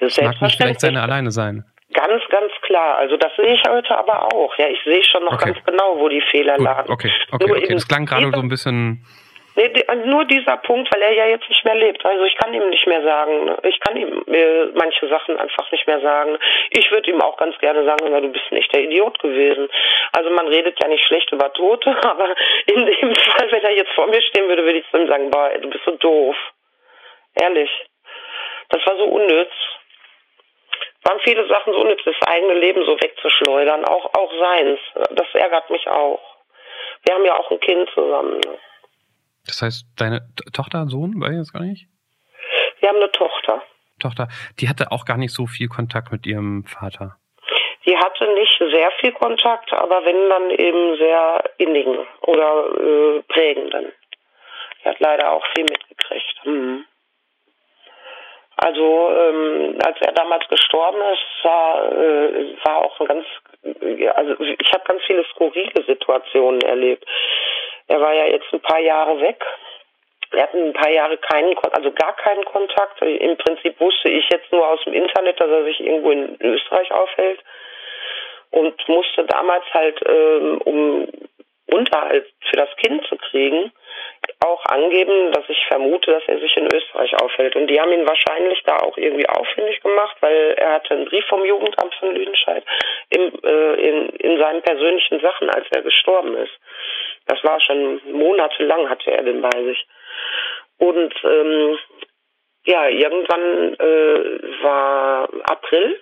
Es 0.00 0.20
mag 0.20 0.40
nicht 0.40 0.56
vielleicht 0.56 0.80
seine 0.80 1.02
alleine 1.02 1.30
sein. 1.30 1.64
Ganz, 1.92 2.22
ganz 2.30 2.52
klar. 2.62 2.98
Also 2.98 3.16
das 3.16 3.34
sehe 3.36 3.54
ich 3.54 3.62
heute 3.68 3.96
aber 3.96 4.32
auch. 4.32 4.56
Ja, 4.58 4.68
ich 4.68 4.78
sehe 4.84 5.02
schon 5.04 5.24
noch 5.24 5.34
okay. 5.34 5.52
ganz 5.52 5.64
genau, 5.64 5.98
wo 5.98 6.08
die 6.08 6.20
Fehler 6.20 6.56
Gut, 6.56 6.64
lagen. 6.64 6.92
Okay, 6.92 7.10
okay, 7.32 7.50
okay. 7.50 7.74
Das 7.74 7.88
klang 7.88 8.06
gerade 8.06 8.30
so 8.32 8.40
ein 8.40 8.48
bisschen 8.48 9.04
Nee, 9.58 9.72
nur 10.04 10.24
dieser 10.24 10.56
Punkt, 10.58 10.88
weil 10.94 11.02
er 11.02 11.14
ja 11.14 11.26
jetzt 11.26 11.48
nicht 11.48 11.64
mehr 11.64 11.74
lebt. 11.74 12.06
Also 12.06 12.22
ich 12.22 12.36
kann 12.36 12.54
ihm 12.54 12.70
nicht 12.70 12.86
mehr 12.86 13.02
sagen. 13.02 13.46
Ne? 13.46 13.58
Ich 13.64 13.80
kann 13.80 13.96
ihm 13.96 14.22
äh, 14.28 14.66
manche 14.74 15.08
Sachen 15.08 15.36
einfach 15.36 15.68
nicht 15.72 15.84
mehr 15.84 16.00
sagen. 16.00 16.38
Ich 16.70 16.88
würde 16.92 17.10
ihm 17.10 17.20
auch 17.20 17.36
ganz 17.36 17.58
gerne 17.58 17.84
sagen, 17.84 18.12
weil 18.12 18.22
du 18.22 18.28
bist 18.28 18.52
nicht 18.52 18.72
der 18.72 18.84
Idiot 18.84 19.18
gewesen. 19.18 19.68
Also 20.12 20.30
man 20.30 20.46
redet 20.46 20.80
ja 20.80 20.86
nicht 20.86 21.04
schlecht 21.04 21.32
über 21.32 21.52
Tote, 21.52 21.90
aber 22.08 22.36
in 22.66 22.86
dem 22.86 23.14
Fall, 23.16 23.50
wenn 23.50 23.64
er 23.64 23.74
jetzt 23.74 23.90
vor 23.96 24.06
mir 24.06 24.22
stehen 24.22 24.46
würde, 24.46 24.62
würde 24.62 24.78
ich 24.78 24.90
zu 24.92 24.96
ihm 24.96 25.08
sagen, 25.08 25.28
boah, 25.28 25.50
du 25.60 25.68
bist 25.68 25.84
so 25.84 25.96
doof. 25.96 26.36
Ehrlich. 27.34 27.70
Das 28.68 28.86
war 28.86 28.96
so 28.96 29.06
unnütz. 29.06 29.50
Waren 31.08 31.20
viele 31.20 31.48
Sachen 31.48 31.72
so 31.72 31.80
unnütz, 31.80 32.00
das 32.04 32.16
eigene 32.26 32.52
Leben 32.52 32.84
so 32.84 32.92
wegzuschleudern, 33.00 33.86
auch, 33.86 34.12
auch 34.12 34.30
seins. 34.38 34.78
Das 35.12 35.26
ärgert 35.32 35.70
mich 35.70 35.88
auch. 35.88 36.20
Wir 37.06 37.14
haben 37.14 37.24
ja 37.24 37.34
auch 37.38 37.50
ein 37.50 37.60
Kind 37.60 37.88
zusammen. 37.94 38.38
Ne? 38.40 38.58
Das 39.46 39.62
heißt, 39.62 39.86
deine 39.96 40.28
Tochter, 40.52 40.86
Sohn, 40.88 41.18
weiß 41.18 41.30
ich 41.30 41.38
jetzt 41.38 41.52
gar 41.54 41.62
nicht? 41.62 41.86
Wir 42.80 42.90
haben 42.90 42.96
eine 42.96 43.10
Tochter. 43.10 43.62
Tochter, 43.98 44.28
die 44.60 44.68
hatte 44.68 44.92
auch 44.92 45.06
gar 45.06 45.16
nicht 45.16 45.32
so 45.32 45.46
viel 45.46 45.68
Kontakt 45.68 46.12
mit 46.12 46.26
ihrem 46.26 46.64
Vater. 46.66 47.16
Die 47.86 47.96
hatte 47.96 48.34
nicht 48.34 48.58
sehr 48.58 48.90
viel 49.00 49.12
Kontakt, 49.12 49.72
aber 49.72 50.04
wenn 50.04 50.28
dann 50.28 50.50
eben 50.50 50.96
sehr 50.98 51.44
innigen 51.56 52.06
oder 52.20 52.66
äh, 52.76 53.22
prägenden. 53.22 53.92
Die 54.82 54.88
hat 54.90 55.00
leider 55.00 55.32
auch 55.32 55.44
viel 55.54 55.64
mitgekriegt. 55.64 56.44
Mhm. 56.44 56.84
Also 58.60 59.10
ähm, 59.12 59.78
als 59.84 59.96
er 60.00 60.12
damals 60.12 60.46
gestorben 60.48 61.00
ist, 61.12 61.44
war, 61.44 61.92
äh, 61.92 62.56
war 62.64 62.78
auch 62.78 63.00
ein 63.00 63.06
ganz, 63.06 63.24
also 64.14 64.34
ich 64.42 64.72
habe 64.72 64.84
ganz 64.84 65.02
viele 65.06 65.24
skurrile 65.26 65.84
Situationen 65.86 66.60
erlebt. 66.62 67.04
Er 67.86 68.00
war 68.00 68.12
ja 68.12 68.26
jetzt 68.26 68.52
ein 68.52 68.60
paar 68.60 68.80
Jahre 68.80 69.20
weg. 69.20 69.44
Wir 70.32 70.42
hatten 70.42 70.58
ein 70.58 70.72
paar 70.72 70.90
Jahre 70.90 71.18
keinen, 71.18 71.56
also 71.70 71.92
gar 71.92 72.16
keinen 72.16 72.44
Kontakt. 72.46 73.00
Im 73.00 73.36
Prinzip 73.36 73.78
wusste 73.80 74.10
ich 74.10 74.28
jetzt 74.28 74.50
nur 74.50 74.66
aus 74.66 74.82
dem 74.84 74.92
Internet, 74.92 75.40
dass 75.40 75.48
er 75.48 75.64
sich 75.64 75.78
irgendwo 75.78 76.10
in 76.10 76.36
Österreich 76.40 76.90
aufhält 76.90 77.38
und 78.50 78.88
musste 78.88 79.24
damals 79.24 79.64
halt, 79.72 80.00
ähm, 80.04 80.60
um 80.64 81.08
Unterhalt 81.72 82.26
für 82.50 82.56
das 82.56 82.74
Kind 82.76 83.06
zu 83.06 83.16
kriegen, 83.16 83.72
auch 84.44 84.64
angeben, 84.66 85.32
dass 85.32 85.48
ich 85.48 85.64
vermute, 85.66 86.10
dass 86.12 86.22
er 86.26 86.38
sich 86.38 86.56
in 86.56 86.66
Österreich 86.66 87.14
aufhält. 87.20 87.56
Und 87.56 87.66
die 87.66 87.80
haben 87.80 87.92
ihn 87.92 88.06
wahrscheinlich 88.06 88.62
da 88.64 88.76
auch 88.78 88.96
irgendwie 88.96 89.28
auffindig 89.28 89.80
gemacht, 89.82 90.16
weil 90.20 90.54
er 90.56 90.72
hatte 90.74 90.94
einen 90.94 91.04
Brief 91.06 91.24
vom 91.26 91.44
Jugendamt 91.44 91.94
von 91.94 92.14
Lüdenscheid 92.14 92.64
im, 93.10 93.32
äh, 93.42 93.74
in, 93.74 94.08
in 94.10 94.38
seinen 94.38 94.62
persönlichen 94.62 95.20
Sachen, 95.20 95.50
als 95.50 95.66
er 95.70 95.82
gestorben 95.82 96.36
ist. 96.36 96.52
Das 97.26 97.42
war 97.44 97.60
schon 97.60 98.00
monatelang 98.12 98.88
hatte 98.88 99.10
er 99.10 99.22
den 99.22 99.42
bei 99.42 99.62
sich. 99.64 99.86
Und 100.78 101.14
ähm, 101.24 101.78
ja, 102.64 102.88
irgendwann 102.88 103.74
äh, 103.74 104.62
war 104.62 105.28
April, 105.44 106.00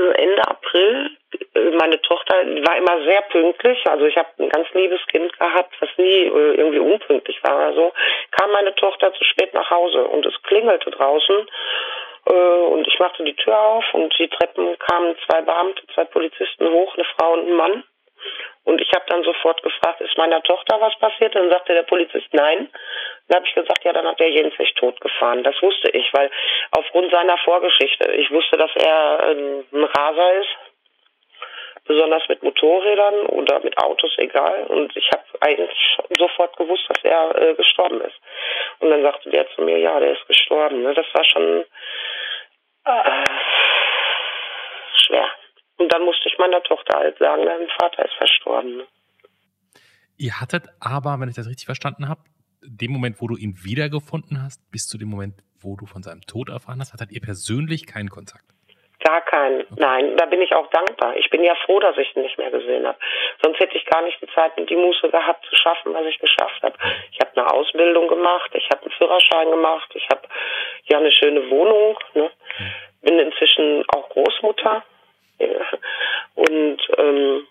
Ende 0.00 0.42
April. 0.48 1.10
Äh, 1.54 1.70
meine 1.76 2.00
Tochter 2.02 2.34
war 2.34 2.76
immer 2.76 3.04
sehr 3.04 3.22
pünktlich. 3.22 3.78
Also 3.88 4.06
ich 4.06 4.16
habe 4.16 4.28
ein 4.38 4.48
ganz 4.48 4.68
liebes 4.74 5.00
Kind 5.06 5.32
gehabt, 5.38 5.74
was 5.80 5.90
nie 5.96 6.24
äh, 6.24 6.54
irgendwie 6.54 6.78
unpünktlich 6.78 7.42
war 7.42 7.56
oder 7.56 7.74
so. 7.74 7.92
Kam 8.32 8.50
meine 8.52 8.74
Tochter 8.74 9.12
zu 9.14 9.24
spät 9.24 9.54
nach 9.54 9.70
Hause 9.70 10.04
und 10.04 10.24
es 10.26 10.34
klingelte 10.42 10.90
draußen. 10.90 11.46
Und 12.28 12.88
ich 12.88 12.98
machte 12.98 13.22
die 13.22 13.36
Tür 13.36 13.56
auf 13.56 13.84
und 13.94 14.12
die 14.18 14.26
Treppen 14.26 14.76
kamen 14.80 15.16
zwei 15.28 15.42
Beamte, 15.42 15.86
zwei 15.94 16.06
Polizisten 16.06 16.68
hoch, 16.68 16.92
eine 16.96 17.04
Frau 17.04 17.34
und 17.34 17.46
ein 17.46 17.54
Mann. 17.54 17.84
Und 18.64 18.80
ich 18.80 18.90
habe 18.92 19.04
dann 19.08 19.22
sofort 19.22 19.62
gefragt, 19.62 20.00
ist 20.00 20.18
meiner 20.18 20.42
Tochter 20.42 20.80
was 20.80 20.98
passiert? 20.98 21.36
Dann 21.36 21.50
sagte 21.50 21.72
der 21.72 21.84
Polizist 21.84 22.26
nein. 22.32 22.68
Dann 23.28 23.38
habe 23.38 23.46
ich 23.46 23.54
gesagt, 23.54 23.84
ja, 23.84 23.92
dann 23.92 24.06
hat 24.06 24.20
der 24.20 24.30
Jens 24.30 24.56
sich 24.56 24.72
totgefahren. 24.74 25.42
Das 25.42 25.60
wusste 25.60 25.90
ich, 25.90 26.12
weil 26.12 26.30
aufgrund 26.70 27.10
seiner 27.10 27.36
Vorgeschichte, 27.38 28.12
ich 28.12 28.30
wusste, 28.30 28.56
dass 28.56 28.70
er 28.76 29.20
ein 29.30 29.64
Raser 29.72 30.32
ist, 30.34 30.56
besonders 31.86 32.22
mit 32.28 32.42
Motorrädern 32.42 33.26
oder 33.26 33.60
mit 33.60 33.76
Autos, 33.78 34.12
egal. 34.18 34.64
Und 34.66 34.94
ich 34.96 35.08
habe 35.12 35.24
eigentlich 35.40 35.98
sofort 36.18 36.56
gewusst, 36.56 36.84
dass 36.88 37.02
er 37.04 37.34
äh, 37.40 37.54
gestorben 37.54 38.00
ist. 38.00 38.16
Und 38.80 38.90
dann 38.90 39.02
sagte 39.02 39.30
der 39.30 39.48
zu 39.50 39.62
mir, 39.62 39.78
ja, 39.78 39.98
der 40.00 40.12
ist 40.12 40.26
gestorben. 40.26 40.82
Ne? 40.82 40.94
Das 40.94 41.06
war 41.12 41.24
schon 41.24 41.64
äh, 42.84 43.24
schwer. 45.06 45.28
Und 45.78 45.92
dann 45.92 46.02
musste 46.02 46.28
ich 46.28 46.38
meiner 46.38 46.62
Tochter 46.62 46.98
halt 46.98 47.18
sagen, 47.18 47.44
dein 47.44 47.68
Vater 47.80 48.04
ist 48.04 48.14
verstorben. 48.14 48.82
Ihr 50.18 50.40
hattet 50.40 50.64
aber, 50.80 51.20
wenn 51.20 51.28
ich 51.28 51.36
das 51.36 51.48
richtig 51.48 51.66
verstanden 51.66 52.08
habe, 52.08 52.22
dem 52.62 52.92
Moment, 52.92 53.20
wo 53.20 53.28
du 53.28 53.36
ihn 53.36 53.54
wiedergefunden 53.62 54.42
hast, 54.42 54.60
bis 54.70 54.86
zu 54.86 54.98
dem 54.98 55.08
Moment, 55.08 55.34
wo 55.60 55.76
du 55.76 55.86
von 55.86 56.02
seinem 56.02 56.22
Tod 56.22 56.48
erfahren 56.48 56.80
hast, 56.80 56.92
hattet 56.92 57.12
ihr 57.12 57.20
persönlich 57.20 57.86
keinen 57.86 58.10
Kontakt? 58.10 58.44
Gar 59.00 59.20
keinen. 59.22 59.60
Okay. 59.60 59.74
Nein, 59.76 60.16
da 60.16 60.26
bin 60.26 60.40
ich 60.40 60.54
auch 60.54 60.68
dankbar. 60.70 61.16
Ich 61.16 61.28
bin 61.30 61.44
ja 61.44 61.54
froh, 61.66 61.78
dass 61.80 61.96
ich 61.98 62.16
ihn 62.16 62.22
nicht 62.22 62.38
mehr 62.38 62.50
gesehen 62.50 62.86
habe. 62.86 62.98
Sonst 63.42 63.60
hätte 63.60 63.76
ich 63.76 63.84
gar 63.84 64.02
nicht 64.02 64.20
die 64.20 64.28
Zeit 64.34 64.56
und 64.56 64.68
die 64.68 64.76
Muße 64.76 65.10
gehabt, 65.10 65.44
zu 65.46 65.54
schaffen, 65.54 65.92
was 65.94 66.06
ich 66.06 66.18
geschafft 66.18 66.62
habe. 66.62 66.76
Ich 67.12 67.20
habe 67.20 67.30
eine 67.36 67.52
Ausbildung 67.52 68.08
gemacht, 68.08 68.50
ich 68.54 68.68
habe 68.70 68.82
einen 68.82 68.92
Führerschein 68.92 69.50
gemacht, 69.50 69.90
ich 69.94 70.08
habe 70.08 70.22
ja 70.84 70.98
eine 70.98 71.12
schöne 71.12 71.48
Wohnung, 71.50 71.98
ne? 72.14 72.30
bin 73.02 73.18
inzwischen 73.18 73.84
auch 73.94 74.08
Großmutter 74.08 74.82
und 76.34 76.78
ähm, 76.98 77.46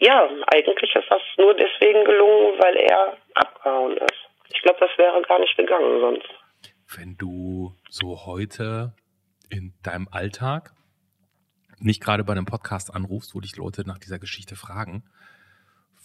ja, 0.00 0.28
eigentlich 0.46 0.94
ist 0.94 1.10
das 1.10 1.22
nur 1.38 1.54
deswegen 1.54 2.04
gelungen, 2.04 2.58
weil 2.58 2.76
er 2.76 3.16
abgehauen 3.34 3.96
ist. 3.96 4.28
Ich 4.54 4.62
glaube, 4.62 4.78
das 4.80 4.90
wäre 4.98 5.20
gar 5.22 5.38
nicht 5.38 5.56
gegangen 5.56 6.00
sonst. 6.00 6.28
wenn 6.96 7.16
du 7.16 7.74
so 7.90 8.26
heute 8.26 8.94
in 9.50 9.74
deinem 9.82 10.08
Alltag 10.10 10.72
nicht 11.78 12.02
gerade 12.02 12.24
bei 12.24 12.32
einem 12.32 12.46
Podcast 12.46 12.94
anrufst, 12.94 13.34
wo 13.34 13.40
dich 13.40 13.56
Leute 13.56 13.82
nach 13.86 13.98
dieser 13.98 14.18
Geschichte 14.18 14.56
fragen, 14.56 15.04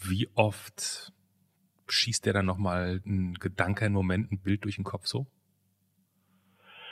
wie 0.04 0.28
oft 0.36 1.12
schießt 1.88 2.26
dir 2.26 2.34
dann 2.34 2.46
nochmal 2.46 3.02
ein 3.06 3.36
Gedanke, 3.40 3.86
ein 3.86 3.94
Moment, 3.94 4.32
ein 4.32 4.42
Bild 4.42 4.64
durch 4.64 4.76
den 4.76 4.84
Kopf 4.84 5.06
so? 5.06 5.28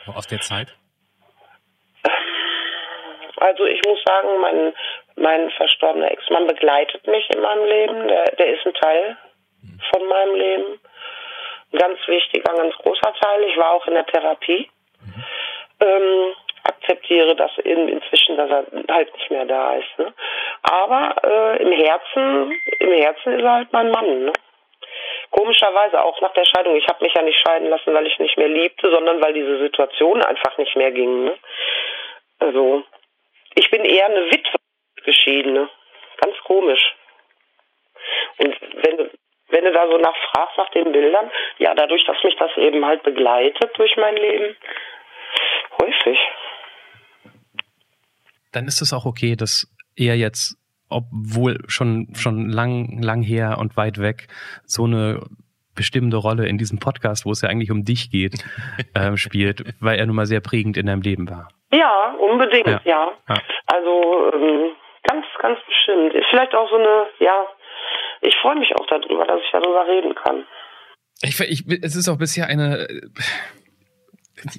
Aus 0.05 0.27
der 0.27 0.41
Zeit? 0.41 0.75
Also 3.37 3.65
ich 3.65 3.81
muss 3.87 3.99
sagen, 4.05 4.27
mein, 4.41 4.73
mein 5.19 5.51
verstorbener 5.51 6.11
Ex-Mann 6.11 6.47
begleitet 6.47 7.05
mich 7.07 7.29
in 7.29 7.41
meinem 7.41 7.65
Leben. 7.65 8.07
Der, 8.07 8.23
der 8.35 8.47
ist 8.47 8.65
ein 8.65 8.73
Teil 8.73 9.17
von 9.93 10.07
meinem 10.07 10.35
Leben. 10.35 10.79
Ein 11.71 11.77
ganz 11.77 11.99
wichtiger, 12.07 12.51
ein 12.51 12.57
ganz 12.57 12.75
großer 12.77 13.13
Teil. 13.13 13.43
Ich 13.43 13.57
war 13.57 13.71
auch 13.71 13.85
in 13.87 13.93
der 13.93 14.05
Therapie. 14.05 14.69
Mhm. 15.01 15.25
Ähm, 15.81 16.33
akzeptiere 16.63 17.35
das 17.35 17.51
in, 17.63 17.87
inzwischen, 17.87 18.37
dass 18.37 18.49
er 18.49 18.65
halt 18.93 19.13
nicht 19.13 19.31
mehr 19.31 19.45
da 19.45 19.75
ist. 19.75 19.97
Ne? 19.97 20.13
Aber 20.63 21.15
äh, 21.23 21.61
im 21.61 21.71
Herzen, 21.71 22.51
im 22.79 22.93
Herzen 22.93 23.33
ist 23.33 23.43
er 23.43 23.51
halt 23.51 23.73
mein 23.73 23.91
Mann. 23.91 24.25
Ne? 24.25 24.33
Komischerweise 25.31 26.03
auch 26.03 26.19
nach 26.21 26.33
der 26.33 26.45
Scheidung. 26.45 26.75
Ich 26.75 26.87
habe 26.87 27.03
mich 27.03 27.13
ja 27.13 27.21
nicht 27.21 27.39
scheiden 27.39 27.69
lassen, 27.69 27.93
weil 27.93 28.07
ich 28.07 28.17
nicht 28.19 28.37
mehr 28.37 28.47
liebte, 28.47 28.89
sondern 28.91 29.21
weil 29.23 29.33
diese 29.33 29.59
Situation 29.59 30.23
einfach 30.23 30.57
nicht 30.57 30.75
mehr 30.75 30.91
ging. 30.91 31.25
Ne? 31.25 31.37
Also 32.39 32.83
ich 33.55 33.69
bin 33.69 33.85
eher 33.85 34.05
eine 34.05 34.25
Witwe 34.25 34.57
geschiedene. 35.03 35.69
Ganz 36.17 36.35
komisch. 36.45 36.95
Und 38.37 38.55
wenn 38.61 38.97
du, 38.97 39.09
wenn 39.49 39.65
du 39.65 39.71
da 39.71 39.87
so 39.87 39.97
nach 39.97 40.15
fragst 40.31 40.57
nach 40.57 40.69
den 40.71 40.91
Bildern, 40.91 41.31
ja, 41.57 41.73
dadurch, 41.73 42.05
dass 42.05 42.23
mich 42.23 42.35
das 42.37 42.55
eben 42.57 42.85
halt 42.85 43.03
begleitet 43.03 43.71
durch 43.77 43.95
mein 43.97 44.15
Leben, 44.15 44.55
häufig. 45.81 46.19
Dann 48.51 48.67
ist 48.67 48.81
es 48.81 48.93
auch 48.93 49.05
okay, 49.05 49.35
dass 49.35 49.67
er 49.95 50.15
jetzt, 50.15 50.57
obwohl 50.89 51.57
schon, 51.67 52.07
schon 52.15 52.49
lang, 52.49 53.01
lang 53.01 53.21
her 53.21 53.57
und 53.59 53.77
weit 53.77 53.99
weg, 53.99 54.27
so 54.65 54.85
eine 54.85 55.21
bestimmende 55.75 56.17
Rolle 56.17 56.47
in 56.47 56.57
diesem 56.57 56.79
Podcast, 56.79 57.25
wo 57.25 57.31
es 57.31 57.41
ja 57.41 57.49
eigentlich 57.49 57.71
um 57.71 57.85
dich 57.85 58.11
geht, 58.11 58.43
äh, 58.93 59.15
spielt, 59.17 59.63
weil 59.79 59.99
er 59.99 60.05
nun 60.05 60.15
mal 60.15 60.25
sehr 60.25 60.41
prägend 60.41 60.77
in 60.77 60.87
deinem 60.87 61.01
Leben 61.01 61.29
war. 61.29 61.49
Ja, 61.71 62.15
unbedingt, 62.19 62.67
ja. 62.67 62.81
ja. 62.83 63.11
ja. 63.29 63.41
Also 63.67 64.31
ähm, 64.33 64.71
ganz, 65.09 65.25
ganz 65.41 65.59
bestimmt. 65.65 66.13
Vielleicht 66.29 66.53
auch 66.55 66.69
so 66.69 66.75
eine, 66.75 67.07
ja, 67.19 67.47
ich 68.21 68.35
freue 68.41 68.57
mich 68.57 68.73
auch 68.75 68.85
darüber, 68.87 69.25
dass 69.25 69.41
ich 69.41 69.51
darüber 69.51 69.87
reden 69.87 70.15
kann. 70.15 70.45
Ich, 71.21 71.39
ich, 71.39 71.65
es 71.83 71.95
ist 71.95 72.07
auch 72.07 72.17
bisher 72.17 72.47
eine 72.47 72.87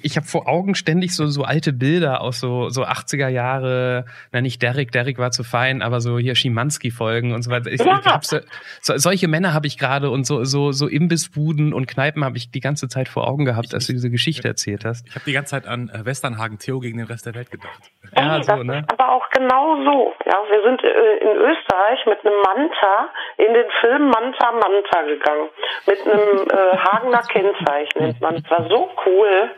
ich 0.01 0.17
habe 0.17 0.25
vor 0.25 0.47
Augen 0.47 0.75
ständig 0.75 1.15
so 1.15 1.27
so 1.27 1.43
alte 1.43 1.73
Bilder 1.73 2.21
aus 2.21 2.39
so 2.39 2.69
so 2.69 2.83
80er 2.83 3.27
Jahre, 3.27 4.05
na 4.31 4.41
nicht 4.41 4.61
Derek, 4.61 4.91
Derek 4.91 5.17
war 5.17 5.31
zu 5.31 5.43
fein, 5.43 5.81
aber 5.81 6.01
so 6.01 6.17
hier 6.17 6.35
Schimanski 6.35 6.91
Folgen 6.91 7.33
und 7.33 7.41
so 7.43 7.51
weiter. 7.51 7.71
Ich, 7.71 7.81
ja. 7.81 7.99
ich 8.03 8.27
so, 8.27 8.39
so, 8.81 8.97
solche 8.97 9.27
Männer 9.27 9.53
habe 9.53 9.67
ich 9.67 9.77
gerade 9.77 10.09
und 10.09 10.25
so 10.25 10.43
so 10.43 10.71
so 10.71 10.87
Imbissbuden 10.87 11.73
und 11.73 11.87
Kneipen 11.87 12.23
habe 12.23 12.37
ich 12.37 12.51
die 12.51 12.59
ganze 12.59 12.87
Zeit 12.87 13.09
vor 13.09 13.27
Augen 13.27 13.45
gehabt, 13.45 13.73
als 13.73 13.87
du 13.87 13.93
diese 13.93 14.09
Geschichte 14.09 14.47
erzählt 14.47 14.85
hast. 14.85 15.07
Ich 15.07 15.15
habe 15.15 15.25
die 15.25 15.33
ganze 15.33 15.51
Zeit 15.51 15.67
an 15.67 15.89
äh, 15.89 16.05
Westernhagen 16.05 16.59
Theo 16.59 16.79
gegen 16.79 16.97
den 16.97 17.07
Rest 17.07 17.25
der 17.25 17.35
Welt 17.35 17.51
gedacht. 17.51 17.91
Ja, 18.15 18.37
Ey, 18.37 18.43
so, 18.43 18.63
ne? 18.63 18.85
Aber 18.87 19.13
auch 19.13 19.29
genau 19.29 19.77
so. 19.83 20.13
Ja, 20.25 20.37
wir 20.49 20.61
sind 20.63 20.83
äh, 20.83 21.17
in 21.17 21.37
Österreich 21.37 22.05
mit 22.05 22.25
einem 22.25 22.39
Manta 22.41 23.09
in 23.37 23.53
den 23.53 23.69
Film 23.79 24.09
Manta 24.09 24.51
Manta 24.51 25.01
gegangen. 25.03 25.49
Mit 25.87 25.99
einem 26.05 26.47
äh, 26.47 26.77
Hagener 26.77 27.21
Kennzeichen 27.23 28.03
nennt 28.03 28.21
man. 28.21 28.35
Es 28.35 28.49
war 28.49 28.67
so 28.69 28.89
cool. 29.05 29.51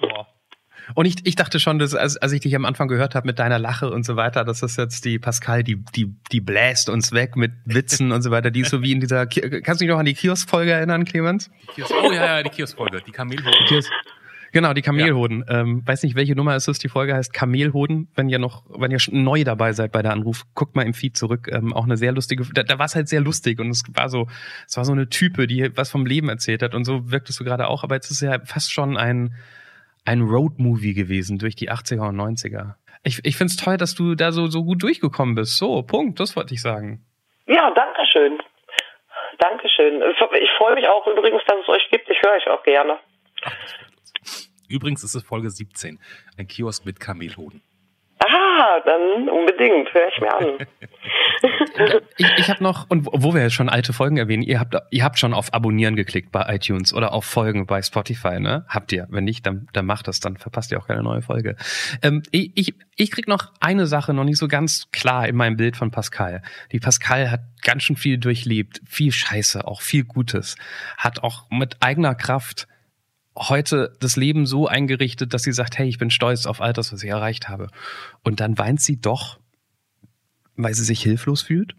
Boah. 0.00 0.26
Und 0.94 1.06
ich, 1.06 1.16
ich 1.24 1.34
dachte 1.34 1.58
schon, 1.60 1.78
dass, 1.78 1.94
als, 1.94 2.16
als 2.16 2.32
ich 2.32 2.40
dich 2.40 2.54
am 2.54 2.64
Anfang 2.64 2.88
gehört 2.88 3.14
habe 3.14 3.26
mit 3.26 3.38
deiner 3.38 3.58
Lache 3.58 3.90
und 3.90 4.04
so 4.04 4.16
weiter, 4.16 4.44
dass 4.44 4.60
das 4.60 4.76
jetzt 4.76 5.04
die 5.04 5.18
Pascal, 5.18 5.64
die, 5.64 5.82
die, 5.96 6.14
die 6.30 6.40
bläst 6.40 6.88
uns 6.88 7.12
weg 7.12 7.36
mit 7.36 7.52
Witzen 7.64 8.12
und 8.12 8.22
so 8.22 8.30
weiter. 8.30 8.50
Die 8.50 8.60
ist 8.60 8.70
so 8.70 8.82
wie 8.82 8.92
in 8.92 9.00
dieser, 9.00 9.26
kannst 9.26 9.80
du 9.80 9.84
dich 9.84 9.88
noch 9.88 9.98
an 9.98 10.04
die 10.04 10.14
Kiosk-Folge 10.14 10.72
erinnern, 10.72 11.04
Clemens? 11.04 11.50
Kiosk, 11.74 11.92
oh 12.02 12.12
ja, 12.12 12.36
ja, 12.36 12.42
die 12.42 12.50
Kiosk-Folge, 12.50 13.00
die 13.06 13.12
Kamelfolge. 13.12 13.82
Genau, 14.54 14.72
die 14.72 14.82
Kamelhoden. 14.82 15.44
Ja. 15.48 15.62
Ähm, 15.62 15.82
weiß 15.84 16.04
nicht, 16.04 16.14
welche 16.14 16.36
Nummer 16.36 16.54
es 16.54 16.68
ist. 16.68 16.84
Die 16.84 16.88
Folge 16.88 17.12
heißt 17.12 17.34
Kamelhoden. 17.34 18.06
Wenn 18.14 18.28
ihr 18.28 18.38
noch, 18.38 18.62
wenn 18.68 18.92
ihr 18.92 19.00
schon 19.00 19.24
neu 19.24 19.42
dabei 19.42 19.72
seid 19.72 19.90
bei 19.90 20.00
der 20.00 20.12
Anruf, 20.12 20.44
guckt 20.54 20.76
mal 20.76 20.86
im 20.86 20.94
Feed 20.94 21.16
zurück. 21.16 21.48
Ähm, 21.50 21.72
auch 21.74 21.82
eine 21.82 21.96
sehr 21.96 22.12
lustige. 22.12 22.44
Da, 22.54 22.62
da 22.62 22.78
war 22.78 22.86
es 22.86 22.94
halt 22.94 23.08
sehr 23.08 23.20
lustig 23.20 23.58
und 23.58 23.70
es 23.70 23.82
war 23.92 24.08
so, 24.08 24.28
es 24.68 24.76
war 24.76 24.84
so 24.84 24.92
eine 24.92 25.08
Type, 25.08 25.48
die 25.48 25.76
was 25.76 25.90
vom 25.90 26.06
Leben 26.06 26.28
erzählt 26.28 26.62
hat 26.62 26.76
und 26.76 26.84
so 26.84 27.10
wirktest 27.10 27.40
du 27.40 27.44
gerade 27.44 27.66
auch. 27.66 27.82
Aber 27.82 27.96
jetzt 27.96 28.12
ist 28.12 28.18
es 28.18 28.20
ja 28.20 28.38
fast 28.44 28.72
schon 28.72 28.96
ein 28.96 29.34
ein 30.04 30.20
Road-Movie 30.20 30.94
gewesen 30.94 31.38
durch 31.38 31.56
die 31.56 31.72
80er 31.72 32.08
und 32.10 32.16
90er. 32.16 32.74
Ich, 33.02 33.24
ich 33.24 33.36
finde 33.36 33.50
es 33.50 33.56
toll, 33.56 33.76
dass 33.76 33.96
du 33.96 34.14
da 34.14 34.30
so 34.30 34.46
so 34.46 34.62
gut 34.62 34.84
durchgekommen 34.84 35.34
bist. 35.34 35.58
So, 35.58 35.82
Punkt. 35.82 36.20
Das 36.20 36.36
wollte 36.36 36.54
ich 36.54 36.62
sagen. 36.62 37.04
Ja, 37.46 37.72
danke 37.74 38.06
schön. 38.06 38.38
Dankeschön. 39.40 40.00
Ich 40.40 40.50
freue 40.58 40.74
mich 40.76 40.86
auch 40.86 41.08
übrigens, 41.08 41.42
dass 41.48 41.58
es 41.60 41.68
euch 41.68 41.90
gibt. 41.90 42.08
Ich 42.08 42.22
höre 42.22 42.36
euch 42.36 42.46
auch 42.46 42.62
gerne. 42.62 42.98
Ach, 43.42 43.52
Übrigens 44.68 45.04
ist 45.04 45.14
es 45.14 45.22
Folge 45.22 45.50
17. 45.50 45.98
Ein 46.36 46.46
Kiosk 46.46 46.84
mit 46.86 47.00
Kamelhoden. 47.00 47.62
Ah, 48.20 48.80
dann 48.84 49.28
unbedingt, 49.28 49.92
höre 49.92 50.08
ich 50.08 50.20
mir 50.20 50.34
an. 50.34 50.58
ich 52.16 52.26
ich 52.38 52.50
habe 52.50 52.62
noch, 52.62 52.88
und 52.88 53.06
wo 53.06 53.34
wir 53.34 53.42
jetzt 53.42 53.54
schon 53.54 53.68
alte 53.68 53.92
Folgen 53.92 54.16
erwähnen, 54.16 54.42
ihr 54.42 54.60
habt, 54.60 54.76
ihr 54.90 55.04
habt 55.04 55.18
schon 55.18 55.34
auf 55.34 55.52
Abonnieren 55.52 55.96
geklickt 55.96 56.32
bei 56.32 56.54
iTunes 56.54 56.94
oder 56.94 57.12
auf 57.12 57.24
Folgen 57.24 57.66
bei 57.66 57.82
Spotify, 57.82 58.40
ne? 58.40 58.64
Habt 58.68 58.92
ihr. 58.92 59.06
Wenn 59.10 59.24
nicht, 59.24 59.44
dann, 59.44 59.66
dann 59.72 59.84
macht 59.84 60.08
das, 60.08 60.20
dann 60.20 60.36
verpasst 60.36 60.72
ihr 60.72 60.78
auch 60.78 60.86
keine 60.86 61.02
neue 61.02 61.20
Folge. 61.22 61.56
Ähm, 62.02 62.22
ich, 62.30 62.52
ich, 62.54 62.74
ich 62.96 63.10
krieg 63.10 63.28
noch 63.28 63.52
eine 63.60 63.86
Sache 63.86 64.14
noch 64.14 64.24
nicht 64.24 64.38
so 64.38 64.48
ganz 64.48 64.90
klar 64.92 65.28
in 65.28 65.36
meinem 65.36 65.56
Bild 65.56 65.76
von 65.76 65.90
Pascal. 65.90 66.42
Die 66.72 66.80
Pascal 66.80 67.30
hat 67.30 67.40
ganz 67.62 67.82
schön 67.82 67.96
viel 67.96 68.18
durchlebt, 68.18 68.80
viel 68.86 69.12
Scheiße, 69.12 69.66
auch 69.66 69.82
viel 69.82 70.04
Gutes, 70.04 70.56
hat 70.96 71.22
auch 71.22 71.50
mit 71.50 71.82
eigener 71.82 72.14
Kraft 72.14 72.68
heute 73.36 73.92
das 74.00 74.16
Leben 74.16 74.46
so 74.46 74.66
eingerichtet, 74.66 75.34
dass 75.34 75.42
sie 75.42 75.52
sagt, 75.52 75.78
hey, 75.78 75.88
ich 75.88 75.98
bin 75.98 76.10
stolz 76.10 76.46
auf 76.46 76.60
all 76.60 76.72
das, 76.72 76.92
was 76.92 77.02
ich 77.02 77.10
erreicht 77.10 77.48
habe. 77.48 77.68
Und 78.24 78.40
dann 78.40 78.58
weint 78.58 78.80
sie 78.80 79.00
doch, 79.00 79.38
weil 80.56 80.74
sie 80.74 80.84
sich 80.84 81.02
hilflos 81.02 81.42
fühlt? 81.42 81.72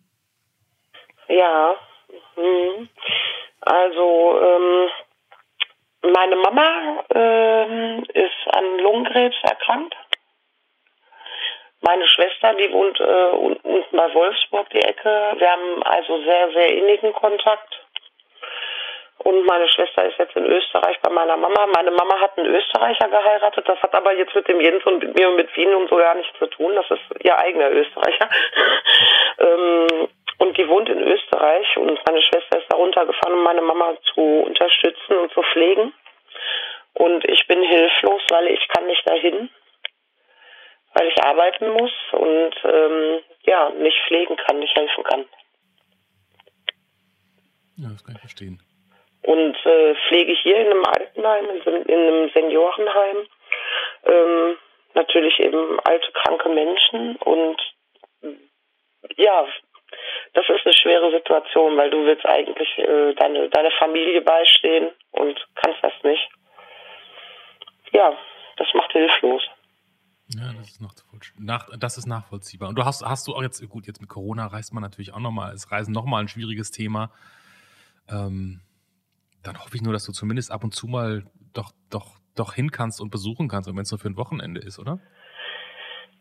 Ja. 1.28 1.76
Hm. 2.36 2.90
Also, 3.62 4.40
ähm, 4.42 4.90
meine 6.14 6.36
Mama 6.36 7.04
ähm, 7.14 8.04
ist 8.14 8.56
an 8.56 8.80
Lungenkrebs 8.80 9.36
erkrankt. 9.44 9.96
Meine 11.82 12.08
Schwester, 12.08 12.54
die 12.56 12.72
wohnt 12.72 13.00
äh, 13.00 13.36
unten 13.38 13.84
bei 13.92 14.14
Wolfsburg, 14.14 14.70
die 14.72 14.82
Ecke. 14.82 15.34
Wir 15.38 15.50
haben 15.50 15.84
also 15.84 16.24
sehr, 16.24 16.52
sehr 16.52 16.78
innigen 16.78 17.14
Kontakt. 17.14 17.85
Und 19.20 19.46
meine 19.46 19.68
Schwester 19.70 20.06
ist 20.06 20.18
jetzt 20.18 20.36
in 20.36 20.46
Österreich 20.46 21.00
bei 21.02 21.10
meiner 21.10 21.38
Mama. 21.38 21.66
Meine 21.74 21.92
Mama 21.92 22.20
hat 22.20 22.38
einen 22.38 22.54
Österreicher 22.54 23.08
geheiratet. 23.08 23.68
Das 23.68 23.82
hat 23.82 23.96
aber 23.96 24.14
jetzt 24.16 24.36
mit 24.36 24.48
dem 24.48 24.60
Jens 24.60 24.86
und 24.86 25.00
mit 25.00 25.18
mir 25.18 25.30
und 25.30 25.38
mit 25.38 25.56
Wien 25.56 25.74
und 25.74 25.90
so 25.90 25.96
gar 25.96 26.16
nichts 26.16 26.38
zu 26.38 26.48
tun. 26.48 26.76
Das 26.76 26.86
ist 26.92 27.24
ihr 27.24 27.38
eigener 27.38 27.72
Österreicher. 27.72 28.30
ähm, 29.40 30.08
und 30.38 30.58
die 30.58 30.68
wohnt 30.68 30.90
in 30.90 31.02
Österreich 31.02 31.78
und 31.78 32.00
meine 32.06 32.22
Schwester 32.22 32.60
ist 32.60 32.68
da 32.70 32.76
runtergefahren, 32.76 33.38
um 33.38 33.44
meine 33.44 33.62
Mama 33.62 33.98
zu 34.14 34.22
unterstützen 34.22 35.16
und 35.16 35.32
zu 35.32 35.42
pflegen. 35.42 35.94
Und 36.94 37.24
ich 37.26 37.48
bin 37.48 37.64
hilflos, 37.64 38.22
weil 38.30 38.48
ich 38.48 38.68
kann 38.68 38.86
nicht 38.86 39.10
dahin, 39.10 39.50
weil 40.94 41.08
ich 41.08 41.24
arbeiten 41.24 41.70
muss 41.70 41.94
und 42.12 42.54
ähm, 42.66 43.22
ja, 43.44 43.70
nicht 43.70 43.98
pflegen 44.08 44.36
kann, 44.36 44.60
nicht 44.60 44.76
helfen 44.76 45.04
kann. 45.06 45.26
Ja, 47.78 47.90
das 47.90 48.04
kann 48.04 48.16
ich 48.16 48.22
verstehen 48.22 48.62
und 49.26 49.56
äh, 49.66 49.96
pflege 50.08 50.34
hier 50.34 50.58
in 50.58 50.72
einem 50.72 50.86
Altenheim, 50.86 51.46
in, 51.50 51.82
in 51.84 52.00
einem 52.00 52.30
Seniorenheim. 52.30 53.18
Ähm, 54.06 54.58
natürlich 54.94 55.40
eben 55.40 55.80
alte, 55.82 56.12
kranke 56.14 56.50
Menschen 56.50 57.16
und 57.18 57.62
ja, 59.18 59.46
das 60.34 60.46
ist 60.50 60.66
eine 60.66 60.74
schwere 60.74 61.12
Situation, 61.12 61.78
weil 61.78 61.90
du 61.90 62.06
willst 62.06 62.26
eigentlich 62.26 62.78
äh, 62.78 63.14
deine, 63.14 63.50
deine 63.50 63.72
Familie 63.80 64.22
beistehen 64.22 64.92
und 65.12 65.38
kannst 65.56 65.84
das 65.84 65.94
nicht. 66.04 66.30
Ja, 67.92 68.18
das 68.58 68.68
macht 68.74 68.92
hilflos. 68.92 69.44
Ja, 70.28 70.52
das 70.54 70.70
ist 70.70 70.82
nach, 71.38 71.70
das 71.78 71.98
ist 71.98 72.08
nachvollziehbar. 72.08 72.70
Und 72.70 72.76
du 72.78 72.84
hast, 72.84 73.04
hast 73.06 73.28
du 73.28 73.36
auch 73.36 73.44
jetzt, 73.44 73.62
gut, 73.70 73.86
jetzt 73.86 74.02
mit 74.02 74.10
Corona 74.10 74.48
reist 74.48 74.74
man 74.74 74.82
natürlich 74.82 75.14
auch 75.14 75.20
nochmal, 75.20 75.54
ist 75.54 75.72
Reisen 75.72 75.94
nochmal 75.94 76.24
ein 76.24 76.28
schwieriges 76.28 76.72
Thema. 76.72 77.12
Ähm, 78.10 78.62
dann 79.46 79.60
hoffe 79.60 79.76
ich 79.76 79.82
nur, 79.82 79.94
dass 79.94 80.06
du 80.06 80.12
zumindest 80.12 80.52
ab 80.52 80.64
und 80.64 80.74
zu 80.74 80.88
mal 80.88 81.24
doch, 81.54 81.72
doch, 81.92 82.18
doch 82.36 82.54
hin 82.54 82.72
kannst 82.72 83.02
und 83.02 83.12
besuchen 83.12 83.48
kannst, 83.48 83.70
wenn 83.70 83.78
es 83.80 83.92
nur 83.92 84.00
für 84.00 84.10
ein 84.10 84.18
Wochenende 84.18 84.60
ist, 84.60 84.80
oder? 84.80 85.00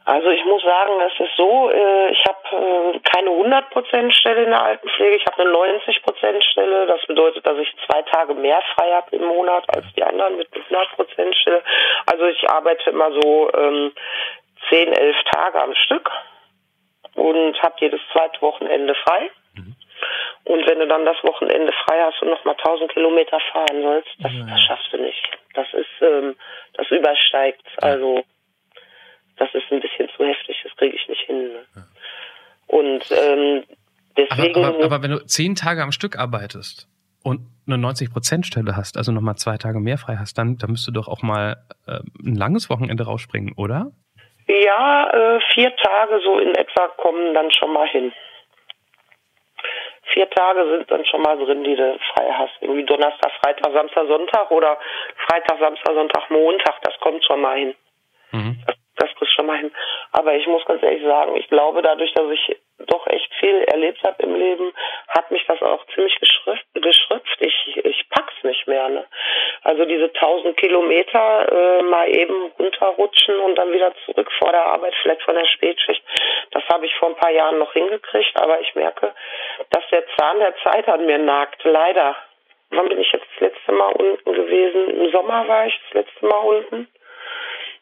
Also 0.06 0.28
ich 0.28 0.44
muss 0.44 0.62
sagen, 0.62 0.92
es 1.00 1.18
ist 1.18 1.34
so, 1.34 1.70
äh, 1.70 2.10
ich 2.10 2.22
habe 2.26 2.94
äh, 2.94 3.00
keine 3.00 3.30
100% 3.30 4.12
Stelle 4.12 4.44
in 4.44 4.50
der 4.50 4.62
Altenpflege, 4.62 5.16
ich 5.16 5.24
habe 5.26 5.42
eine 5.42 5.50
90% 5.50 6.42
Stelle. 6.42 6.86
Das 6.86 7.00
bedeutet, 7.06 7.46
dass 7.46 7.58
ich 7.58 7.74
zwei 7.86 8.02
Tage 8.02 8.34
mehr 8.34 8.60
frei 8.74 8.92
habe 8.92 9.16
im 9.16 9.24
Monat 9.24 9.64
als 9.74 9.86
die 9.96 10.04
anderen 10.04 10.36
mit 10.36 10.48
100% 10.52 11.34
Stelle. 11.40 11.62
Also 12.04 12.26
ich 12.26 12.48
arbeite 12.50 12.90
immer 12.90 13.12
so 13.12 13.50
ähm, 13.54 13.92
10, 14.68 14.92
11 14.92 15.16
Tage 15.32 15.62
am 15.62 15.74
Stück 15.74 16.10
und 17.14 17.62
habe 17.62 17.74
jedes 17.78 18.00
zweite 18.12 18.42
Wochenende 18.42 18.94
frei. 18.94 19.30
Und 20.44 20.68
wenn 20.68 20.78
du 20.78 20.86
dann 20.86 21.06
das 21.06 21.16
Wochenende 21.24 21.72
frei 21.84 22.02
hast 22.02 22.20
und 22.20 22.28
nochmal 22.28 22.54
1000 22.56 22.92
Kilometer 22.92 23.38
fahren 23.52 23.82
sollst, 23.82 24.10
das, 24.18 24.32
das 24.46 24.60
schaffst 24.60 24.92
du 24.92 24.98
nicht. 24.98 25.22
Das 25.54 25.66
ist, 25.72 26.02
ähm, 26.02 26.36
das 26.74 26.90
übersteigt. 26.90 27.66
Also 27.78 28.24
das 29.36 29.48
ist 29.54 29.64
ein 29.70 29.80
bisschen 29.80 30.08
zu 30.16 30.24
heftig, 30.24 30.56
das 30.62 30.76
kriege 30.76 30.94
ich 30.94 31.08
nicht 31.08 31.22
hin. 31.22 31.48
Ne? 31.48 31.64
Ja. 31.74 31.82
Und 32.66 33.10
ähm, 33.10 33.64
deswegen. 34.16 34.64
Aber, 34.64 34.74
aber, 34.74 34.84
aber, 34.84 35.02
wenn 35.02 35.10
du 35.10 35.24
zehn 35.24 35.54
Tage 35.54 35.82
am 35.82 35.92
Stück 35.92 36.18
arbeitest 36.18 36.88
und 37.22 37.40
eine 37.66 37.76
90%-Stelle 37.76 38.76
hast, 38.76 38.96
also 38.96 39.12
nochmal 39.12 39.36
zwei 39.36 39.56
Tage 39.56 39.80
mehr 39.80 39.98
frei 39.98 40.16
hast, 40.18 40.36
dann, 40.36 40.58
dann 40.58 40.70
müsst 40.70 40.86
du 40.86 40.92
doch 40.92 41.08
auch 41.08 41.22
mal 41.22 41.56
äh, 41.86 42.00
ein 42.22 42.36
langes 42.36 42.68
Wochenende 42.68 43.04
rausspringen, 43.04 43.54
oder? 43.56 43.92
Ja, 44.46 45.08
äh, 45.10 45.40
vier 45.54 45.74
Tage 45.76 46.20
so 46.22 46.38
in 46.38 46.54
etwa 46.54 46.88
kommen 46.98 47.32
dann 47.32 47.50
schon 47.50 47.72
mal 47.72 47.88
hin. 47.88 48.12
Vier 50.12 50.28
Tage 50.30 50.68
sind 50.68 50.90
dann 50.90 51.04
schon 51.06 51.22
mal 51.22 51.36
drin, 51.36 51.64
die 51.64 51.76
du 51.76 51.98
frei 52.14 52.30
hast. 52.32 52.52
Irgendwie 52.60 52.84
Donnerstag, 52.84 53.32
Freitag, 53.42 53.72
Samstag, 53.72 54.06
Sonntag 54.06 54.50
oder 54.50 54.78
Freitag, 55.26 55.58
Samstag, 55.58 55.94
Sonntag, 55.94 56.30
Montag. 56.30 56.80
Das 56.82 56.98
kommt 57.00 57.24
schon 57.24 57.40
mal 57.40 57.56
hin. 57.56 57.74
Mhm. 58.32 58.58
Das 58.66 58.76
das 58.96 59.14
kriegst 59.16 59.34
schon 59.34 59.46
mal 59.46 59.58
hin. 59.58 59.72
Aber 60.12 60.34
ich 60.34 60.46
muss 60.46 60.64
ganz 60.64 60.82
ehrlich 60.82 61.02
sagen, 61.02 61.36
ich 61.36 61.48
glaube, 61.48 61.82
dadurch, 61.82 62.12
dass 62.14 62.30
ich 62.30 62.56
doch 62.86 63.06
echt 63.06 63.32
viel 63.40 63.62
erlebt 63.64 64.02
habe 64.04 64.22
im 64.22 64.34
Leben, 64.34 64.72
hat 65.08 65.30
mich 65.30 65.44
das 65.46 65.60
auch 65.62 65.84
ziemlich 65.94 66.18
geschrifft. 66.20 66.66
Ich, 67.40 67.76
ich 67.84 68.08
pack's 68.10 68.34
nicht 68.42 68.66
mehr. 68.66 68.88
Ne? 68.88 69.04
Also 69.62 69.84
diese 69.84 70.12
tausend 70.12 70.56
Kilometer 70.56 71.52
äh, 71.52 71.82
mal 71.82 72.08
eben 72.08 72.52
runterrutschen 72.58 73.38
und 73.40 73.56
dann 73.56 73.72
wieder 73.72 73.92
zurück 74.04 74.30
vor 74.38 74.52
der 74.52 74.66
Arbeit, 74.66 74.94
vielleicht 75.02 75.22
von 75.22 75.34
der 75.34 75.46
Spätschicht, 75.46 76.02
das 76.50 76.62
habe 76.68 76.86
ich 76.86 76.94
vor 76.96 77.08
ein 77.08 77.16
paar 77.16 77.30
Jahren 77.30 77.58
noch 77.58 77.72
hingekriegt. 77.72 78.40
Aber 78.40 78.60
ich 78.60 78.74
merke, 78.74 79.14
dass 79.70 79.84
der 79.90 80.04
Zahn 80.16 80.38
der 80.38 80.54
Zeit 80.62 80.88
an 80.88 81.06
mir 81.06 81.18
nagt. 81.18 81.62
Leider. 81.64 82.16
Wann 82.70 82.88
bin 82.88 82.98
ich 82.98 83.12
jetzt 83.12 83.26
das 83.34 83.52
letzte 83.52 83.72
Mal 83.72 83.92
unten 83.92 84.32
gewesen? 84.32 85.00
Im 85.00 85.12
Sommer 85.12 85.46
war 85.46 85.66
ich 85.66 85.78
das 85.84 86.04
letzte 86.04 86.26
Mal 86.26 86.38
unten 86.38 86.88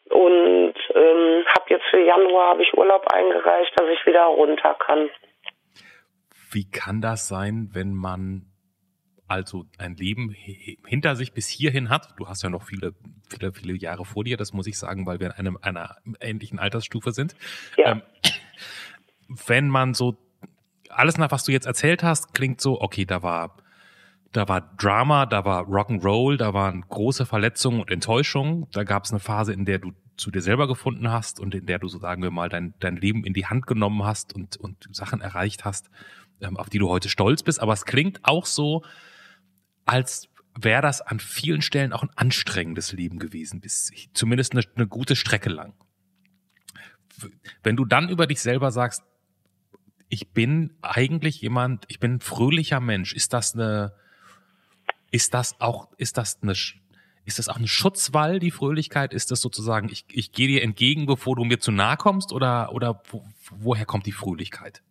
und 0.09 0.73
ähm, 0.93 1.45
habe 1.47 1.65
jetzt 1.69 1.85
für 1.89 1.99
Januar 1.99 2.51
habe 2.51 2.63
ich 2.63 2.73
Urlaub 2.77 3.07
eingereicht, 3.11 3.71
dass 3.79 3.87
ich 3.89 4.05
wieder 4.05 4.25
runter 4.25 4.75
kann. 4.75 5.09
Wie 6.51 6.69
kann 6.69 7.01
das 7.01 7.27
sein, 7.27 7.69
wenn 7.73 7.93
man 7.93 8.45
also 9.27 9.63
ein 9.79 9.95
Leben 9.95 10.29
hinter 10.29 11.15
sich 11.15 11.33
bis 11.33 11.47
hierhin 11.47 11.89
hat? 11.89 12.09
Du 12.17 12.27
hast 12.27 12.43
ja 12.43 12.49
noch 12.49 12.63
viele, 12.63 12.93
viele, 13.29 13.53
viele 13.53 13.73
Jahre 13.73 14.05
vor 14.05 14.23
dir, 14.23 14.37
das 14.37 14.53
muss 14.53 14.67
ich 14.67 14.77
sagen, 14.77 15.07
weil 15.07 15.19
wir 15.19 15.27
in 15.27 15.33
einem, 15.33 15.57
einer 15.61 15.95
ähnlichen 16.19 16.59
Altersstufe 16.59 17.11
sind. 17.11 17.33
Ja. 17.77 17.93
Ähm, 17.93 18.01
wenn 19.47 19.67
man 19.69 19.93
so 19.93 20.15
alles 20.97 21.17
nach, 21.17 21.31
was 21.31 21.43
du 21.43 21.51
jetzt 21.51 21.65
erzählt 21.65 22.03
hast, 22.03 22.33
klingt 22.33 22.61
so, 22.61 22.81
okay, 22.81 23.05
da 23.05 23.23
war 23.23 23.57
da 24.33 24.47
war 24.47 24.61
Drama, 24.77 25.27
da 25.27 25.45
war 25.45 25.67
Rock'n'Roll, 25.67 26.37
da 26.37 26.53
waren 26.55 26.81
große 26.81 27.25
Verletzungen 27.25 27.79
und 27.79 27.91
Enttäuschungen. 27.91 28.65
Da 28.71 28.83
gab 28.83 29.05
es 29.05 29.11
eine 29.11 29.19
Phase, 29.19 29.53
in 29.53 29.63
der 29.65 29.77
du 29.77 29.93
zu 30.17 30.31
dir 30.31 30.41
selber 30.41 30.67
gefunden 30.67 31.11
hast 31.11 31.39
und 31.39 31.53
in 31.55 31.67
der 31.67 31.79
du 31.79 31.87
so 31.87 31.99
sagen 31.99 32.23
wir 32.23 32.31
mal 32.31 32.49
dein, 32.49 32.73
dein 32.79 32.97
Leben 32.97 33.23
in 33.25 33.33
die 33.33 33.45
Hand 33.45 33.67
genommen 33.67 34.03
hast 34.03 34.33
und, 34.33 34.57
und 34.57 34.87
Sachen 34.91 35.21
erreicht 35.21 35.65
hast, 35.65 35.89
ähm, 36.41 36.57
auf 36.57 36.69
die 36.69 36.79
du 36.79 36.89
heute 36.89 37.09
stolz 37.09 37.43
bist. 37.43 37.61
Aber 37.61 37.73
es 37.73 37.85
klingt 37.85 38.21
auch 38.23 38.47
so, 38.47 38.83
als 39.85 40.29
wäre 40.59 40.81
das 40.81 41.01
an 41.01 41.19
vielen 41.19 41.61
Stellen 41.61 41.93
auch 41.93 42.01
ein 42.01 42.11
anstrengendes 42.15 42.91
Leben 42.91 43.19
gewesen, 43.19 43.61
bis 43.61 43.91
zumindest 44.13 44.53
eine, 44.53 44.63
eine 44.75 44.87
gute 44.87 45.15
Strecke 45.15 45.49
lang. 45.49 45.73
Wenn 47.61 47.75
du 47.75 47.85
dann 47.85 48.09
über 48.09 48.25
dich 48.25 48.41
selber 48.41 48.71
sagst, 48.71 49.03
ich 50.13 50.29
bin 50.29 50.75
eigentlich 50.83 51.41
jemand, 51.41 51.85
ich 51.87 51.99
bin 51.99 52.13
ein 52.15 52.19
fröhlicher 52.19 52.79
Mensch, 52.79 53.13
ist 53.13 53.33
das 53.33 53.55
eine, 53.55 53.93
ist 55.09 55.33
das 55.33 55.59
auch, 55.59 55.87
ist 55.97 56.17
das 56.17 56.39
eine 56.43 56.53
ist 57.25 57.39
das 57.39 57.49
auch 57.49 57.55
ein 57.55 57.67
Schutzwall, 57.67 58.39
die 58.39 58.51
Fröhlichkeit? 58.51 59.13
Ist 59.13 59.31
das 59.31 59.39
sozusagen, 59.39 59.87
ich, 59.89 60.05
ich 60.09 60.33
gehe 60.33 60.47
dir 60.47 60.61
entgegen, 60.61 61.05
bevor 61.05 61.37
du 61.37 61.45
mir 61.45 61.57
zu 61.57 61.71
nahe 61.71 61.95
kommst? 61.95 62.33
Oder, 62.33 62.73
oder 62.73 63.01
wo, 63.09 63.25
woher 63.49 63.85
kommt 63.85 64.05
die 64.05 64.11
Fröhlichkeit? 64.11 64.83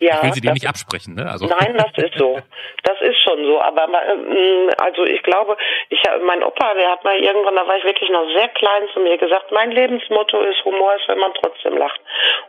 Ja, 0.00 0.18
ich 0.18 0.22
will 0.24 0.32
sie 0.32 0.40
dir 0.40 0.52
nicht 0.52 0.68
absprechen, 0.68 1.14
ne? 1.14 1.30
Also. 1.30 1.46
Nein, 1.46 1.76
das 1.78 1.92
ist 2.04 2.18
so. 2.18 2.38
Das 2.82 3.00
ist 3.00 3.20
schon 3.22 3.44
so. 3.44 3.60
Aber 3.60 3.84
ähm, 3.84 4.70
also 4.78 5.04
ich 5.04 5.22
glaube, 5.22 5.56
ich 5.88 6.02
mein 6.26 6.42
Opa, 6.42 6.74
der 6.74 6.90
hat 6.90 7.04
mal 7.04 7.16
irgendwann, 7.16 7.54
da 7.54 7.66
war 7.66 7.76
ich 7.76 7.84
wirklich 7.84 8.10
noch 8.10 8.26
sehr 8.34 8.48
klein 8.48 8.88
zu 8.92 9.00
mir 9.00 9.16
gesagt, 9.18 9.52
mein 9.52 9.70
Lebensmotto 9.70 10.40
ist 10.42 10.64
Humor 10.64 10.94
ist, 10.96 11.08
wenn 11.08 11.18
man 11.18 11.32
trotzdem 11.34 11.76
lacht. 11.76 12.00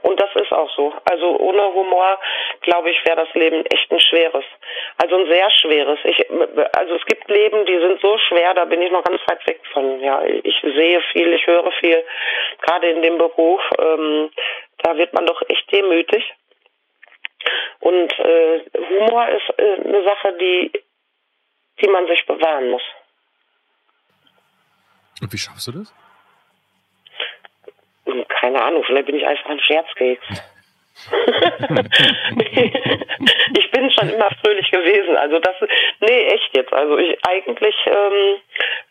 Und 0.02 0.20
das 0.20 0.30
ist 0.36 0.52
auch 0.52 0.70
so. 0.76 0.94
Also 1.10 1.38
ohne 1.40 1.74
Humor, 1.74 2.20
glaube 2.62 2.90
ich, 2.90 3.06
wäre 3.06 3.18
das 3.18 3.34
Leben 3.34 3.66
echt 3.66 3.92
ein 3.92 4.00
schweres. 4.00 4.46
Also 5.02 5.18
ein 5.18 5.28
sehr 5.28 5.50
schweres. 5.52 6.00
Ich, 6.04 6.26
also 6.74 6.96
es 6.96 7.06
gibt 7.06 7.30
Leben, 7.30 7.66
die 7.66 7.78
sind 7.80 8.02
so 8.02 8.18
schwer, 8.18 8.54
da 8.54 8.66
bin 8.66 8.82
ich 8.82 8.92
noch 8.92 9.04
ganz 9.04 9.22
weit 9.28 9.46
weg 9.48 9.62
von. 9.72 10.00
Ja, 10.02 10.24
ich 10.24 10.60
sehe 10.62 11.02
viel, 11.12 11.34
ich 11.34 11.46
höre 11.46 11.72
viel. 11.74 12.04
Gerade 12.62 12.90
in 12.90 13.02
dem 13.02 13.18
Beruf, 13.18 13.62
ähm, 13.80 14.30
da 14.80 14.98
wird 14.98 15.14
man 15.14 15.26
doch 15.26 15.42
echt 15.48 15.72
demütig. 15.72 16.24
Und 17.80 18.12
äh, 18.20 18.62
Humor 18.90 19.28
ist 19.30 19.60
äh, 19.60 19.88
eine 19.88 20.04
Sache, 20.04 20.34
die, 20.40 20.72
die 21.82 21.88
man 21.88 22.08
sich 22.08 22.26
bewahren 22.26 22.72
muss. 22.72 22.84
Und 25.22 25.32
wie 25.32 25.38
schaffst 25.38 25.68
du 25.68 25.72
das? 25.72 25.94
Hm, 28.06 28.28
keine 28.28 28.62
Ahnung, 28.64 28.84
vielleicht 28.86 29.06
bin 29.08 29.16
ich 29.16 29.26
einfach 29.26 29.50
ein 29.50 29.60
Scherzkeks. 29.60 30.26
ich 33.58 33.72
bin 33.72 33.92
schon 33.92 34.10
immer 34.10 34.30
fröhlich 34.42 34.72
gewesen. 34.72 35.18
Also 35.18 35.40
das, 35.40 35.56
nee, 36.00 36.28
echt 36.28 36.56
jetzt. 36.56 36.72
Also 36.74 36.98
ich 36.98 37.18
eigentlich 37.28 37.76
ähm, 37.86 38.38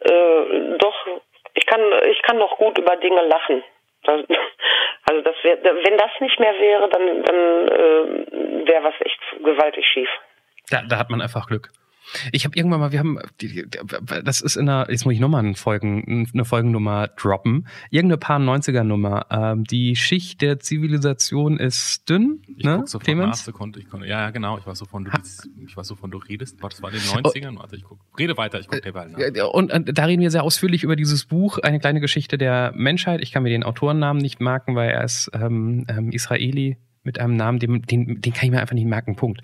äh, 0.01 0.79
doch, 0.79 0.95
ich 1.55 1.65
kann, 1.67 1.81
ich 2.11 2.21
kann 2.23 2.39
noch 2.39 2.59
gut 2.59 2.79
über 2.79 2.97
Dinge 2.97 3.23
lachen. 3.23 3.65
Das, 4.05 4.25
also 5.09 5.23
das 5.23 5.37
wär, 5.43 5.63
wenn 5.63 5.97
das 5.99 6.11
nicht 6.21 6.39
mehr 6.39 6.55
wäre, 6.59 6.89
dann, 6.89 7.23
dann 7.23 7.69
äh, 7.69 8.67
wäre 8.67 8.85
was 8.85 8.95
echt 9.01 9.21
gewaltig 9.43 9.87
schief. 9.87 10.09
Da, 10.71 10.83
da 10.89 10.99
hat 10.99 11.11
man 11.11 11.21
einfach 11.21 11.47
Glück. 11.47 11.71
Ich 12.33 12.45
habe 12.45 12.57
irgendwann 12.57 12.81
mal, 12.81 12.93
wir 12.93 12.99
haben, 12.99 13.19
das 14.25 14.41
ist 14.41 14.57
in 14.57 14.69
einer, 14.69 14.91
jetzt 14.91 15.05
muss 15.05 15.15
ich 15.15 15.21
nochmal 15.21 15.45
eine, 15.45 15.55
Folgen, 15.55 16.29
eine 16.33 16.45
Folgennummer 16.45 17.09
droppen. 17.09 17.67
Irgendeine 17.91 18.19
paar 18.19 18.39
90er 18.39 18.83
Nummer. 18.83 19.27
Ähm, 19.31 19.65
die 19.65 19.97
Schicht 19.97 20.43
der 20.43 20.59
Zivilisation 20.59 21.59
ist 21.59 22.09
dünn. 22.09 22.43
Ich 22.57 22.65
ne? 22.65 22.83
sofort 22.87 23.05
Clemens? 23.05 23.47
nach, 23.47 23.55
konnte, 23.55 23.81
ich 23.81 23.89
konnte, 23.89 24.07
ja, 24.07 24.31
genau, 24.31 24.59
ich 24.59 24.67
weiß 24.67 24.81
wovon 24.83 25.05
du, 25.05 25.11
ich 25.67 25.77
weiß 25.77 25.91
wovon 25.91 26.11
du 26.11 26.19
redest. 26.19 26.63
Warte, 26.63 26.77
das 26.77 26.83
war 26.83 26.93
in 26.93 26.99
den 26.99 27.07
90ern. 27.07 27.59
Warte, 27.59 27.77
ich 27.77 27.85
guck, 27.85 27.99
rede 28.19 28.37
weiter, 28.37 28.61
ich 28.61 28.69
gucke 28.69 28.83
dir 28.83 28.93
mal 28.93 29.09
nach. 29.09 29.53
Und, 29.53 29.73
und 29.73 29.99
da 29.99 30.05
reden 30.05 30.23
wir 30.23 30.31
sehr 30.31 30.43
ausführlich 30.43 30.83
über 30.83 30.97
dieses 30.97 31.25
Buch, 31.25 31.59
eine 31.59 31.79
kleine 31.79 32.01
Geschichte 32.01 32.39
der 32.39 32.73
Menschheit. 32.75 33.21
Ich 33.23 33.33
kann 33.33 33.43
mir 33.43 33.51
den 33.51 33.65
Autorennamen 33.65 34.21
nicht 34.23 34.41
merken, 34.41 34.77
weil 34.77 34.91
er 34.91 35.05
ist 35.05 35.31
ähm, 35.35 35.87
ähm, 35.89 36.11
Israeli 36.11 36.77
mit 37.05 37.21
einem 37.21 37.37
Namen, 37.37 37.59
den, 37.59 37.83
den, 37.83 38.21
den 38.21 38.33
kann 38.33 38.47
ich 38.47 38.51
mir 38.51 38.61
einfach 38.61 38.75
nicht 38.75 38.87
merken, 38.87 39.17
Punkt. 39.17 39.41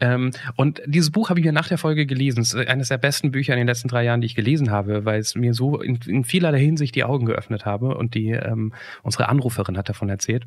Ähm, 0.00 0.30
und 0.56 0.80
dieses 0.86 1.10
Buch 1.10 1.28
habe 1.28 1.40
ich 1.40 1.46
mir 1.46 1.52
nach 1.52 1.68
der 1.68 1.78
Folge 1.78 2.06
gelesen. 2.06 2.40
Es 2.40 2.54
ist 2.54 2.68
eines 2.68 2.88
der 2.88 2.98
besten 2.98 3.30
Bücher 3.30 3.52
in 3.52 3.58
den 3.58 3.66
letzten 3.66 3.88
drei 3.88 4.04
Jahren, 4.04 4.20
die 4.20 4.26
ich 4.26 4.34
gelesen 4.34 4.70
habe, 4.70 5.04
weil 5.04 5.20
es 5.20 5.34
mir 5.34 5.54
so 5.54 5.80
in, 5.80 5.98
in 6.06 6.24
vielerlei 6.24 6.60
Hinsicht 6.60 6.94
die 6.94 7.04
Augen 7.04 7.26
geöffnet 7.26 7.66
habe 7.66 7.96
und 7.96 8.14
die 8.14 8.30
ähm, 8.30 8.72
unsere 9.02 9.28
Anruferin 9.28 9.76
hat 9.76 9.88
davon 9.88 10.08
erzählt. 10.08 10.44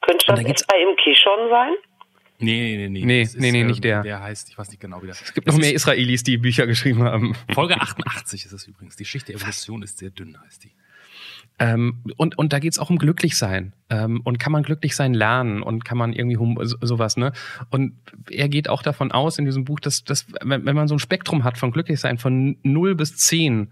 Könnte 0.00 0.26
das 0.26 0.36
da 0.66 0.76
im 0.76 0.96
Kishon 0.96 1.48
sein? 1.48 1.72
Nee, 2.38 2.76
nee, 2.76 2.88
nee. 2.88 3.04
Nee, 3.04 3.22
ist, 3.22 3.38
nee, 3.38 3.52
nee, 3.52 3.64
nicht 3.64 3.78
ähm, 3.78 3.82
der. 3.82 4.02
Der 4.02 4.22
heißt, 4.22 4.50
ich 4.50 4.58
weiß 4.58 4.68
nicht 4.68 4.80
genau, 4.80 5.02
wie 5.02 5.06
das 5.06 5.22
Es 5.22 5.32
gibt 5.32 5.46
noch 5.46 5.56
mehr 5.56 5.72
Israelis, 5.72 6.24
die 6.24 6.36
Bücher 6.36 6.66
geschrieben 6.66 7.02
haben. 7.04 7.34
Folge 7.52 7.80
88 7.80 8.44
ist 8.44 8.52
es 8.52 8.66
übrigens. 8.66 8.96
Die 8.96 9.04
Schicht 9.04 9.28
der 9.28 9.36
Evolution 9.36 9.82
ist 9.82 9.98
sehr 9.98 10.10
dünn, 10.10 10.36
heißt 10.44 10.64
die. 10.64 10.72
Ähm, 11.58 12.02
und, 12.16 12.36
und 12.36 12.52
da 12.52 12.58
geht's 12.58 12.78
auch 12.78 12.90
um 12.90 12.98
Glücklichsein. 12.98 13.74
Ähm, 13.90 14.20
und 14.24 14.38
kann 14.38 14.52
man 14.52 14.62
glücklich 14.62 14.96
sein 14.96 15.14
lernen 15.14 15.62
und 15.62 15.84
kann 15.84 15.98
man 15.98 16.12
irgendwie 16.12 16.66
so, 16.66 16.76
sowas, 16.80 17.16
ne? 17.16 17.32
Und 17.70 17.94
er 18.30 18.48
geht 18.48 18.68
auch 18.68 18.82
davon 18.82 19.12
aus 19.12 19.38
in 19.38 19.44
diesem 19.44 19.64
Buch, 19.64 19.78
dass, 19.78 20.04
dass 20.04 20.26
wenn, 20.42 20.64
wenn 20.64 20.74
man 20.74 20.88
so 20.88 20.96
ein 20.96 21.00
Spektrum 21.00 21.44
hat 21.44 21.58
von 21.58 21.70
Glücklichsein 21.70 22.18
von 22.18 22.56
0 22.62 22.96
bis 22.96 23.16
10, 23.16 23.68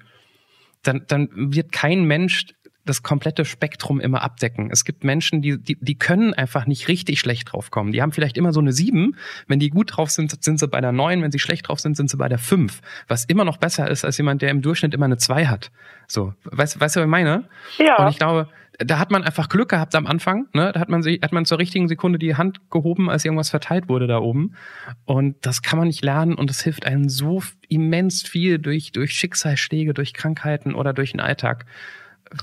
dann, 0.82 1.04
dann 1.08 1.28
wird 1.34 1.72
kein 1.72 2.04
Mensch 2.04 2.46
das 2.84 3.02
komplette 3.02 3.44
Spektrum 3.44 4.00
immer 4.00 4.22
abdecken. 4.22 4.70
Es 4.72 4.84
gibt 4.84 5.04
Menschen, 5.04 5.40
die, 5.40 5.60
die, 5.62 5.76
die 5.80 5.96
können 5.96 6.34
einfach 6.34 6.66
nicht 6.66 6.88
richtig 6.88 7.20
schlecht 7.20 7.52
drauf 7.52 7.70
kommen. 7.70 7.92
Die 7.92 8.02
haben 8.02 8.12
vielleicht 8.12 8.36
immer 8.36 8.52
so 8.52 8.60
eine 8.60 8.72
sieben. 8.72 9.16
Wenn 9.46 9.60
die 9.60 9.70
gut 9.70 9.96
drauf 9.96 10.10
sind, 10.10 10.42
sind 10.42 10.58
sie 10.58 10.68
bei 10.68 10.80
der 10.80 10.92
neun. 10.92 11.22
Wenn 11.22 11.30
sie 11.30 11.38
schlecht 11.38 11.68
drauf 11.68 11.80
sind, 11.80 11.96
sind 11.96 12.10
sie 12.10 12.16
bei 12.16 12.28
der 12.28 12.38
fünf. 12.38 12.80
Was 13.08 13.24
immer 13.24 13.44
noch 13.44 13.58
besser 13.58 13.88
ist 13.88 14.04
als 14.04 14.18
jemand, 14.18 14.42
der 14.42 14.50
im 14.50 14.62
Durchschnitt 14.62 14.94
immer 14.94 15.06
eine 15.06 15.16
zwei 15.16 15.46
hat. 15.46 15.70
So, 16.08 16.34
weißt, 16.44 16.80
weißt 16.80 16.96
du, 16.96 17.00
was 17.00 17.04
ich 17.04 17.10
meine? 17.10 17.44
Ja. 17.78 17.96
Und 17.98 18.10
ich 18.10 18.18
glaube, 18.18 18.48
da 18.78 18.98
hat 18.98 19.10
man 19.10 19.22
einfach 19.22 19.48
Glück 19.48 19.68
gehabt 19.68 19.94
am 19.94 20.06
Anfang. 20.06 20.48
Ne? 20.52 20.72
Da 20.72 20.80
hat 20.80 20.88
man, 20.88 21.02
sich, 21.02 21.20
hat 21.22 21.32
man 21.32 21.44
zur 21.44 21.58
richtigen 21.58 21.88
Sekunde 21.88 22.18
die 22.18 22.36
Hand 22.36 22.70
gehoben, 22.70 23.10
als 23.10 23.24
irgendwas 23.24 23.50
verteilt 23.50 23.88
wurde 23.88 24.06
da 24.06 24.18
oben. 24.18 24.54
Und 25.04 25.36
das 25.46 25.62
kann 25.62 25.78
man 25.78 25.88
nicht 25.88 26.04
lernen 26.04 26.34
und 26.34 26.50
es 26.50 26.62
hilft 26.62 26.86
einem 26.86 27.08
so 27.08 27.42
immens 27.68 28.22
viel 28.22 28.58
durch, 28.58 28.92
durch 28.92 29.12
Schicksalsschläge, 29.12 29.94
durch 29.94 30.14
Krankheiten 30.14 30.74
oder 30.74 30.92
durch 30.92 31.12
den 31.12 31.20
Alltag, 31.20 31.66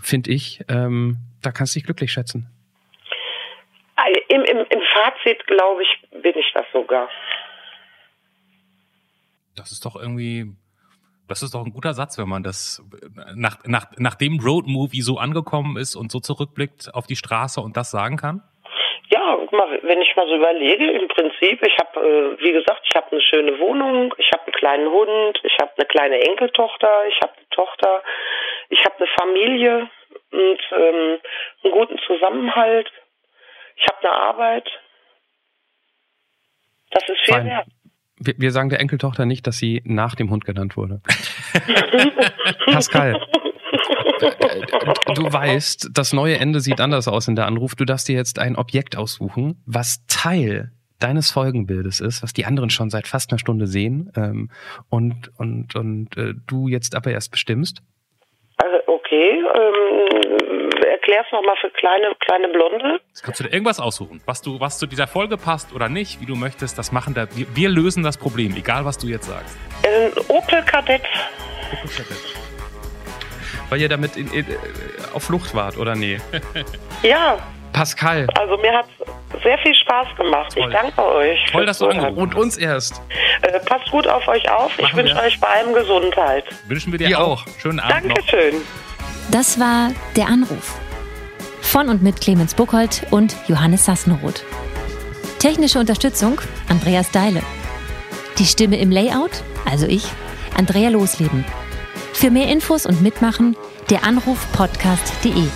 finde 0.03 0.31
ich. 0.31 0.61
Ähm, 0.69 1.17
da 1.41 1.51
kannst 1.51 1.75
du 1.75 1.79
dich 1.79 1.85
glücklich 1.85 2.11
schätzen. 2.11 2.47
Im, 4.29 4.43
im, 4.43 4.57
im 4.57 4.81
Fazit, 4.93 5.45
glaube 5.47 5.83
ich, 5.83 6.21
bin 6.21 6.33
ich 6.37 6.51
das 6.53 6.65
sogar. 6.71 7.09
Das 9.55 9.71
ist 9.71 9.85
doch 9.85 9.95
irgendwie 9.95 10.55
das 11.29 11.43
ist 11.43 11.53
doch 11.53 11.63
ein 11.63 11.71
guter 11.71 11.93
Satz, 11.93 12.17
wenn 12.17 12.27
man 12.27 12.41
das 12.41 12.83
nach, 13.35 13.57
nach, 13.65 13.85
nachdem 13.97 14.39
Road 14.39 14.65
Movie 14.65 15.01
so 15.01 15.17
angekommen 15.17 15.77
ist 15.77 15.95
und 15.95 16.11
so 16.11 16.19
zurückblickt 16.19 16.89
auf 16.93 17.05
die 17.05 17.15
Straße 17.15 17.61
und 17.61 17.77
das 17.77 17.91
sagen 17.91 18.17
kann? 18.17 18.41
Ja, 19.11 19.37
mal, 19.51 19.79
wenn 19.83 20.01
ich 20.01 20.15
mal 20.15 20.27
so 20.27 20.35
überlege, 20.35 20.89
im 20.89 21.07
Prinzip, 21.07 21.65
ich 21.65 21.77
habe, 21.77 21.99
äh, 21.99 22.43
wie 22.43 22.51
gesagt, 22.51 22.81
ich 22.83 22.95
habe 22.95 23.11
eine 23.11 23.21
schöne 23.21 23.59
Wohnung, 23.59 24.13
ich 24.17 24.29
habe 24.33 24.43
einen 24.45 24.53
kleinen 24.53 24.89
Hund, 24.89 25.39
ich 25.43 25.55
habe 25.61 25.71
eine 25.77 25.85
kleine 25.85 26.19
Enkeltochter, 26.19 27.07
ich 27.07 27.19
habe 27.21 27.33
eine 27.37 27.49
Tochter, 27.51 28.01
ich 28.69 28.85
habe 28.85 28.95
eine 28.97 29.07
Familie 29.19 29.89
und 30.31 30.59
ähm, 30.71 31.19
einen 31.63 31.73
guten 31.73 31.99
Zusammenhalt, 32.05 32.91
ich 33.75 33.87
habe 33.87 33.99
eine 34.01 34.11
Arbeit. 34.11 34.69
Das 36.91 37.03
ist 37.07 37.19
viel 37.25 37.33
Fein. 37.33 37.45
wert 37.47 37.67
wir, 38.19 38.35
wir 38.37 38.51
sagen 38.51 38.69
der 38.69 38.79
Enkeltochter 38.79 39.25
nicht, 39.25 39.47
dass 39.47 39.57
sie 39.57 39.81
nach 39.85 40.15
dem 40.15 40.29
Hund 40.29 40.45
genannt 40.45 40.77
wurde. 40.77 41.01
Pascal, 42.65 43.19
du 45.15 45.31
weißt, 45.31 45.89
das 45.93 46.13
neue 46.13 46.37
Ende 46.37 46.59
sieht 46.59 46.81
anders 46.81 47.07
aus 47.07 47.27
in 47.27 47.35
der 47.35 47.47
Anruf. 47.47 47.75
Du 47.75 47.85
darfst 47.85 48.07
dir 48.07 48.15
jetzt 48.15 48.39
ein 48.39 48.55
Objekt 48.55 48.97
aussuchen, 48.97 49.61
was 49.65 50.05
Teil 50.07 50.71
deines 50.99 51.31
Folgenbildes 51.31 52.01
ist, 52.01 52.21
was 52.21 52.33
die 52.33 52.45
anderen 52.45 52.69
schon 52.69 52.89
seit 52.89 53.07
fast 53.07 53.31
einer 53.31 53.39
Stunde 53.39 53.67
sehen 53.67 54.11
ähm, 54.17 54.51
und 54.89 55.31
und 55.37 55.75
und 55.75 56.17
äh, 56.17 56.33
du 56.45 56.67
jetzt 56.67 56.93
aber 56.93 57.11
erst 57.11 57.31
bestimmst. 57.31 57.81
Also 58.61 58.77
okay, 58.87 59.39
ähm, 59.39 60.69
erklär's 60.85 61.27
nochmal 61.31 61.55
für 61.61 61.69
kleine, 61.69 62.13
kleine 62.19 62.49
Blonde. 62.49 62.99
Jetzt 63.07 63.23
kannst 63.23 63.39
du 63.39 63.45
dir 63.45 63.53
irgendwas 63.53 63.79
aussuchen, 63.79 64.21
was 64.25 64.41
du, 64.41 64.59
was 64.59 64.77
zu 64.79 64.85
dieser 64.85 65.07
Folge 65.07 65.37
passt 65.37 65.73
oder 65.73 65.87
nicht, 65.87 66.19
wie 66.19 66.25
du 66.25 66.35
möchtest, 66.35 66.77
das 66.77 66.91
machen 66.91 67.13
da. 67.13 67.27
Wir, 67.35 67.45
wir 67.55 67.69
lösen 67.69 68.03
das 68.03 68.17
Problem, 68.17 68.55
egal 68.57 68.83
was 68.83 68.97
du 68.97 69.07
jetzt 69.07 69.27
sagst. 69.27 69.57
Ein 69.85 70.11
Opel 70.27 70.61
Kadett. 70.63 71.03
Opel 71.71 71.89
Kadett. 71.89 72.17
Weil 73.69 73.79
ihr 73.79 73.89
damit 73.89 74.17
in, 74.17 74.31
in, 74.33 74.45
auf 75.13 75.23
Flucht 75.23 75.55
wart, 75.55 75.77
oder 75.77 75.95
nee? 75.95 76.19
ja. 77.03 77.37
Pascal. 77.73 78.27
Also 78.37 78.57
mir 78.57 78.71
hat 78.73 78.85
sehr 79.43 79.57
viel 79.59 79.73
Spaß 79.75 80.07
gemacht. 80.17 80.53
Toll. 80.53 80.67
Ich 80.67 80.73
danke 80.73 81.05
euch. 81.05 81.39
Toll, 81.51 81.65
dass 81.65 81.79
du 81.79 81.87
angerufen 81.87 82.17
Und 82.17 82.35
uns 82.35 82.57
erst. 82.57 83.01
Äh, 83.41 83.59
passt 83.59 83.89
gut 83.91 84.07
auf 84.07 84.27
euch 84.27 84.49
auf. 84.49 84.77
Machen 84.77 84.85
ich 84.85 84.95
wünsche 84.95 85.21
euch 85.21 85.39
bei 85.39 85.47
allem 85.47 85.73
Gesundheit. 85.73 86.45
Wünschen 86.67 86.91
wir 86.91 86.99
dir 86.99 87.19
auch. 87.19 87.43
auch. 87.43 87.45
Schönen 87.59 87.79
Abend 87.79 88.05
Dankeschön. 88.15 88.55
Noch. 88.55 89.31
Das 89.31 89.59
war 89.59 89.91
Der 90.15 90.27
Anruf. 90.27 90.77
Von 91.61 91.89
und 91.89 92.01
mit 92.01 92.19
Clemens 92.19 92.55
Buchholz 92.55 93.03
und 93.11 93.35
Johannes 93.47 93.85
Sassenroth. 93.85 94.43
Technische 95.37 95.79
Unterstützung 95.79 96.41
Andreas 96.67 97.11
Deile. 97.11 97.41
Die 98.39 98.45
Stimme 98.45 98.77
im 98.79 98.91
Layout, 98.91 99.43
also 99.69 99.85
ich, 99.85 100.05
Andrea 100.57 100.89
Losleben. 100.89 101.45
Für 102.13 102.31
mehr 102.31 102.47
Infos 102.47 102.85
und 102.85 103.01
Mitmachen 103.01 103.55
der 103.89 104.03
Anruf 104.03 104.47
podcast.de. 104.53 105.47